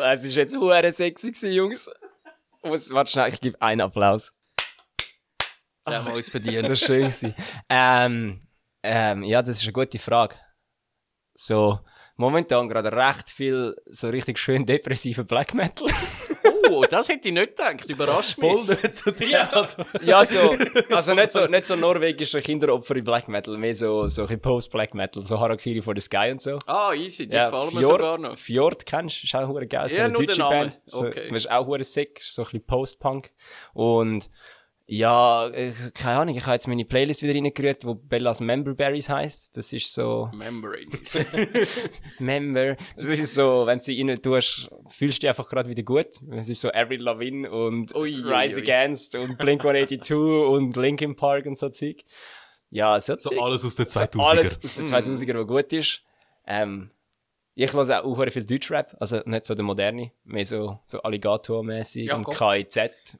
[0.00, 1.90] Es ist jetzt hure sexy gewesen, Jungs.
[2.62, 4.34] Was, warte schnell, ich gebe einen Applaus.
[5.86, 6.68] Der haben wir uns verdient.
[6.68, 7.34] Das ist schön
[7.68, 8.46] ähm,
[8.82, 10.36] ähm, ja, das ist eine gute Frage.
[11.40, 11.78] So,
[12.16, 15.86] momentan gerade recht viel so richtig schön depressive Black Metal.
[16.70, 17.88] Oh, das hätte ich nicht gedacht.
[17.88, 18.66] Überrascht mich.
[18.66, 19.48] nicht zu dir.
[19.54, 19.84] Also.
[20.02, 20.56] ja, so,
[20.90, 25.22] also nicht so, nicht so norwegische Kinderopfer in Black Metal, mehr so, so Post-Black Metal,
[25.22, 26.58] so Harakiri for the Sky und so.
[26.66, 28.36] Ah, easy, die Ja, gefallen mir sogar Fjord, noch.
[28.38, 29.88] Fjord kennst du, ist auch geil.
[29.88, 30.42] So Ja, eine deutsche.
[30.42, 30.80] Band.
[30.86, 31.28] So, Okay.
[31.28, 33.30] Das ist auch sick, so ein bisschen Post-Punk.
[33.72, 34.28] Und,
[34.90, 35.50] ja,
[35.92, 39.54] keine Ahnung, ich habe jetzt meine Playlist wieder reingerührt, wo Bellas Memberberries heisst.
[39.58, 41.18] Das ist so, Memories.
[42.18, 42.76] Member.
[42.96, 46.06] Das ist so, wenn du sie rein tust, fühlst du dich einfach gerade wieder gut.
[46.30, 48.62] Es ist so Avril Lavigne und Ui, Rise ui.
[48.62, 52.02] Against und Blink-182 und Linkin Park und so Zeug.
[52.70, 53.40] Ja, so, So Zeug.
[53.42, 54.22] alles aus den So 2000er.
[54.22, 56.02] alles aus den 2000er, was gut ist.
[56.46, 56.90] Ähm,
[57.60, 62.04] ich höre auch sehr viel Deutschrap, also nicht so der moderne, mehr so, so Alligator-mäßig
[62.04, 62.36] Ja, und Gott.
[62.36, 62.76] KIZ.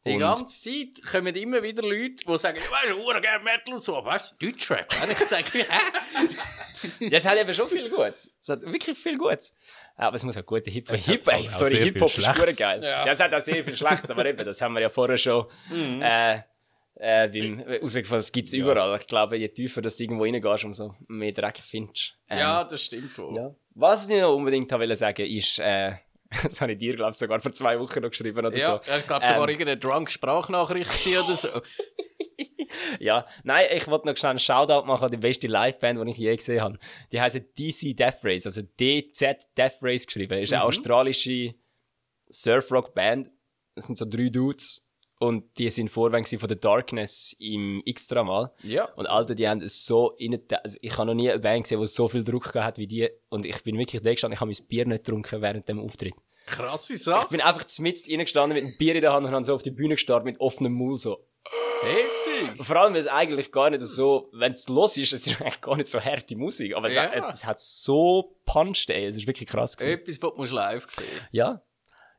[0.06, 3.74] Die Und ganze Zeit kommen immer wieder Leute, die sagen, du weißt, ich gerne Metal
[3.74, 4.94] und so, aber weißt du, Deutschrap?
[5.02, 6.98] Und ich denke, hä?
[7.10, 8.32] ja, es hat eben schon viel Gutes.
[8.40, 9.56] Es hat wirklich viel Gutes.
[9.96, 10.96] Aber es muss auch gute Hip-Hop.
[10.96, 12.80] Hip sorry, Hip-Hop ist geil.
[12.80, 13.04] Ja.
[13.04, 13.10] Ja.
[13.10, 15.46] es hat auch sehr viel Schlechtes, aber eben, das haben wir ja vorher schon
[16.00, 16.38] äh,
[17.00, 18.96] äh, beim rausgefunden, das gibt's überall.
[18.98, 22.14] Ich glaube, je tiefer dass du irgendwo reingehst, umso mehr Dreck findest.
[22.28, 23.36] Ähm, Ja, das stimmt wohl.
[23.36, 23.54] Ja.
[23.74, 25.92] Was ich noch unbedingt wollte sagen, ist, äh,
[26.42, 28.92] das habe ich dir, glaube ich, sogar vor zwei Wochen noch geschrieben oder Ja, so.
[28.96, 31.48] ich glaube sogar Ähm, irgendeine Drunk-Sprachnachricht oder so.
[33.00, 36.18] Ja, nein, ich wollte noch schnell einen Shoutout machen an die beste Liveband, die ich
[36.18, 36.78] je gesehen habe.
[37.12, 40.38] Die heißt DC Death Race, also DZ Death Race geschrieben.
[40.38, 41.54] Ist eine australische
[42.28, 43.30] Surfrock-Band.
[43.74, 44.86] Das sind so drei Dudes.
[45.20, 48.52] Und die sind gewesen von The Darkness im Extra mal.
[48.62, 48.84] Ja.
[48.94, 51.80] Und Alter, die haben es so innen, also ich habe noch nie eine Band gesehen,
[51.80, 53.08] die so viel Druck gehabt hat wie die.
[53.28, 56.14] Und ich bin wirklich da gestanden, ich habe mein Bier nicht getrunken während dem Auftritt.
[56.46, 57.28] Krasse Ich Sache.
[57.30, 59.70] bin einfach mitten reingestanden mit einem Bier in der Hand und habe so auf die
[59.72, 61.26] Bühne gestartet mit offenem Mund so.
[61.82, 62.64] Heftig.
[62.64, 65.60] Vor allem, weil es eigentlich gar nicht so, wenn es los ist, es ist eigentlich
[65.60, 66.74] gar nicht so harte Musik.
[66.74, 67.10] Aber es, Ja.
[67.10, 69.06] hat, es hat so puncht, ey.
[69.06, 70.00] Es ist wirklich krass gewesen.
[70.00, 71.62] Etwas, was du live sehen Ja.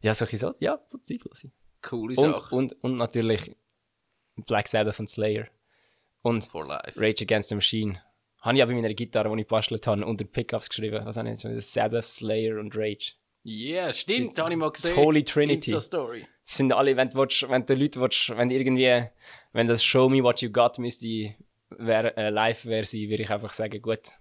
[0.01, 1.51] Ja, solche so, ja, so zeitlose.
[1.81, 2.55] Coole Und, Sache.
[2.55, 3.55] und, und natürlich
[4.35, 5.47] Black Sabbath und Slayer.
[6.21, 6.99] Und For life.
[6.99, 8.01] Rage Against the Machine.
[8.41, 11.05] Habe ich auch bei meiner Gitarre, die ich bastelt habe, unter Pickups geschrieben.
[11.05, 11.73] Was habe ich jetzt?
[11.73, 13.13] Sabbath, Slayer und Rage.
[13.43, 14.95] Ja, yeah, stimmt, das habe ich mal gesehen.
[14.95, 15.71] Holy Trinity.
[15.71, 16.27] Insta-Story.
[16.45, 19.03] Das sind alle, wenn du, willst, wenn du Leute willst, wenn irgendwie,
[19.53, 21.35] wenn das Show Me What You Got müsste
[21.69, 24.11] wär, äh, live wäre sein, würde ich einfach sagen, gut,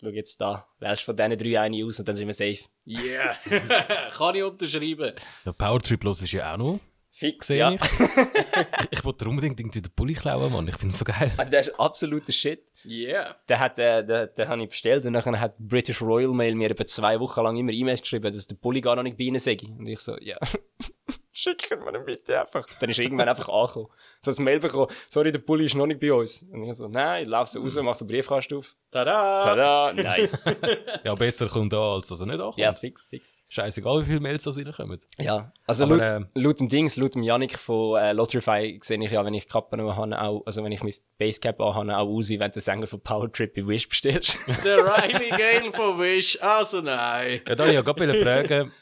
[0.00, 2.58] schau jetzt da, wählst von diesen drei eine aus und dann sind wir safe.
[2.86, 3.34] Yeah.
[4.10, 5.12] Kann ich unterschreiben.
[5.44, 6.80] Ja, Powertrip los ist ja auch noch.
[7.18, 7.72] Fix, Sehe ja.
[7.72, 7.80] ich.
[8.90, 10.68] ich wollte unbedingt irgendwie den Pulli klauen, Mann.
[10.68, 11.32] Ich finde es so geil.
[11.38, 12.70] Also, der ist absoluter Shit.
[12.84, 13.36] Yeah.
[13.48, 16.70] Der hat, äh, den, den habe ich bestellt und dann hat British Royal Mail mir
[16.70, 19.38] etwa zwei Wochen lang immer E-Mails geschrieben, dass der Pulli gar noch nicht bei ihnen
[19.38, 19.56] sei.
[19.78, 20.36] Und ich so, ja.
[21.36, 22.64] Schicken wir ihn bitte einfach.
[22.80, 23.88] Dann ist er irgendwann einfach angekommen.
[24.22, 26.44] So ein Mail bekommen, sorry, der Pulli ist noch nicht bei uns.
[26.50, 28.74] Und ich so, nein, ich laufe so raus, mach so einen Briefkasten auf.
[28.90, 29.44] Tada!
[29.44, 30.46] Tada, nice.
[31.04, 32.56] Ja, besser kommt da, als dass er nicht ankommt.
[32.56, 33.42] ja, fix, fix.
[33.48, 34.98] Scheißegal, wie viele Mails da reinkommen.
[35.18, 39.04] Ja, also Aber, laut, ähm, laut dem Dings, laut dem Yannick von äh, Lotrify sehe
[39.04, 41.98] ich ja, wenn ich die Kappe noch habe, auch, also wenn ich mein Basecap anhabe,
[41.98, 44.38] auch aus, wie wenn du den Sänger von Power Trip bei Wish bestellst.
[44.64, 46.40] Der Riley Gale von Wish.
[46.40, 47.42] Also nein.
[47.46, 48.72] Ja, da ich ja gerade fragen,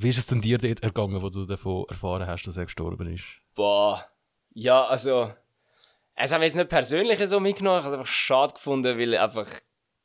[0.00, 3.12] wie ist es denn dir dort ergangen, wo du davon erfahren hast, dass er gestorben
[3.12, 3.24] ist?
[3.54, 4.04] Boah.
[4.54, 5.30] Ja, also,
[6.14, 9.16] es haben wir jetzt nicht persönlich so mitgenommen, ich habe es einfach schade gefunden, weil
[9.16, 9.46] einfach,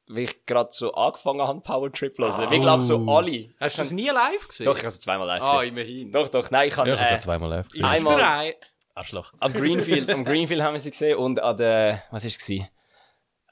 [0.08, 2.52] weil ich gerade so angefangen habe, Power Trip zu hören.
[2.54, 3.50] Ich glaube so alle.
[3.60, 4.66] Hast du das nie live gesehen?
[4.66, 5.70] Doch, ich habe es zweimal live Ah, gesehen.
[5.70, 6.12] immerhin.
[6.12, 7.86] Doch, doch, nein, ich habe, Ja, ich habe äh, es zweimal live gesehen.
[7.86, 8.56] einmal- Drei.
[8.96, 9.34] Arschloch.
[9.40, 12.68] am Greenfield, am Greenfield haben wir sie gesehen und an der, was ist es gewesen?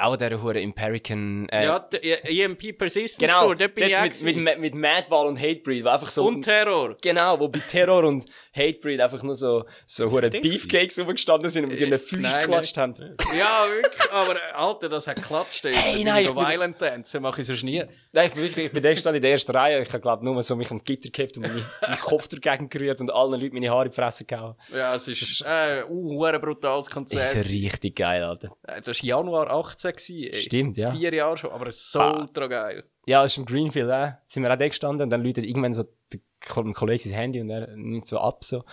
[0.02, 4.36] Auch dieser hure Imperican, äh, Ja, der EMP Persistence Genau, Tour, dort bin ich mit,
[4.38, 6.26] mit, mit, Madball und Hatebreed, wo einfach so...
[6.26, 6.96] Und Terror.
[7.02, 8.26] genau, wo bei Terror und
[8.56, 10.30] Hatebreed einfach nur so, so hure?
[10.30, 12.94] Beefcakes rumgestanden sind und mit ihren Füßen nein, geklatscht haben.
[13.38, 14.12] Ja, wirklich.
[14.12, 15.66] Aber, äh, Alter, das hat geklatscht.
[15.66, 15.74] ey.
[15.74, 17.84] Hey, nein, ich ich bin- Violent Dance mache ich sonst nie.
[18.12, 20.42] Nein, ich bin wirklich, ich bin der stand in der ersten Reihe, ich glaube nur
[20.42, 23.70] so mich am Gitter gehabt und meine, meinen Kopf dagegen gerührt und allen Leuten meine
[23.70, 24.56] Haare in die Fresse gehauen.
[24.76, 27.36] Ja, es ist äh, uh, ein brutales Das Konzert.
[27.36, 28.50] ist richtig geil, Alter.
[28.68, 29.91] Äh, Das war Januar 18.
[29.92, 30.42] Gewesen, ey.
[30.42, 30.92] Stimmt, ja.
[30.92, 32.20] Vier Jahre schon, aber es ist so Ah.
[32.22, 32.84] ultra geil.
[33.06, 34.14] Ja, das ist im Greenfield, äh.
[34.28, 36.20] sind wir auch da gestanden und dann läutet irgendwann so der
[36.58, 38.64] ein Kollege sein Handy und er nimmt so ab, so,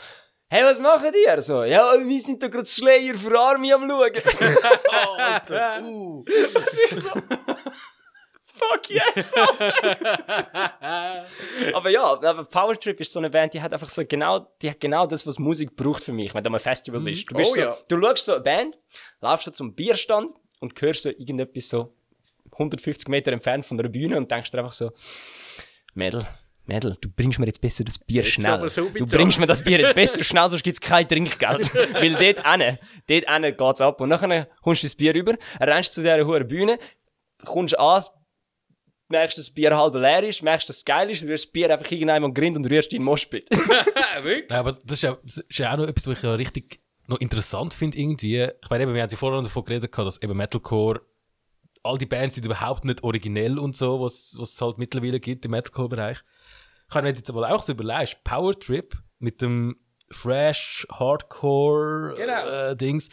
[0.48, 1.40] hey, was machen die?
[1.42, 4.10] So, ja, wir sind doch gerade Slayer für Army am schauen.
[5.18, 6.24] Alter, uh.
[8.58, 9.32] Fuck yes!
[11.72, 14.70] aber ja, aber Power Trip ist so eine Band, die hat einfach so genau, die
[14.70, 17.30] hat genau das, was Musik braucht für mich, wenn du am Festival bist.
[17.30, 17.76] Du, bist Oh so, ja.
[17.86, 18.78] du schaust so eine Band,
[19.20, 21.94] laufst so zum Bierstand und hörst so irgendetwas so
[22.52, 24.90] 150 Meter entfernt von der Bühne und denkst dir einfach so,
[25.94, 26.26] Mädel,
[26.68, 28.68] Mädel, du bringst mir jetzt besser das Bier Jetzt schnell.
[28.68, 31.74] so du bringst mir das Bier jetzt besser schnell, sonst gibt's kein Trinkgeld.
[31.94, 34.00] Weil dort ane, dort ane geht's ab.
[34.00, 36.78] Und nachher kommst du das Bier rüber, rennst zu dieser hohen Bühne,
[37.44, 38.04] kommst an,
[39.08, 41.72] merkst, dass das Bier halb leer ist, merkst, dass es geil ist, rührst das Bier
[41.72, 43.48] einfach irgendjemand Grind und rührst in den Moschpit.
[44.22, 44.50] Wirklich?
[44.50, 46.80] Ja, aber das ist ja, das ist ja auch noch etwas, was ich ja richtig
[47.08, 48.42] noch interessant finde irgendwie.
[48.62, 51.00] Ich meine eben, wir haben ja vorhin davon geredet, gehabt, dass eben Metalcore,
[51.82, 55.44] all die Bands sind überhaupt nicht originell und so, was, was es halt mittlerweile gibt
[55.44, 56.18] im Metalcore-Bereich.
[56.88, 59.76] Ich habe mir jetzt aber auch so überlegt, Power Trip mit dem
[60.10, 62.46] Fresh Hardcore Genau.
[62.70, 63.10] äh, Dings,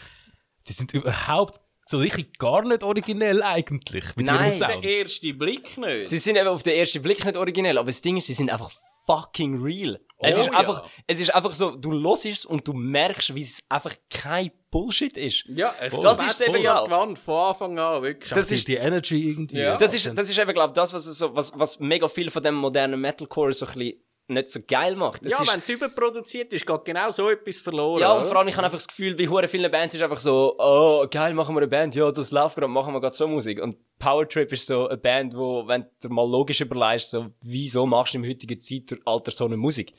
[0.68, 4.86] die sind überhaupt so richtig gar nicht originell eigentlich mit Nein, ihrem Der Sound.
[4.86, 6.10] erste Blick nicht.
[6.10, 8.50] sie sind eben auf den ersten Blick nicht originell, aber das Ding ist, sie sind
[8.50, 8.72] einfach
[9.06, 10.00] fucking real.
[10.20, 10.54] es, Oh ist ja.
[10.54, 14.52] einfach, es ist einfach so, du hörst es und du merkst, wie es einfach kein
[14.72, 15.46] Bullshit ist.
[15.48, 18.32] ja, es Das ist eben ja Wand von Anfang an, wirklich.
[18.34, 19.58] Das die, ist- die Energy irgendwie.
[19.60, 19.78] Ja.
[19.78, 22.30] Das ist, das ist eben, glaube ich, das, was, es so, was, was mega viel
[22.30, 25.24] von dem modernen Metalcore so ein bisschen nicht so geil macht.
[25.24, 28.02] Das ja, wenn es überproduziert ist, geht genau so etwas verloren.
[28.02, 30.20] Ja, und vor allem, ich habe einfach das Gefühl, bei hure vielen Bands ist einfach
[30.20, 33.28] so, oh, geil, machen wir eine Band, ja, das läuft gerade, machen wir gerade so
[33.28, 33.62] Musik.
[33.62, 37.86] Und Power Trip ist so eine Band, wo, wenn du mal logisch überlegst, so, wieso
[37.86, 39.94] machst du im heutigen Zeitalter so eine Musik?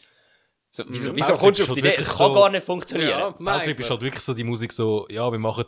[0.70, 1.88] So, wieso, wieso Power kommst du Trip auf die ist Idee?
[1.90, 3.10] halt Es wirklich kann so- gar nicht funktionieren.
[3.10, 5.64] Ja, Powertrip ist halt wirklich so die Musik so, ja, wir machen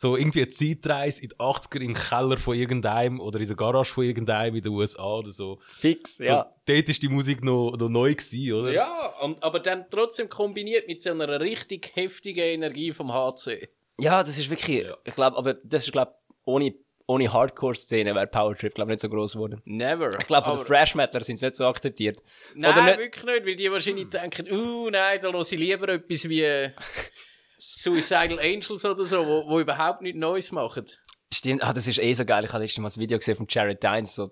[0.00, 3.92] so irgendwie eine Zeitreise in die 80er im Keller von irgendeinem oder in der Garage
[3.92, 5.58] von irgendeinem in den USA oder so.
[5.66, 6.54] Fix, so ja.
[6.66, 8.72] Dort ist die Musik noch, noch neu gewesen, oder?
[8.72, 13.70] Ja, und, aber dann trotzdem kombiniert mit so einer richtig heftigen Energie vom HC.
[13.98, 16.76] Ja, das ist wirklich, ich glaube, aber das ist, glaube ohne,
[17.08, 19.60] ohne Hardcore-Szene wäre Power Trip, glaube nicht so groß geworden.
[19.64, 20.16] Never.
[20.20, 22.22] Ich glaube, von den Fresh Metalers sind sie nicht so akzeptiert.
[22.54, 22.98] Nein, Oder nicht?
[22.98, 26.44] wirklich nicht, weil die wahrscheinlich denken, uh, nein, da höre ich lieber etwas wie
[27.58, 30.86] Suicidal Angels oder so, wo, wo überhaupt nichts Neues machen.
[31.32, 32.44] Stimmt, ah, das ist eh so geil.
[32.44, 34.30] Ich habe letztens mal ein Video gesehen von Jared Dines, so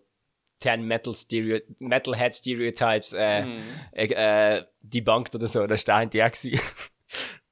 [0.60, 3.58] 10 Metal Stereo Metalhead Stereotypes äh,
[3.92, 5.66] äh, äh, debunked oder so.
[5.66, 6.58] Da steht die gewesen.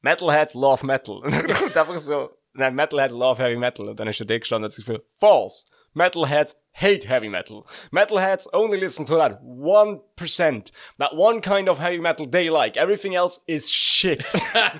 [0.01, 1.17] Metalheads love Metal.
[1.23, 3.89] Und dann kommt einfach so, nein, Metalheads love Heavy Metal.
[3.89, 5.67] Und dann ist er da gestanden und hat gesagt, false.
[5.95, 7.67] Metalheads hate heavy metal.
[7.93, 10.71] Metalheads only listen to that 1%.
[10.99, 12.77] That one kind of heavy metal they like.
[12.77, 14.25] Everything else is shit.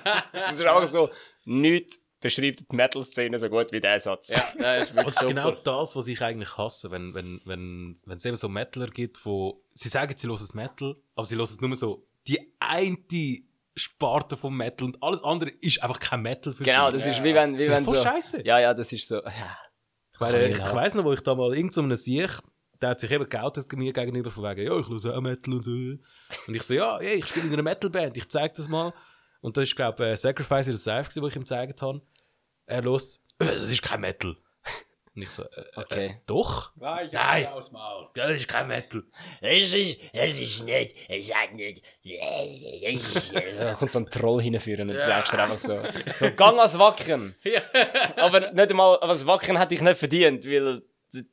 [0.33, 1.09] das ist einfach so,
[1.45, 4.33] nichts beschreibt die Metal-Szene so gut wie der Satz.
[4.33, 8.17] Ja, das ist wirklich ist genau das, was ich eigentlich hasse, wenn, wenn, wenn, wenn
[8.17, 11.75] es eben so Metaler gibt, wo sie sagen, sie hören Metal, aber sie hören nur
[11.75, 12.97] so die eine
[13.75, 16.93] Sparte vom Metal und alles andere ist einfach kein Metal für Genau, sie.
[16.93, 18.03] das ist wie wenn, wie Das ist wenn voll so.
[18.03, 18.45] scheisse.
[18.45, 19.17] Ja, ja, das ist so.
[19.21, 19.57] Ja.
[20.15, 22.39] Ich, meine, ich, ich weiss noch, wo ich da mal irgend so Sieg,
[22.81, 25.61] der hat sich eben geoutet mir gegenüber von wegen, ja, ich höre auch Metal und
[25.61, 25.71] so.
[25.71, 28.93] Und ich so, ja, hey, ich spiele in einer Metalband, ich zeig das mal.
[29.41, 32.01] Und das ist, glaube ich, äh, Sacrifice in the Live, wo ich ihm gezeigt habe.
[32.65, 34.37] Er los, das ist kein Metal.
[35.15, 36.05] Und ich so, äh, Okay.
[36.07, 36.71] äh, doch?
[36.75, 37.47] Weich Nein.
[37.47, 38.09] aus dem Maul.
[38.15, 39.01] Ja, das ist kein Metal.
[39.39, 41.81] Es ist, es ist nicht, es sagt nicht,
[42.83, 45.81] es ist, Da kommt so ein Troll hinführen und sagst dir einfach so.
[46.19, 47.33] So, gang als Wacken.
[48.17, 50.81] Aber nicht einmal, aber das Wacken hätte ich nicht verdient, weil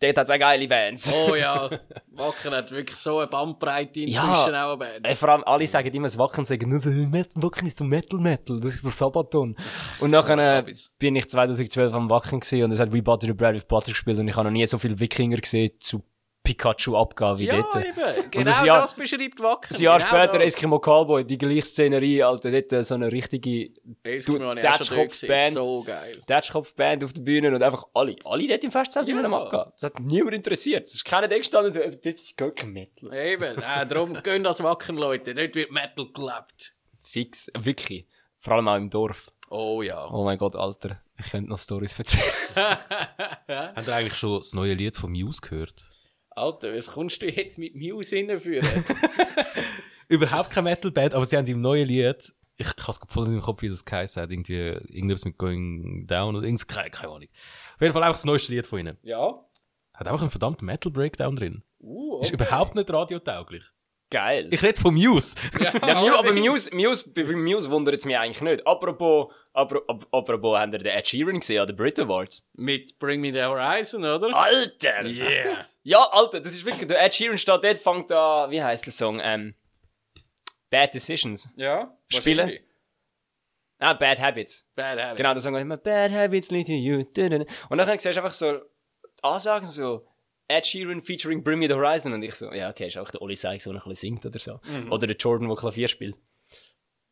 [0.00, 1.12] dort hat es auch geile Bands.
[1.12, 1.68] Oh ja,
[2.12, 4.14] Wacker hat wirklich so eine Bandbreite inzwischen
[4.54, 4.66] Ja.
[4.66, 5.16] auch eine Ey, Band.
[5.18, 8.84] vor allem alle sagen immer, das Wacken sagen, Wacken ist so Metal Metal, das ist
[8.84, 9.56] der Sabaton.
[10.00, 13.32] Und nachher äh, bin ich 2012 am Wacken gewesen und es hat We Butter the
[13.32, 16.02] Bread with Butter gespielt und ich habe noch nie so viele Wikinger gesehen zu
[16.44, 17.76] Pikachu abgehen wie Ja, dort.
[17.76, 18.30] eben.
[18.30, 19.74] Genau das Jahr- das beschreibt Wacker.
[19.74, 20.42] Ein Jahr genau später das.
[20.48, 23.70] Eskimo Callboy, die gleiche Szenerie, Alter, dort äh, so eine richtige.
[24.04, 25.54] Datschkopf-Band.
[25.54, 26.20] So geil.
[26.26, 29.16] Datschkopf-Band auf der Bühne und einfach alle, alle dort im Festzelt Ja.
[29.16, 29.24] ja.
[29.24, 29.64] am abgehen.
[29.72, 30.86] Das hat niemand interessiert.
[30.88, 33.12] Es ist keiner da gestanden, das ist gar kein Metal.
[33.14, 35.34] Eben, äh, darum gehen das Wacken, Leute.
[35.34, 36.74] Dort wird Metal gelebt.
[36.98, 38.06] Fix, wirklich.
[38.38, 39.30] Vor allem auch im Dorf.
[39.50, 40.08] Oh ja.
[40.10, 41.00] Oh mein Gott, Alter.
[41.18, 42.24] Ich könnte noch Stories erzählen.
[42.56, 45.84] Habt ihr eigentlich schon das neue Lied von Muse gehört?
[46.36, 48.66] Alter, was kommst du jetzt mit Muse hinführen?
[50.08, 53.40] Überhaupt keine Metalband, aber sie haben im neuen Lied, ich, habe es voll in im
[53.40, 57.28] Kopf, wie das geheißen hat, irgendwie, irgendwas mit Going Down oder irgendwas, keine, keine Ahnung.
[57.74, 58.98] Auf jeden Fall einfach das neueste Lied von ihnen.
[59.02, 59.44] ja.
[59.94, 61.62] Hat auch einen verdammten Metal Breakdown drin.
[61.78, 63.64] Uh, Ist überhaupt nicht radiotauglich.
[64.12, 64.48] Geil.
[64.50, 65.36] Ich rede von Muse.
[65.58, 68.66] ja, Muse, aber Muse, Muse, Muse wundert es mich eigentlich nicht.
[68.66, 72.46] Apropos, apropos, apropos, habt ihr den Ed Sheeran gesehen an den Brit Awards?
[72.52, 74.28] Mit Bring Me the Horizon, oder?
[74.36, 75.06] Alter!
[75.06, 75.58] Yeah.
[75.82, 78.92] Ja, Alter, das ist wirklich, der Ed Sheeran steht dort, fängt an, wie heißt der
[78.92, 79.18] Song?
[79.22, 79.54] Ähm,
[80.68, 81.48] Bad Decisions.
[81.56, 81.96] Ja.
[82.08, 82.58] Spielen?
[83.78, 84.68] Ah, Bad Habits.
[84.74, 85.16] Bad Habits.
[85.16, 86.98] Genau, der Song immer Bad Habits lead to you.
[86.98, 90.06] Und dann siehst du einfach so die Ansagen so
[90.48, 93.22] Ed Sheeran featuring Bring Me the Horizon und ich so, ja, okay, ist auch der
[93.22, 94.60] Oli Sykes, der noch ein bisschen singt oder so.
[94.90, 96.16] Oder der Jordan, der Klavier spielt.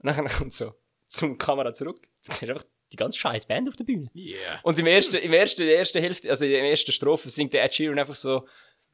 [0.03, 0.75] Und dann kommt so
[1.09, 2.03] zum Kamera zurück.
[2.27, 4.11] Du siehst einfach die ganze scheiß Band auf der Bühne.
[4.15, 4.37] Yeah.
[4.63, 7.53] Und im ersten, im ersten, in der ersten Hälfte, also in der ersten Strophe singt
[7.53, 8.47] der Ed Sheeran einfach so,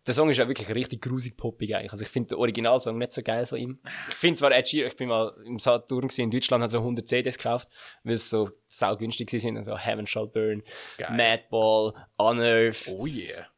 [0.07, 1.91] der Song ist ja wirklich richtig grusig poppig eigentlich.
[1.91, 3.81] Also ich finde den Originalsong nicht so geil von ihm.
[4.09, 7.09] Ich finde zwar Ed Sheeran, ich bin mal im Saturn in Deutschland, hat so 100
[7.09, 7.69] CDs gekauft,
[8.05, 9.57] weil es so saugünstig sind.
[9.57, 10.63] Also Heaven Shall Burn.
[11.11, 13.49] Madball, Unearth, Oh yeah.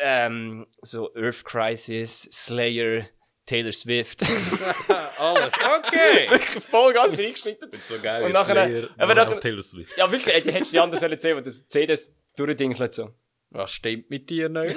[0.00, 3.06] Ähm, so Earth Crisis, Slayer,
[3.46, 4.22] Taylor Swift.
[5.18, 5.54] Alles.
[5.54, 6.30] Okay.
[6.30, 7.70] Wirklich Vollgas reingeschnitten.
[7.88, 8.24] So geil.
[8.24, 9.96] Und nachher- aber nachher- Taylor Swift.
[9.98, 13.10] Ja, wirklich, die hättest du die sollen sehen, wo das CDs durchdingselt so.
[13.50, 14.76] Was stimmt mit dir nicht?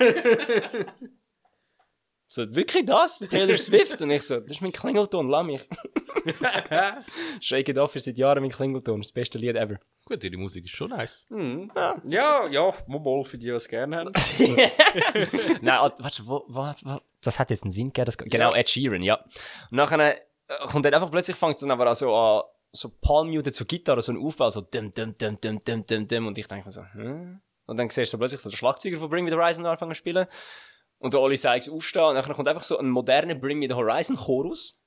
[2.32, 3.18] So, wirklich das?
[3.18, 4.00] Taylor Swift?
[4.02, 5.68] Und ich so, das ist mein Klingelton, lass mich.
[7.40, 9.80] Shake It Off ist seit Jahren mein Klingelton, das beste Lied ever.
[10.10, 11.24] Gut, ihre Musik ist schon nice.
[12.04, 14.12] Ja, ja, mal für die, die es gerne haben.
[15.62, 18.06] Nein, ah, warte, wo, was, was, das hat jetzt einen Sinn gegeben?
[18.06, 19.24] Das, genau, Ed Sheeran, ja.
[19.70, 20.20] Und nachher äh,
[20.66, 22.42] kommt dann einfach plötzlich, fängt es dann aber an so an,
[22.72, 26.26] so palmmuted zur Gitarre, so ein Aufbau, so dum, dum, dum, dum, dum, dum, dum.
[26.26, 27.40] Und ich denke mir so, hm?
[27.66, 29.98] Und dann siehst du plötzlich so den Schlagzeuger von Bring Me The Horizon anfangen zu
[29.98, 30.26] spielen.
[30.98, 32.02] Und der Oli Sykes aufstehen.
[32.02, 34.79] Und dann kommt einfach so ein moderner Bring Me The Horizon Chorus.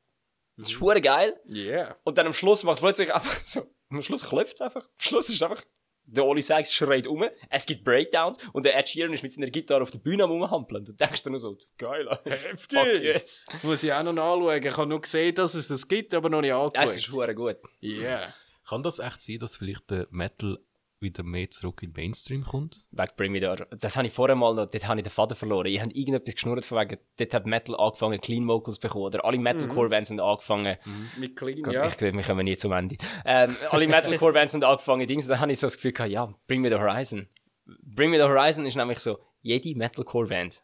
[0.57, 1.39] Das ist hure geil.
[1.51, 1.97] Yeah.
[2.03, 4.83] Und dann am Schluss macht es plötzlich einfach so, am Schluss klopft es einfach.
[4.83, 5.63] Am Schluss ist einfach,
[6.05, 9.49] der Oli Sykes schreit um, es gibt Breakdowns und der Ed Sheeran ist mit seiner
[9.49, 10.81] Gitarre auf der Bühne am rumhampeln.
[10.81, 12.79] Und du denkst dir nur so, geil, Heftig.
[12.79, 13.45] fuck yes.
[13.63, 14.63] Muss ich auch noch anschauen.
[14.63, 16.89] Ich habe nur gesehen, dass es das gibt, aber noch nicht angeschaut.
[16.89, 17.57] Es ist hure gut.
[17.81, 18.33] Yeah.
[18.67, 20.59] Kann das echt sein, dass vielleicht der Metal
[21.03, 22.87] wieder mehr zurück in den Mainstream kommt?
[22.89, 25.37] Wegen Bring Me The Das habe ich vorher mal noch, dort habe ich den Faden
[25.37, 25.67] verloren.
[25.67, 29.05] Ich habe irgendetwas geschnurrt von wegen, dort hat Metal angefangen, Clean Vocals bekommen.
[29.05, 30.77] Oder alle Metalcore-Bands sind angefangen,
[31.19, 31.85] Mit Clean, Gott, ja.
[31.85, 32.97] ich glaube, wir kommen nie zum Ende.
[33.25, 36.61] Ähm, alle Metalcore-Bands sind angefangen, Dings, dann habe ich so das Gefühl gehabt, ja, Bring
[36.61, 37.27] Me The Horizon.
[37.65, 40.63] Bring Me The Horizon ist nämlich so, jede Metalcore-Band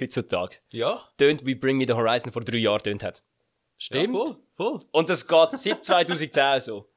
[0.00, 1.00] heutzutage Ja.
[1.16, 3.22] tönt wie Bring Me The Horizon vor drei Jahren tönt hat.
[3.76, 4.16] Stimmt.
[4.16, 4.80] voll, voll.
[4.92, 6.90] Und das geht seit 2010 so.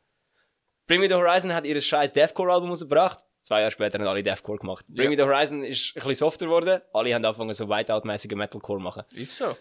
[0.88, 3.19] Bring Me The Horizon hat ihr scheiß Deathcore-Album rausgebracht.
[3.43, 4.85] Zwei Jahre später haben alle Deathcore gemacht.
[4.88, 6.81] Bring Me The Horizon ist ein bisschen softer geworden.
[6.93, 9.03] Alle haben angefangen so Whiteout-mäßige Metalcore machen.
[9.14, 9.55] Ist so.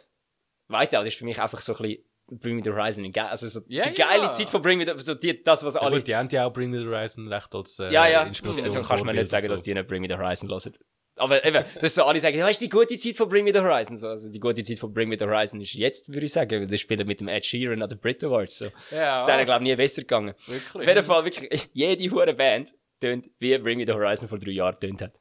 [0.69, 2.05] Whiteout ist für mich einfach so ein bisschen
[2.41, 3.13] Bring Me The Horizon.
[3.17, 4.31] Also so Ja, die geile ja.
[4.31, 5.97] Zeit von Bring Me The so die, das, was Ja, alle...
[5.97, 8.23] gut, die haben ja auch Bring Me The Horizon recht als äh, Ja, ja.
[8.23, 8.71] Inspiration.
[8.71, 9.65] So kannst du mir nicht sagen, und dass so.
[9.65, 10.73] die nicht Bring Me The Horizon hören.
[11.17, 13.53] Aber eben, das ist so, alle sagen, ja, ist die gute Zeit von Bring Me
[13.53, 13.97] The Horizon.
[13.97, 16.61] So, also die gute Zeit von Bring Me The Horizon ist jetzt, würde ich sagen,
[16.61, 18.59] weil die spielen mit dem Ed Sheeran an den Brit Awards.
[18.59, 18.67] So.
[18.91, 19.13] Ja.
[19.13, 20.35] Das ist denen, glaube ich, nie besser gegangen.
[20.47, 20.75] Wirklich?
[20.75, 24.53] Auf jeden Fall, wirklich, jede hure Band tönt, wie Bring Me The Horizon vor drei
[24.53, 25.21] Jahren tönt hat.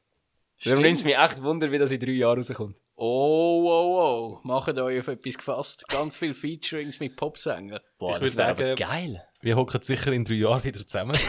[0.64, 2.78] Darum nimmt es mich echt Wunder, wie das in drei Jahren rauskommt.
[2.94, 4.40] Oh, oh, oh.
[4.42, 5.84] Macht euch auf etwas gefasst.
[5.88, 7.80] Ganz viele Featurings mit Popsängern.
[7.98, 9.22] Boah, Ich das wäre aber sagen- geil.
[9.42, 11.16] Wir hocken sicher in drei Jahren wieder zusammen.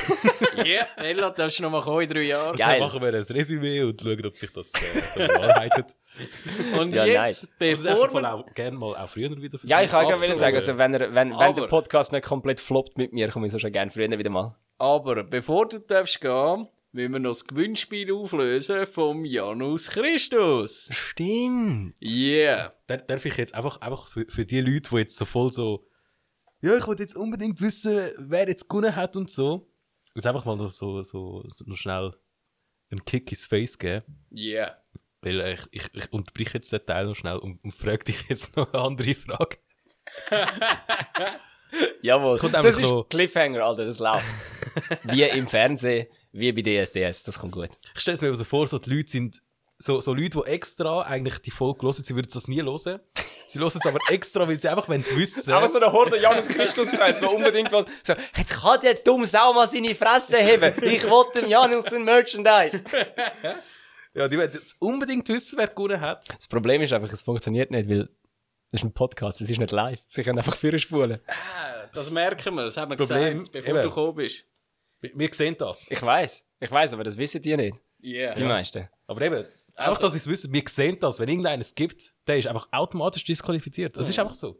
[0.57, 0.87] Ja, yeah.
[0.97, 2.55] Ella, darfst du noch mal kommen in drei Jahren.
[2.55, 2.79] Geil.
[2.79, 5.95] Dann machen wir ein Resümee und schauen, ob sich das äh, so bewahrheitet.
[6.79, 8.33] Und Ja, jetzt, Bevor bevor mal wir...
[8.33, 11.37] auch, gerne mal auch früher wieder Ja, ich kann gerne sagen, also wenn, er, wenn,
[11.37, 14.31] wenn der Podcast nicht komplett floppt mit mir, komme ich so schon gerne früher wieder
[14.31, 14.55] mal.
[14.79, 16.67] Aber bevor du darfst gehen,
[16.97, 20.89] müssen wir noch das Gewinnspiel auflösen vom Janus Christus.
[20.91, 21.93] Stimmt.
[22.01, 22.73] Yeah.
[22.87, 25.87] Dar- Darf ich jetzt einfach, einfach für die Leute, die jetzt so voll so,
[26.61, 29.71] ja, ich wollte jetzt unbedingt wissen, wer jetzt gewonnen hat und so,
[30.15, 32.13] jetzt einfach mal noch so, so, so noch schnell
[32.89, 34.25] einen Kick ins Face geben.
[34.35, 34.75] Yeah.
[35.21, 38.23] Weil äh, ich, ich, ich unterbreche jetzt den Teil noch schnell und, und frage dich
[38.29, 39.57] jetzt noch eine andere Frage.
[42.01, 42.37] Jawohl.
[42.37, 44.25] Kommt Das ist so- Cliffhanger, Alter, das läuft.
[45.03, 47.69] wie im Fernsehen, wie bei DSDS, das kommt gut.
[47.95, 49.41] Ich stelle es mir so vor, so die Leute sind
[49.79, 52.99] so, so Leute, die extra eigentlich die Folge hören, sie würden das nie hören.
[53.47, 55.53] Sie hören es aber extra, weil sie einfach wollen wissen.
[55.53, 59.53] Aber so eine Horde Janus Christus-Fans, die unbedingt wollen, so, jetzt kann der dumme Sau
[59.53, 60.73] mal seine Fresse heben.
[60.83, 62.83] Ich wollte dem Janus ein Merchandise.
[64.13, 66.27] ja, die wollen jetzt unbedingt wissen, wer gewonnen hat.
[66.35, 68.09] Das Problem ist einfach, es funktioniert nicht, weil
[68.71, 69.99] das ist ein Podcast, es ist nicht live.
[70.05, 71.19] Sie können einfach vorspulen.
[71.93, 73.83] Das merken wir, das haben wir Problem- gesagt, bevor eben.
[73.83, 74.43] du gekommen bist.
[74.99, 75.87] Wir, wir sehen das.
[75.89, 77.77] Ich weiß, ich weiß, aber das wissen die nicht.
[78.03, 78.35] Yeah.
[78.35, 78.89] Die meisten.
[79.07, 79.45] Aber eben,
[79.75, 81.19] einfach, dass sie es wissen, wir sehen das.
[81.19, 83.95] Wenn irgendeiner es gibt, der ist einfach automatisch disqualifiziert.
[83.95, 84.59] Das ist einfach so.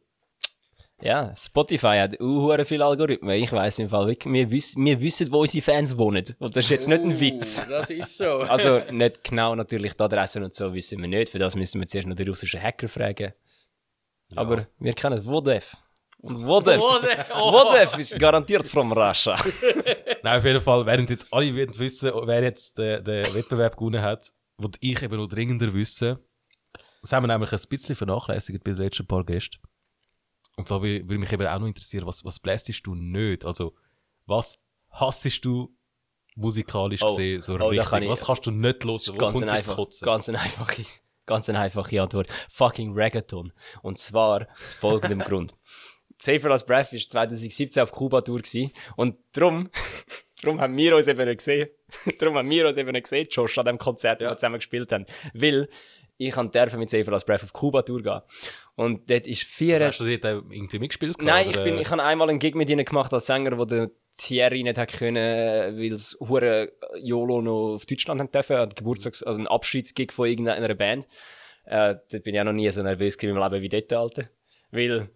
[0.99, 3.35] Ja, Spotify hat auch viele Algorithmen.
[3.35, 6.25] Ich weiß im Fall wirklich, wir, wiss, wir wissen, wo unsere Fans wohnen.
[6.39, 7.61] Und das ist jetzt nicht ein Witz.
[7.63, 8.39] Uh, das ist so.
[8.39, 11.29] Also nicht genau natürlich die Adressen und so wissen wir nicht.
[11.29, 13.33] Für das müssen wir zuerst noch den russischen Hacker fragen.
[14.35, 15.77] Aber wir kennen Wodef.
[16.19, 17.97] Und Wodef, Wodef, oh.
[17.99, 19.35] Ist garantiert from Russia.
[20.23, 24.01] Nein, auf jeden Fall, während jetzt alle würden wissen, wer jetzt den, den Wettbewerb gewonnen
[24.01, 26.17] hat, wollte ich eben noch dringender wissen.
[27.01, 29.59] Das haben wir nämlich ein bisschen vernachlässigt bei den letzten paar Gästen.
[30.57, 33.45] Und da wür- würde mich eben auch noch interessieren, was, was blästest du nicht?
[33.45, 33.75] Also,
[34.25, 34.59] was
[34.89, 35.71] hassest du
[36.35, 37.87] musikalisch Oh, gesehen so oh, richtig?
[37.89, 38.99] kann ich- was kannst du nicht hören?
[39.07, 40.05] Wo ganz, kommt einfach, Kotzen?
[40.05, 40.83] ganz eine einfache,
[41.27, 42.27] ganz eine einfache Antwort.
[42.49, 43.53] Fucking Reggaeton.
[43.83, 45.53] Und zwar aus folgendem Grund.
[46.17, 48.41] Safer als Breath war 2017 auf Kuba-Tour.
[48.95, 49.69] Und drum,
[50.41, 51.69] drum haben wir uns eben nicht gesehen.
[52.19, 54.91] drum haben wir uns eben nicht gesehen, Josh, an dem Konzert, wo wir zusammen gespielt
[54.91, 55.05] haben.
[55.33, 55.69] Weil
[56.17, 58.21] ich derfen mit Safer als Breath auf Kuba-Tour gehen.
[58.77, 59.79] Und dort ist vier...
[59.79, 61.19] Hast du dort auch irgendwie mitgespielt?
[61.23, 63.65] Nein, oder, ich, bin, ich habe einmal einen Gig mit ihnen gemacht als Sänger, wo
[63.65, 65.15] der Thierry nicht hat können,
[65.75, 66.71] weil es hure
[67.01, 71.07] YOLO noch auf Deutschland haben dürfen, ein Geburtstags-, also ein Abschiedsgig von irgendeiner Band.
[71.65, 74.29] Äh, dort bin ich auch noch nie so nervös gewesen im Leben wie dort, Alter.
[74.69, 75.09] Weil,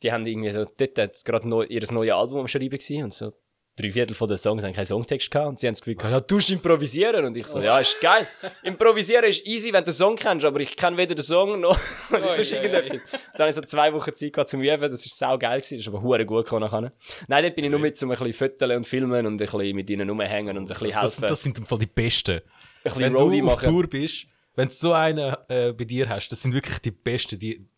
[0.00, 3.12] die haben irgendwie so, dort hat gerade neu, ihr neues Album am Schreiben gewesen und
[3.12, 3.32] so
[3.78, 6.12] drei Viertel von den Songs haben keinen Songtext gehabt und sie haben das Gefühl gehabt,
[6.12, 8.26] ja, du musst improvisieren und ich so, ja, ist geil.
[8.62, 11.78] Improvisieren ist easy, wenn du den Song kennst, aber ich kenne weder den Song noch
[12.10, 13.02] sonst irgendetwas.
[13.32, 15.76] Dann habe ich so zwei Wochen Zeit gehabt zum Üben, das ist sau geil gewesen,
[15.76, 16.90] das ist aber hure gut gekommen.
[17.28, 19.76] Nein, dort bin ich nur mit zum ein bisschen Föteln und filmen und ein bisschen
[19.76, 21.28] mit ihnen rumhängen und ein bisschen das, helfen.
[21.28, 22.40] das sind im Fall die Besten.
[22.84, 23.70] Wenn Roadie du auf machen.
[23.70, 27.38] Tour bist, wenn du so einen äh, bei dir hast, das sind wirklich die Besten.
[27.38, 27.68] Die,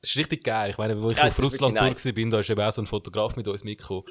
[0.00, 0.70] das ist richtig geil.
[0.70, 2.72] Ich meine, wo ich Ja, auf ist Russland Tour wirklich war, da ist eben auch
[2.72, 4.04] so ein Fotograf mit uns mitgekommen.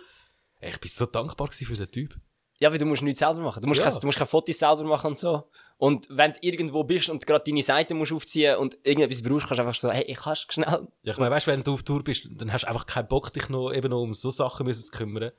[0.60, 2.16] Ey, Ich bin so dankbar für den Typ.
[2.58, 3.62] Ja, weil du musst nichts selber machen.
[3.62, 3.90] Du musst, Ja.
[3.90, 5.44] kein, du musst keine Fotos selber machen und so.
[5.78, 9.60] Und wenn du irgendwo bist und gerade deine Seite musst aufziehen und irgendetwas brauchst, kannst
[9.60, 10.88] du einfach so, hey, ich kannst schnell.
[11.04, 13.10] Ja, ich meine, weißt du, wenn du auf Tour bist, dann hast du einfach keinen
[13.10, 15.32] Bock, dich noch, eben noch um so Sachen müssen zu kümmern.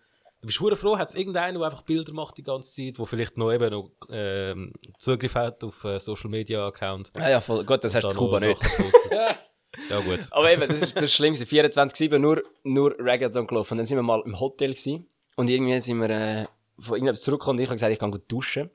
[0.43, 3.07] Du bist hure froh, hat es irgendeinen, der einfach Bilder macht die ganze Zeit, der
[3.07, 7.11] vielleicht noch eben noch ähm, Zugriff hat auf äh, Social Media Account.
[7.17, 7.65] Ja, ja, voll.
[7.65, 8.61] Gut, das hast du Kuba nicht.
[9.91, 10.21] Ja, gut.
[10.31, 11.45] Aber eben, das ist das Schlimmste.
[11.45, 13.75] 24-7 nur, nur Reggaeton gelaufen.
[13.75, 15.07] Und dann sind wir mal im Hotel gewesen.
[15.37, 16.47] Und irgendwie sind wir, äh,
[16.79, 18.71] von irgendetwas zurückgekommen und ich habe gesagt, ich kann gut duschen.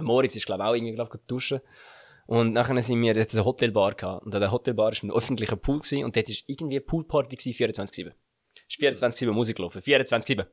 [0.00, 1.60] Moritz ist, glaube ich, auch irgendwie, glaub, gut duschen.
[2.26, 4.26] Und nachher sind wir, dort eine Hotelbar gehabt.
[4.26, 6.04] Und an der Hotelbar war ein öffentlicher Pool gewesen.
[6.04, 8.12] Und dort war irgendwie eine Poolparty gewesen, 24-7.
[8.68, 9.80] Ist 24-7 Musik gelaufen.
[9.80, 10.46] 24-7.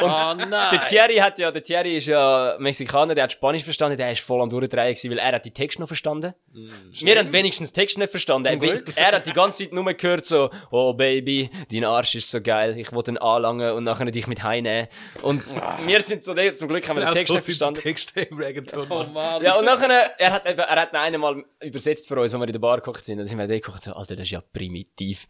[0.00, 0.50] Oh nein!
[0.50, 4.20] Der Thierry hat ja, der Thierry ist ja Mexikaner, der hat Spanisch verstanden, der ist
[4.20, 6.34] voll am Durchdrehen gewesen, weil er hat die Texte noch verstanden.
[6.52, 8.60] Wir haben wenigstens Text nicht verstanden.
[8.62, 12.40] Er, er hat die ganze Zeit nur gehört so, oh Baby, dein Arsch ist so
[12.40, 14.88] geil, ich will den anlangen und nachher dich mit heimnehmen.
[15.22, 15.42] Und
[15.86, 17.80] wir sind so, zum Glück haben wir den Text nicht verstanden.
[17.80, 18.86] Texte im Reggaeton.
[18.90, 19.42] Oh Mann!
[19.42, 22.52] Ja, und nachher, er hat, er hat ihn einmal übersetzt für uns, wenn wir in
[22.52, 23.18] der Bar gekocht sind.
[23.18, 25.26] Dann sind wir da gekocht, so, Alter, das ist ja primitiv.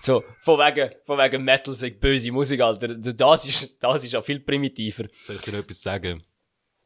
[0.00, 2.88] So, von wegen, von wegen Metal, böse Musik, Alter.
[2.88, 5.04] Das ist, das ist ja viel primitiver.
[5.22, 6.22] Soll ich dir noch etwas sagen?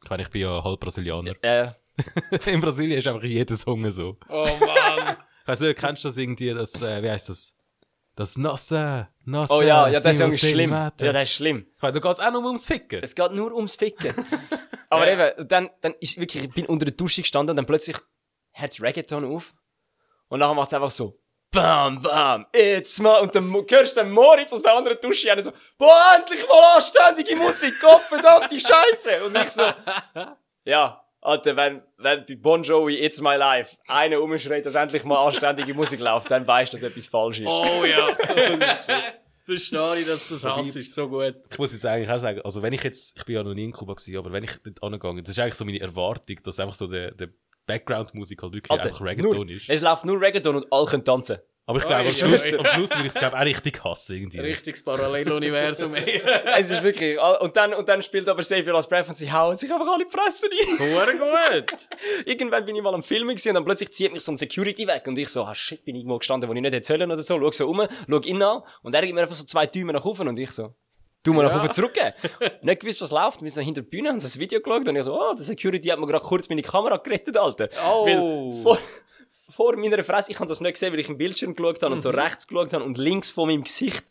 [0.03, 1.33] Ich meine, ich bin ja halb Brasilianer.
[1.41, 1.71] Äh,
[2.45, 4.17] In Brasilien ist einfach jeder Song so.
[4.29, 5.17] Oh Mann!
[5.45, 7.55] Ich weiß nicht, kennst du das irgendwie, das, äh, wie heißt das?
[8.15, 10.51] Das Nossa, Nossa, oh ja, ja, Song ist schlimm.
[10.51, 11.05] Selimata.
[11.05, 11.67] Ja, der ist schlimm.
[11.75, 13.03] Ich meine, da geht es auch nur ums Ficken.
[13.03, 14.11] Es geht nur ums Ficken.
[14.89, 17.67] Aber eben, und dann, dann ist wirklich, ich bin unter der Dusche gestanden und dann
[17.67, 17.97] plötzlich
[18.53, 19.53] hört's Reggaeton auf.
[20.29, 21.19] Und nachher macht's einfach so,
[21.55, 25.41] bam, bam, it's my, und dann hörst du den Moritz aus der anderen Dusche rein
[25.41, 29.25] so, boah, endlich mal anständige Musik, Gott verdammte Scheiße.
[29.25, 29.63] Und ich so,
[30.65, 35.25] ja, Alter, wenn, wenn bei Bon Jovi It's My Life einer umschreit, dass endlich mal
[35.25, 37.47] anständige Musik läuft, dann weißt du, dass etwas falsch ist.
[37.47, 38.09] Oh ja!
[39.45, 41.35] Verstehe ich, dass das Hass ist so gut.
[41.51, 43.65] Ich muss jetzt eigentlich auch sagen, also wenn ich jetzt, ich bin ja noch nie
[43.65, 46.59] in Kuba gewesen, aber wenn ich dort angegangen, das ist eigentlich so meine Erwartung, dass
[46.59, 47.29] einfach so der, der
[47.65, 49.69] Background-Musik halt wirklich Alter, einfach Reggaeton nur, ist.
[49.69, 51.39] Es läuft nur Reggaeton und alle können tanzen.
[51.67, 54.39] Aber ich glaube, am Schluss, am Schluss würde ich es glaube auch richtig hassen irgendwie.
[54.39, 55.95] Richtiges Paralleluniversum.
[56.57, 59.31] es ist wirklich, und dann, und dann spielt aber Save Your Last Breath und sie
[59.31, 60.79] hauen sich einfach alle in die Fresse rein.
[60.95, 61.89] Hure gut!
[62.25, 64.85] Irgendwann bin ich mal am Filmen gewesen und dann plötzlich zieht mich so ein Security
[64.85, 67.11] weg und ich so, ah shit, bin ich irgendwo gestanden, wo ich nicht hätte sollen
[67.11, 69.65] oder so, schau so um, schau ihn an und er gibt mir einfach so zwei
[69.65, 70.75] Däume nach oben und ich so,
[71.25, 72.13] du mir nach oben zurückgeben.
[72.61, 74.95] nicht gewusst, was läuft, wir sind hinter der Bühne, haben so ein Video geschaut und
[74.95, 77.69] ich so, oh, der Security hat mir gerade kurz meine Kamera gerettet, Alter.
[77.85, 78.05] Oh.
[78.05, 78.77] Weil vor,
[79.49, 81.99] vor meiner Fresse, ich habe das nicht gesehen, weil ich im Bildschirm geschaut habe und
[81.99, 84.03] so rechts geschaut habe und links von meinem Gesicht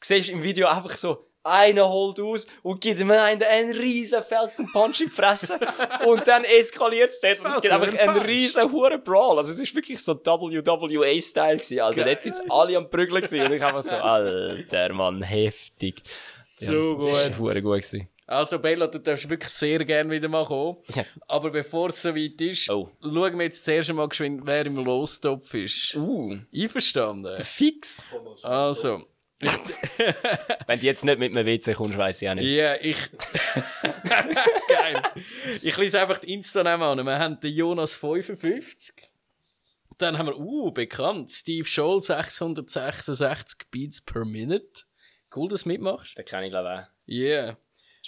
[0.00, 4.22] siehst du im Video einfach so, einer holt aus und gibt ihm einen, einen riesen
[4.22, 5.58] Falcon Punch in die Fresse.
[6.06, 9.38] und dann eskaliert es dort und es gibt einfach einen riesen Huren Brawl.
[9.38, 12.04] Also es ist wirklich so WWA-Style gewesen, Alter.
[12.04, 16.02] Dort sind alle am Prügeln gewesen und ich einfach so, Alter, Mann, heftig.
[16.60, 17.38] So Das ist gut.
[17.38, 18.08] hure gut gewesen.
[18.26, 20.76] Also Bella, du darfst wirklich sehr gerne wieder mal kommen.
[20.94, 21.04] Ja.
[21.26, 22.88] Aber bevor es soweit ist, Oh.
[23.02, 25.96] schauen wir jetzt zuerst einmal geschwind, wer im Lostopf ist.
[25.96, 27.42] Uh, Einverstanden?
[27.42, 28.04] fix.
[28.42, 29.04] Also,
[30.66, 32.44] Wenn du jetzt nicht mit einem WC kommst, weiss ich auch nicht.
[32.46, 32.98] ja, ich...
[34.68, 35.02] Geil.
[35.62, 37.06] Ich lese einfach die Insta-Namen an.
[37.06, 38.94] Wir haben den Jonas 55.
[39.98, 44.82] Dann haben wir, uh, bekannt, Steve Scholl 666 Beats per Minute.
[45.34, 46.18] Cool, dass du mitmachst.
[46.18, 47.20] Den kenne ich, glaube ich auch.
[47.20, 47.56] Yeah.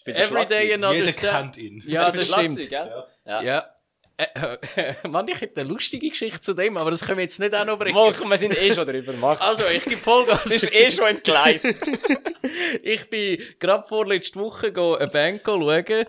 [0.04, 1.30] Every day another Jeder step.
[1.30, 1.82] kennt ihn.
[1.86, 2.68] Ja, das stimmt.
[2.68, 3.04] Gell?
[3.24, 3.42] Ja.
[3.42, 3.76] Ja.
[4.16, 7.54] Äh, Mann, ich hätte eine lustige Geschichte zu dem, aber das können wir jetzt nicht
[7.54, 7.94] auch noch bringen.
[7.94, 9.12] Mal, komm, wir sind eh schon drüber.
[9.14, 9.40] Mach.
[9.40, 10.46] Also, ich gebe Vollgas.
[10.46, 11.66] Es ist eh schon entgleist.
[12.82, 16.06] ich bin gerade vorletzte Woche go eine Band schauen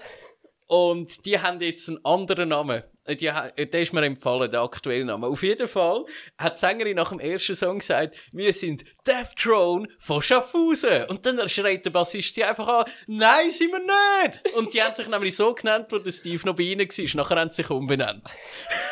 [0.68, 2.84] und die haben jetzt einen anderen Namen.
[3.08, 3.30] Die,
[3.66, 5.28] der ist mir empfohlen, der aktuelle Name.
[5.28, 6.06] Auf jeden Fall
[6.38, 11.06] hat die Sängerin nach dem ersten Song gesagt, wir sind Death Throne von Schaffhausen.
[11.06, 14.56] Und dann schreit der Bassist sie einfach an, nein, sind wir nicht.
[14.56, 17.24] Und die haben sich nämlich so genannt, wo der Steve noch bei ihnen war.
[17.24, 18.24] Nachher haben sie sich umbenannt.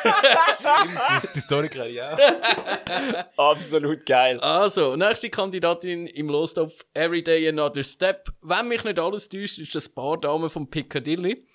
[1.09, 2.17] Das ist die Story kenne
[3.37, 3.37] auch.
[3.51, 4.39] Absolut geil.
[4.39, 8.29] Also, nächste Kandidatin im Lostopf Everyday Another Step.
[8.41, 11.45] Wenn mich nicht alles täuscht, ist das Paar Damen von Piccadilly.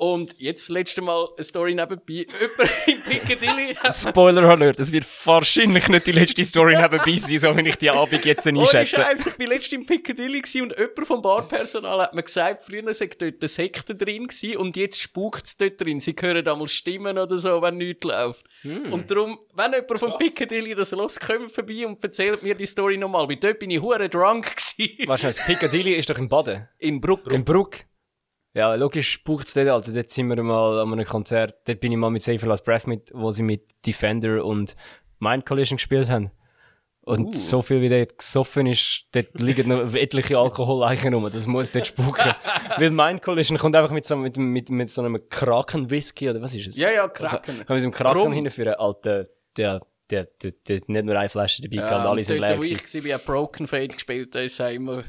[0.00, 2.04] Und jetzt das letzte Mal eine Story nebenbei.
[2.24, 7.38] Jemand in Piccadilly hat Spoiler Alert, es wird wahrscheinlich nicht die letzte Story nebenbei sein,
[7.38, 9.02] so wie ich die Abend jetzt Ohne einschätze.
[9.02, 13.10] Scheiß, ich war letztens im Piccadilly und jemand vom Barpersonal hat mir gesagt, früher sei
[13.18, 16.00] dort eine Sekte drin gewesen und jetzt spukt es dort drin.
[16.00, 18.42] Sie hören einmal Stimmen oder so, wenn nichts läuft.
[18.64, 22.96] Und darum, wenn jemand vom Piccadilly das los kommt vorbei und erzählt mir die Story
[22.96, 25.06] nochmal, weil dort bin ich hure drunk gewesen.
[25.06, 26.66] Wahrscheinlich, das Piccadilly ist doch in Baden.
[26.78, 27.30] In Bruck.
[27.30, 27.89] In Bruck.
[28.52, 29.92] Ja, logisch spucht es dort, Alter.
[29.92, 31.54] Dort sind wir mal an einem Konzert.
[31.66, 34.74] Dort bin ich mal mit Safer Last Breath mit, wo sie mit Defender und
[35.20, 36.30] Mind Collision gespielt haben.
[37.02, 41.28] Und so viel wie dort gesoffen ist, dort liegen noch etliche Alkoholeichen rum.
[41.32, 42.34] Das muss dort spuken.
[42.76, 46.54] Weil Mind Collision kommt einfach mit so, mit, mit, mit so einem Kraken-Whisky, oder was
[46.54, 46.76] ist es?
[46.76, 47.42] Ja, ja, Kraken.
[47.42, 48.32] Kann mit so einem Kraken Rum.
[48.32, 48.74] hinführen.
[48.74, 49.80] Alter, der,
[50.10, 52.80] der, der, der, nicht nur eine Flasche dabei gehabt, alle sind leer gewesen.
[52.98, 55.02] ich war, Broken Fade gespielt habe, sind wir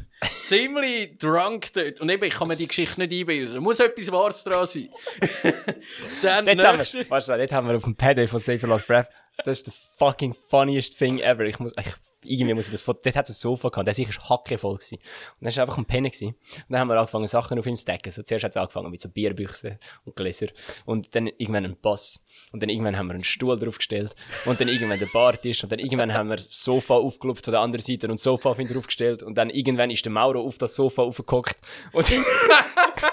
[0.44, 2.02] ziemlich drunk dort.
[2.02, 3.56] Und eben, ich kann mir die Geschichte nicht einbilden.
[3.56, 4.90] Da muss etwas Wahres dran sein.
[6.22, 8.88] Dann Dort haben wir, weißt du, dort haben wir auf dem Paddy von Safer Last
[8.88, 9.08] Breath.
[9.38, 11.46] Das ist the fucking funniest thing ever.
[11.46, 11.94] Ich muss, ich,
[12.24, 14.98] irgendwie muss ich das, dort hat es ein Sofa gehabt, der sicher hackevoll gewesen.
[15.40, 16.30] Und dann war einfach ein Pennen gewesen.
[16.30, 18.12] Und dann haben wir angefangen, Sachen auf ihm zu stacken.
[18.12, 20.48] So, zuerst hat es angefangen mit so Bierbüchsen und Gläser.
[20.86, 22.20] Und dann irgendwann ein Bass.
[22.52, 24.14] Und dann irgendwann haben wir einen Stuhl draufgestellt.
[24.46, 25.64] Und dann irgendwann der Bartisch.
[25.64, 28.52] Und dann irgendwann haben wir das Sofa aufgelupft von der anderen Seite und das Sofa
[28.52, 29.24] auf ihn draufgestellt.
[29.24, 31.58] Und dann irgendwann ist der Mauro auf das Sofa aufgehockt.
[31.92, 32.12] Und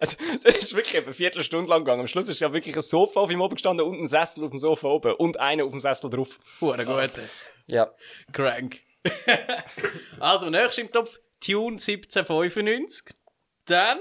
[0.00, 0.16] das,
[0.56, 2.00] ist wirklich eine Viertelstunde lang gegangen.
[2.00, 4.50] Am Schluss ist ja wirklich ein Sofa auf ihm oben gestanden und ein Sessel auf
[4.50, 6.38] dem Sofa oben und einer auf dem Sessel drauf.
[6.60, 7.10] Hure gut.
[7.68, 7.92] Ja.
[8.32, 8.80] Crank.
[10.20, 13.14] also, nächstes im Topf, Tune 1795.
[13.66, 13.98] Dann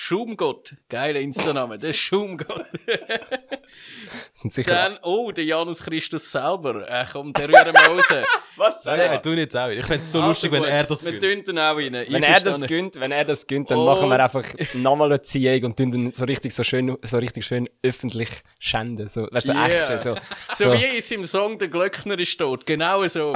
[0.00, 0.76] Schumgott.
[0.88, 2.66] Geiler Insta-Name, der Schumgott.
[4.32, 4.70] Sind sicher.
[4.72, 6.88] Dann, oh, der Janus Christus selber.
[6.88, 8.04] Äh, komm, der rühren wir raus.
[8.56, 8.84] Was?
[8.84, 9.68] Nein, nein, tu jetzt auch.
[9.68, 10.70] Ich fände es so lustig, wenn gut.
[10.70, 11.46] er das Wir gönnt.
[11.46, 11.92] tun ihn auch rein.
[12.08, 13.86] Wenn er das gönnt, wenn er das gönnt, dann Oh.
[13.86, 14.44] machen wir einfach
[14.74, 18.30] nochmal eine Ziehung und tun dann so richtig so schön, so richtig schön öffentlich
[18.60, 19.08] schänden.
[19.08, 19.66] So, weißt du, so Yeah.
[19.94, 20.14] echte, so.
[20.54, 20.72] So, so.
[20.78, 22.64] wie es im Song Der Glöckner ist tot.
[22.66, 23.34] Genau so.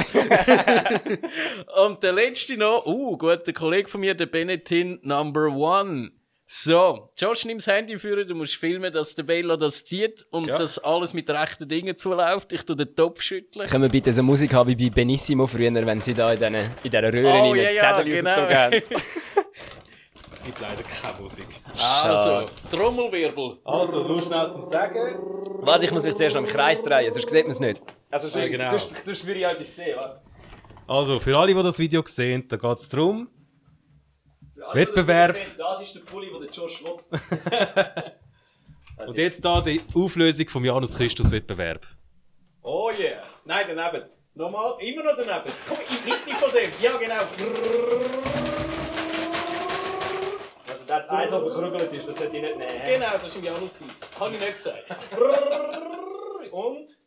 [1.84, 6.12] Und der letzte noch, uh, gut, der Kollege von mir, der Benettin Number One.
[6.55, 10.47] So, Josh, nimm das Handy für, du musst filmen, dass der Bella das zieht und
[10.51, 12.53] dass alles mit rechten Dingen zuläuft.
[12.53, 13.66] Ich tu den Topf schütteln.
[13.70, 16.55] Können wir bitte so Musik haben wie bei Benissimo früher, wenn sie da in diesen,
[16.55, 18.31] in dieser Röhre Oh, oh, ja, ja, Zettel genau.
[18.31, 18.83] rausgezogen haben?
[20.31, 21.47] Es gibt leider keine Musik.
[22.03, 23.59] Also, Trommelwirbel.
[23.65, 25.20] Also, nur schnell zum Sagen.
[25.62, 27.83] Warte, ich muss mich zuerst noch im Kreis drehen, sonst sieht man es nicht.
[28.11, 28.70] Also sonst, Ja, genau.
[28.70, 29.97] sonst, sonst würde ich auch etwas sehen.
[29.97, 30.20] Warte.
[30.87, 33.29] Also, für alle, die das Video sehen, da geht es darum.
[34.74, 35.36] Wettbewerb.
[35.59, 36.99] Das ist der Pulli, den der Josh will.
[39.07, 41.86] Und jetzt da die Auflösung vom Janus Christus Wettbewerb.
[42.62, 43.23] Oh yeah.
[43.44, 44.09] Nein, daneben.
[44.35, 45.53] Nochmal, immer noch daneben.
[45.69, 46.70] Komm, in die Mitte von dem.
[46.81, 47.23] Ja, genau.
[50.69, 52.82] Also der Eis, der gekrügelt ist, das sollte ich nicht nehmen.
[52.86, 54.09] Genau, das ist im Janus Seins.
[54.19, 54.85] Habe ich nicht gesagt.
[56.53, 56.99] Und?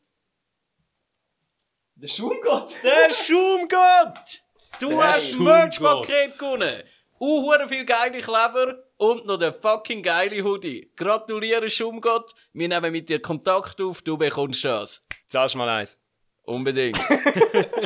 [1.95, 2.75] Der Schumgott!
[2.83, 4.43] Der Schumgott!
[4.81, 5.39] Du Der hast das.
[5.39, 6.83] Merch-Paket gewonnen!
[7.17, 10.91] Uh, viel geile Kleber und noch der fucking geile Hoodie.
[10.97, 15.01] Gratuliere Schumgott, wir nehmen mit dir Kontakt auf, du bekommst das.
[15.27, 15.97] Zahlst mal eins.
[16.43, 16.99] Unbedingt.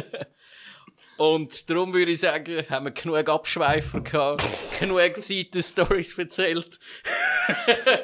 [1.17, 4.43] und darum würde ich sagen, haben wir genug Abschweifer gehabt,
[4.79, 6.79] genug Seiten-Stories erzählt.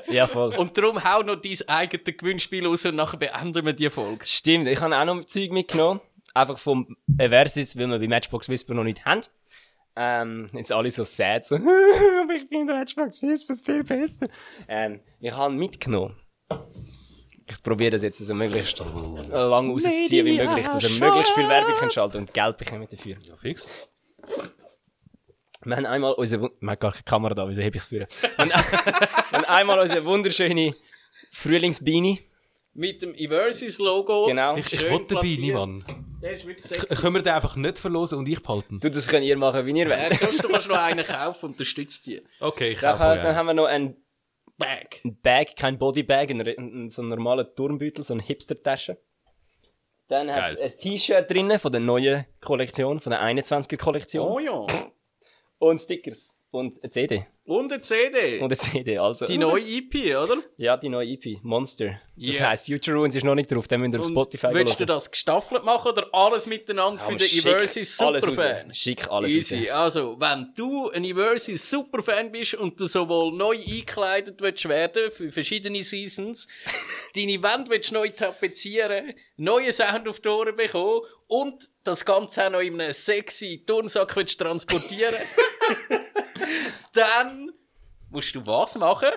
[0.07, 0.56] Ja, voll.
[0.56, 4.26] Und darum hau noch dein eigenes Gewinnspiel raus und nachher beenden wir die Folge.
[4.27, 6.02] Stimmt, ich habe auch noch Zeug mitgenommen.
[6.35, 9.22] Einfach vom Eversis, weil wir bei Matchbox Whisper noch nicht haben.
[9.97, 14.27] Ähm, jetzt alle so sad, so, aber ich finde Matchbox Whisper viel besser.
[14.67, 16.15] Ähm, ich habe mitgenommen.
[17.47, 21.76] Ich probiere das jetzt so möglichst lang rauszuziehen wie möglich, dass er möglichst viel Werbung
[21.80, 23.15] kann schalten und Geld bekommen dafür.
[23.22, 23.69] Ja, fix.
[25.63, 27.88] Wir haben einmal unsere, Wun- wir haben gar keine Kamera da, wieso heb ich es
[27.88, 28.07] für?
[28.38, 28.38] Wir
[29.31, 30.76] haben, einmal unsere wunderschöne
[31.31, 32.19] Frühlingsbeanie.
[32.77, 34.26] Mit dem Eversis-Logo.
[34.27, 34.57] Genau.
[34.57, 35.39] Ich, ich Schön will dabei, platziert.
[35.39, 35.85] niemand.
[37.02, 38.80] Können wir den einfach nicht verlosen und ich behalten?
[38.81, 40.19] Du, das könnt ihr machen, wie ihr wollt.
[40.19, 42.22] sonst du kannst noch einen kaufen, unterstützt die.
[42.41, 43.95] Okay, ich Dann, kaufe dann haben wir noch ein
[44.57, 44.99] Bag.
[45.06, 48.97] ein Bag, kein Bodybag, ein, ein, so ein normaler Turmbeutel, so eine Hipster-Tasche.
[50.07, 54.27] Dann hat es ein T-Shirt drinnen von der neuen Kollektion, von der 21er Kollektion.
[54.27, 54.65] Oh ja.
[55.60, 56.34] Und Stickers.
[56.56, 57.26] Und eine CD.
[57.44, 58.36] Und eine CD.
[58.40, 59.26] Und eine CD, also.
[59.26, 60.38] die neue EP, oder?
[60.57, 61.99] Ja, die neue EP, Monster.
[62.15, 62.49] Das Yeah.
[62.49, 65.11] heisst, Future Ruins ist noch nicht drauf, den müsst ihr auf Spotify Willst du das
[65.11, 68.36] gestaffelt machen oder alles miteinander für Aber den schick Eversys alles raus.
[68.36, 68.73] Superfan?
[68.73, 69.68] Schick alles Easy.
[69.68, 69.95] raus.
[69.95, 75.30] Also, wenn du ein Eversys Superfan bist und du sowohl neu eingekleidet willst werden für
[75.30, 76.48] verschiedene Seasons,
[77.15, 82.52] deine Wand willst neu tapezieren, neue Sound auf die Ohren bekommen und das Ganze auch
[82.52, 85.15] noch in einem sexy Turnsack willst transportieren,
[86.93, 87.51] dann
[88.09, 89.09] musst du was machen?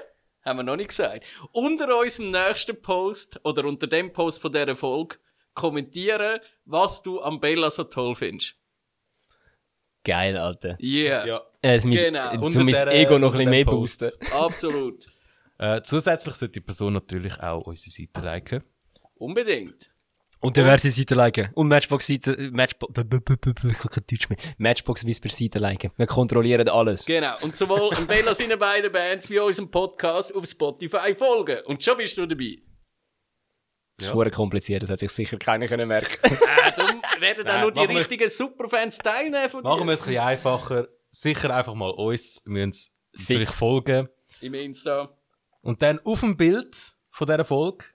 [0.45, 1.25] Haben wir noch nicht gesagt.
[1.53, 5.17] Unter unserem nächsten Post oder unter dem Post von dieser Folge
[5.55, 8.55] kommentieren, was du am Bella so toll findest.
[10.05, 10.79] Geil, Alter.
[10.81, 11.27] Yeah.
[11.27, 11.43] Ja.
[11.61, 12.33] Äh, mein, Genau.
[12.47, 14.01] äh, Zum mein der- Ego noch ein bisschen mehr Post.
[14.01, 14.33] boosten.
[14.33, 15.07] Absolut.
[15.59, 18.65] Äh, zusätzlich sollte die Person natürlich auch unsere Seite liken.
[19.17, 19.91] Unbedingt.
[20.41, 21.51] Und diverse Seiten liken.
[21.55, 24.39] Und Matchbox-Seiten, Matchbox, ich kann kein Deutsch mehr.
[24.59, 25.91] Matchbox-Whisper-Seiten liken.
[25.97, 27.05] Wir kontrollieren alles.
[27.07, 27.35] Genau.
[27.41, 31.59] Und sowohl Bella seinen beiden Bands wie unserem Podcast auf Spotify folgen.
[31.67, 32.59] Und schon bist du dabei.
[33.99, 34.31] Das ist ja.
[34.31, 36.17] kompliziert, das hat sich sicher keiner können merken.
[36.59, 39.69] Äh, darum werden dann nur die richtigen Superfans teilnehmen von dir.
[39.69, 40.89] Machen wir es ein bisschen einfacher.
[41.11, 42.41] Sicher einfach mal uns.
[42.45, 44.09] Wir müssen es natürlich folgen.
[44.41, 45.19] Im Insta.
[45.63, 47.87] Und dann auf dem Bild von dieser Folge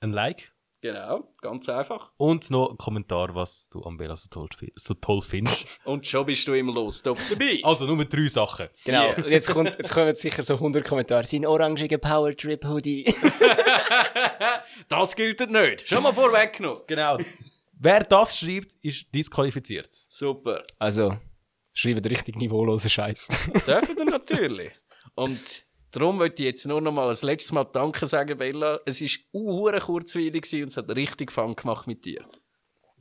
[0.00, 0.52] ein Like
[0.82, 1.34] Genau.
[1.42, 2.10] Ganz einfach.
[2.16, 5.66] und noch ein Kommentar, was du am Bella so toll, so toll findest.
[5.84, 7.60] Und schon bist du im Lostop dabei.
[7.64, 8.68] Also nur drei Sachen.
[8.84, 9.04] Genau.
[9.04, 9.28] Yeah.
[9.28, 11.24] Jetzt, kommt, jetzt kommen sicher so 100 Kommentare.
[11.24, 13.04] Sein orangiger Power Trip Hoodie.
[14.88, 15.88] Das gilt nicht.
[15.88, 16.82] Schon mal vorweggenommen.
[16.86, 17.18] Genau.
[17.72, 19.88] Wer das schreibt, ist disqualifiziert.
[20.08, 20.62] Super.
[20.78, 21.16] Also,
[21.72, 23.28] schreibt richtig niveaulosen Scheiß.
[23.66, 24.70] Dürfen wir natürlich.
[25.14, 28.80] Und darum möchte ich jetzt nur noch mal ein letztes Mal Danke sagen, Bella.
[28.86, 32.24] Es war uhr kurzweilig und es hat richtig Fun gemacht mit dir.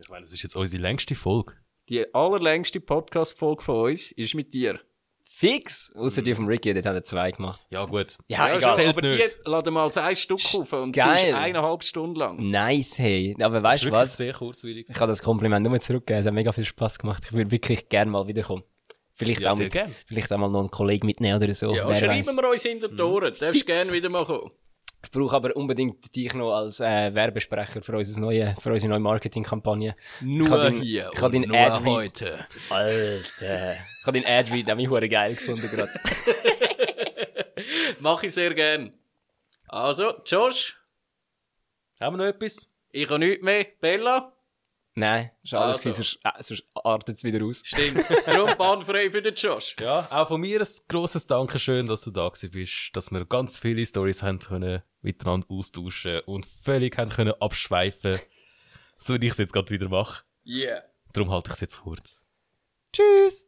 [0.01, 1.53] Ich meine, das ist jetzt unsere längste Folge.
[1.89, 4.79] Die allerlängste Podcast-Folge von uns ist mit dir.
[5.31, 5.91] Fix!
[5.95, 7.61] Außer die vom Ricky, der hat er zwei gemacht.
[7.69, 8.17] Ja, gut.
[8.27, 8.87] Ja, Ja, egal.
[8.87, 9.39] aber nicht.
[9.45, 11.29] die laden mal ein Stück auf und sie Geil.
[11.29, 12.49] ist eineinhalb Stunden lang.
[12.49, 13.35] Nice, hey.
[13.39, 14.17] Aber weißt du was?
[14.17, 14.87] sehr kurzweilig.
[14.89, 16.19] Ich kann das Kompliment nur zurückgeben.
[16.19, 17.23] Es hat mega viel Spaß gemacht.
[17.25, 18.63] Ich würde wirklich gerne mal wiederkommen.
[19.19, 19.93] Vielleicht, Ja, auch mit, gern.
[20.07, 21.75] vielleicht auch mal noch einen Kollegen mitnehmen oder so.
[21.75, 22.35] Ja, Wer schreiben weiss.
[22.35, 23.33] wir uns hinter die Ohren.
[23.37, 23.65] Darfst Fix.
[23.65, 24.49] gerne wieder mal kommen.
[25.03, 28.99] Ich brauche aber unbedingt dich noch als äh, Werbesprecher für, unser neue, für unsere neue
[28.99, 29.95] Marketingkampagne.
[30.21, 31.85] Nur Ich den- hier ich den und nur Ad-Read.
[31.85, 32.45] heute.
[32.69, 33.73] Alter.
[33.73, 35.91] Ich habe den Ad-Read nämlich hure geil gefunden gerade.
[37.99, 38.93] Mach ich sehr gern.
[39.67, 40.77] Also, Josh,
[41.99, 42.71] Haben wir noch etwas?
[42.91, 43.65] ich habe nichts mehr.
[43.81, 44.33] Bella?
[44.99, 45.91] Nein, ist alles Also.
[45.91, 47.61] sonst, äh, sonst artet es wieder aus.
[47.63, 48.05] Stimmt.
[48.25, 49.75] Darum bahnfrei für den Josh.
[49.79, 53.85] Ja, auch von mir ein grosses Dankeschön, dass du da bist, dass wir ganz viele
[53.85, 58.19] Stories haben können miteinander austauschen und völlig haben können abschweifen,
[58.97, 60.23] so wie ich es jetzt gerade wieder mache.
[60.45, 60.83] Yeah.
[61.13, 62.25] Darum halte ich es jetzt kurz.
[62.91, 63.37] Tschüss!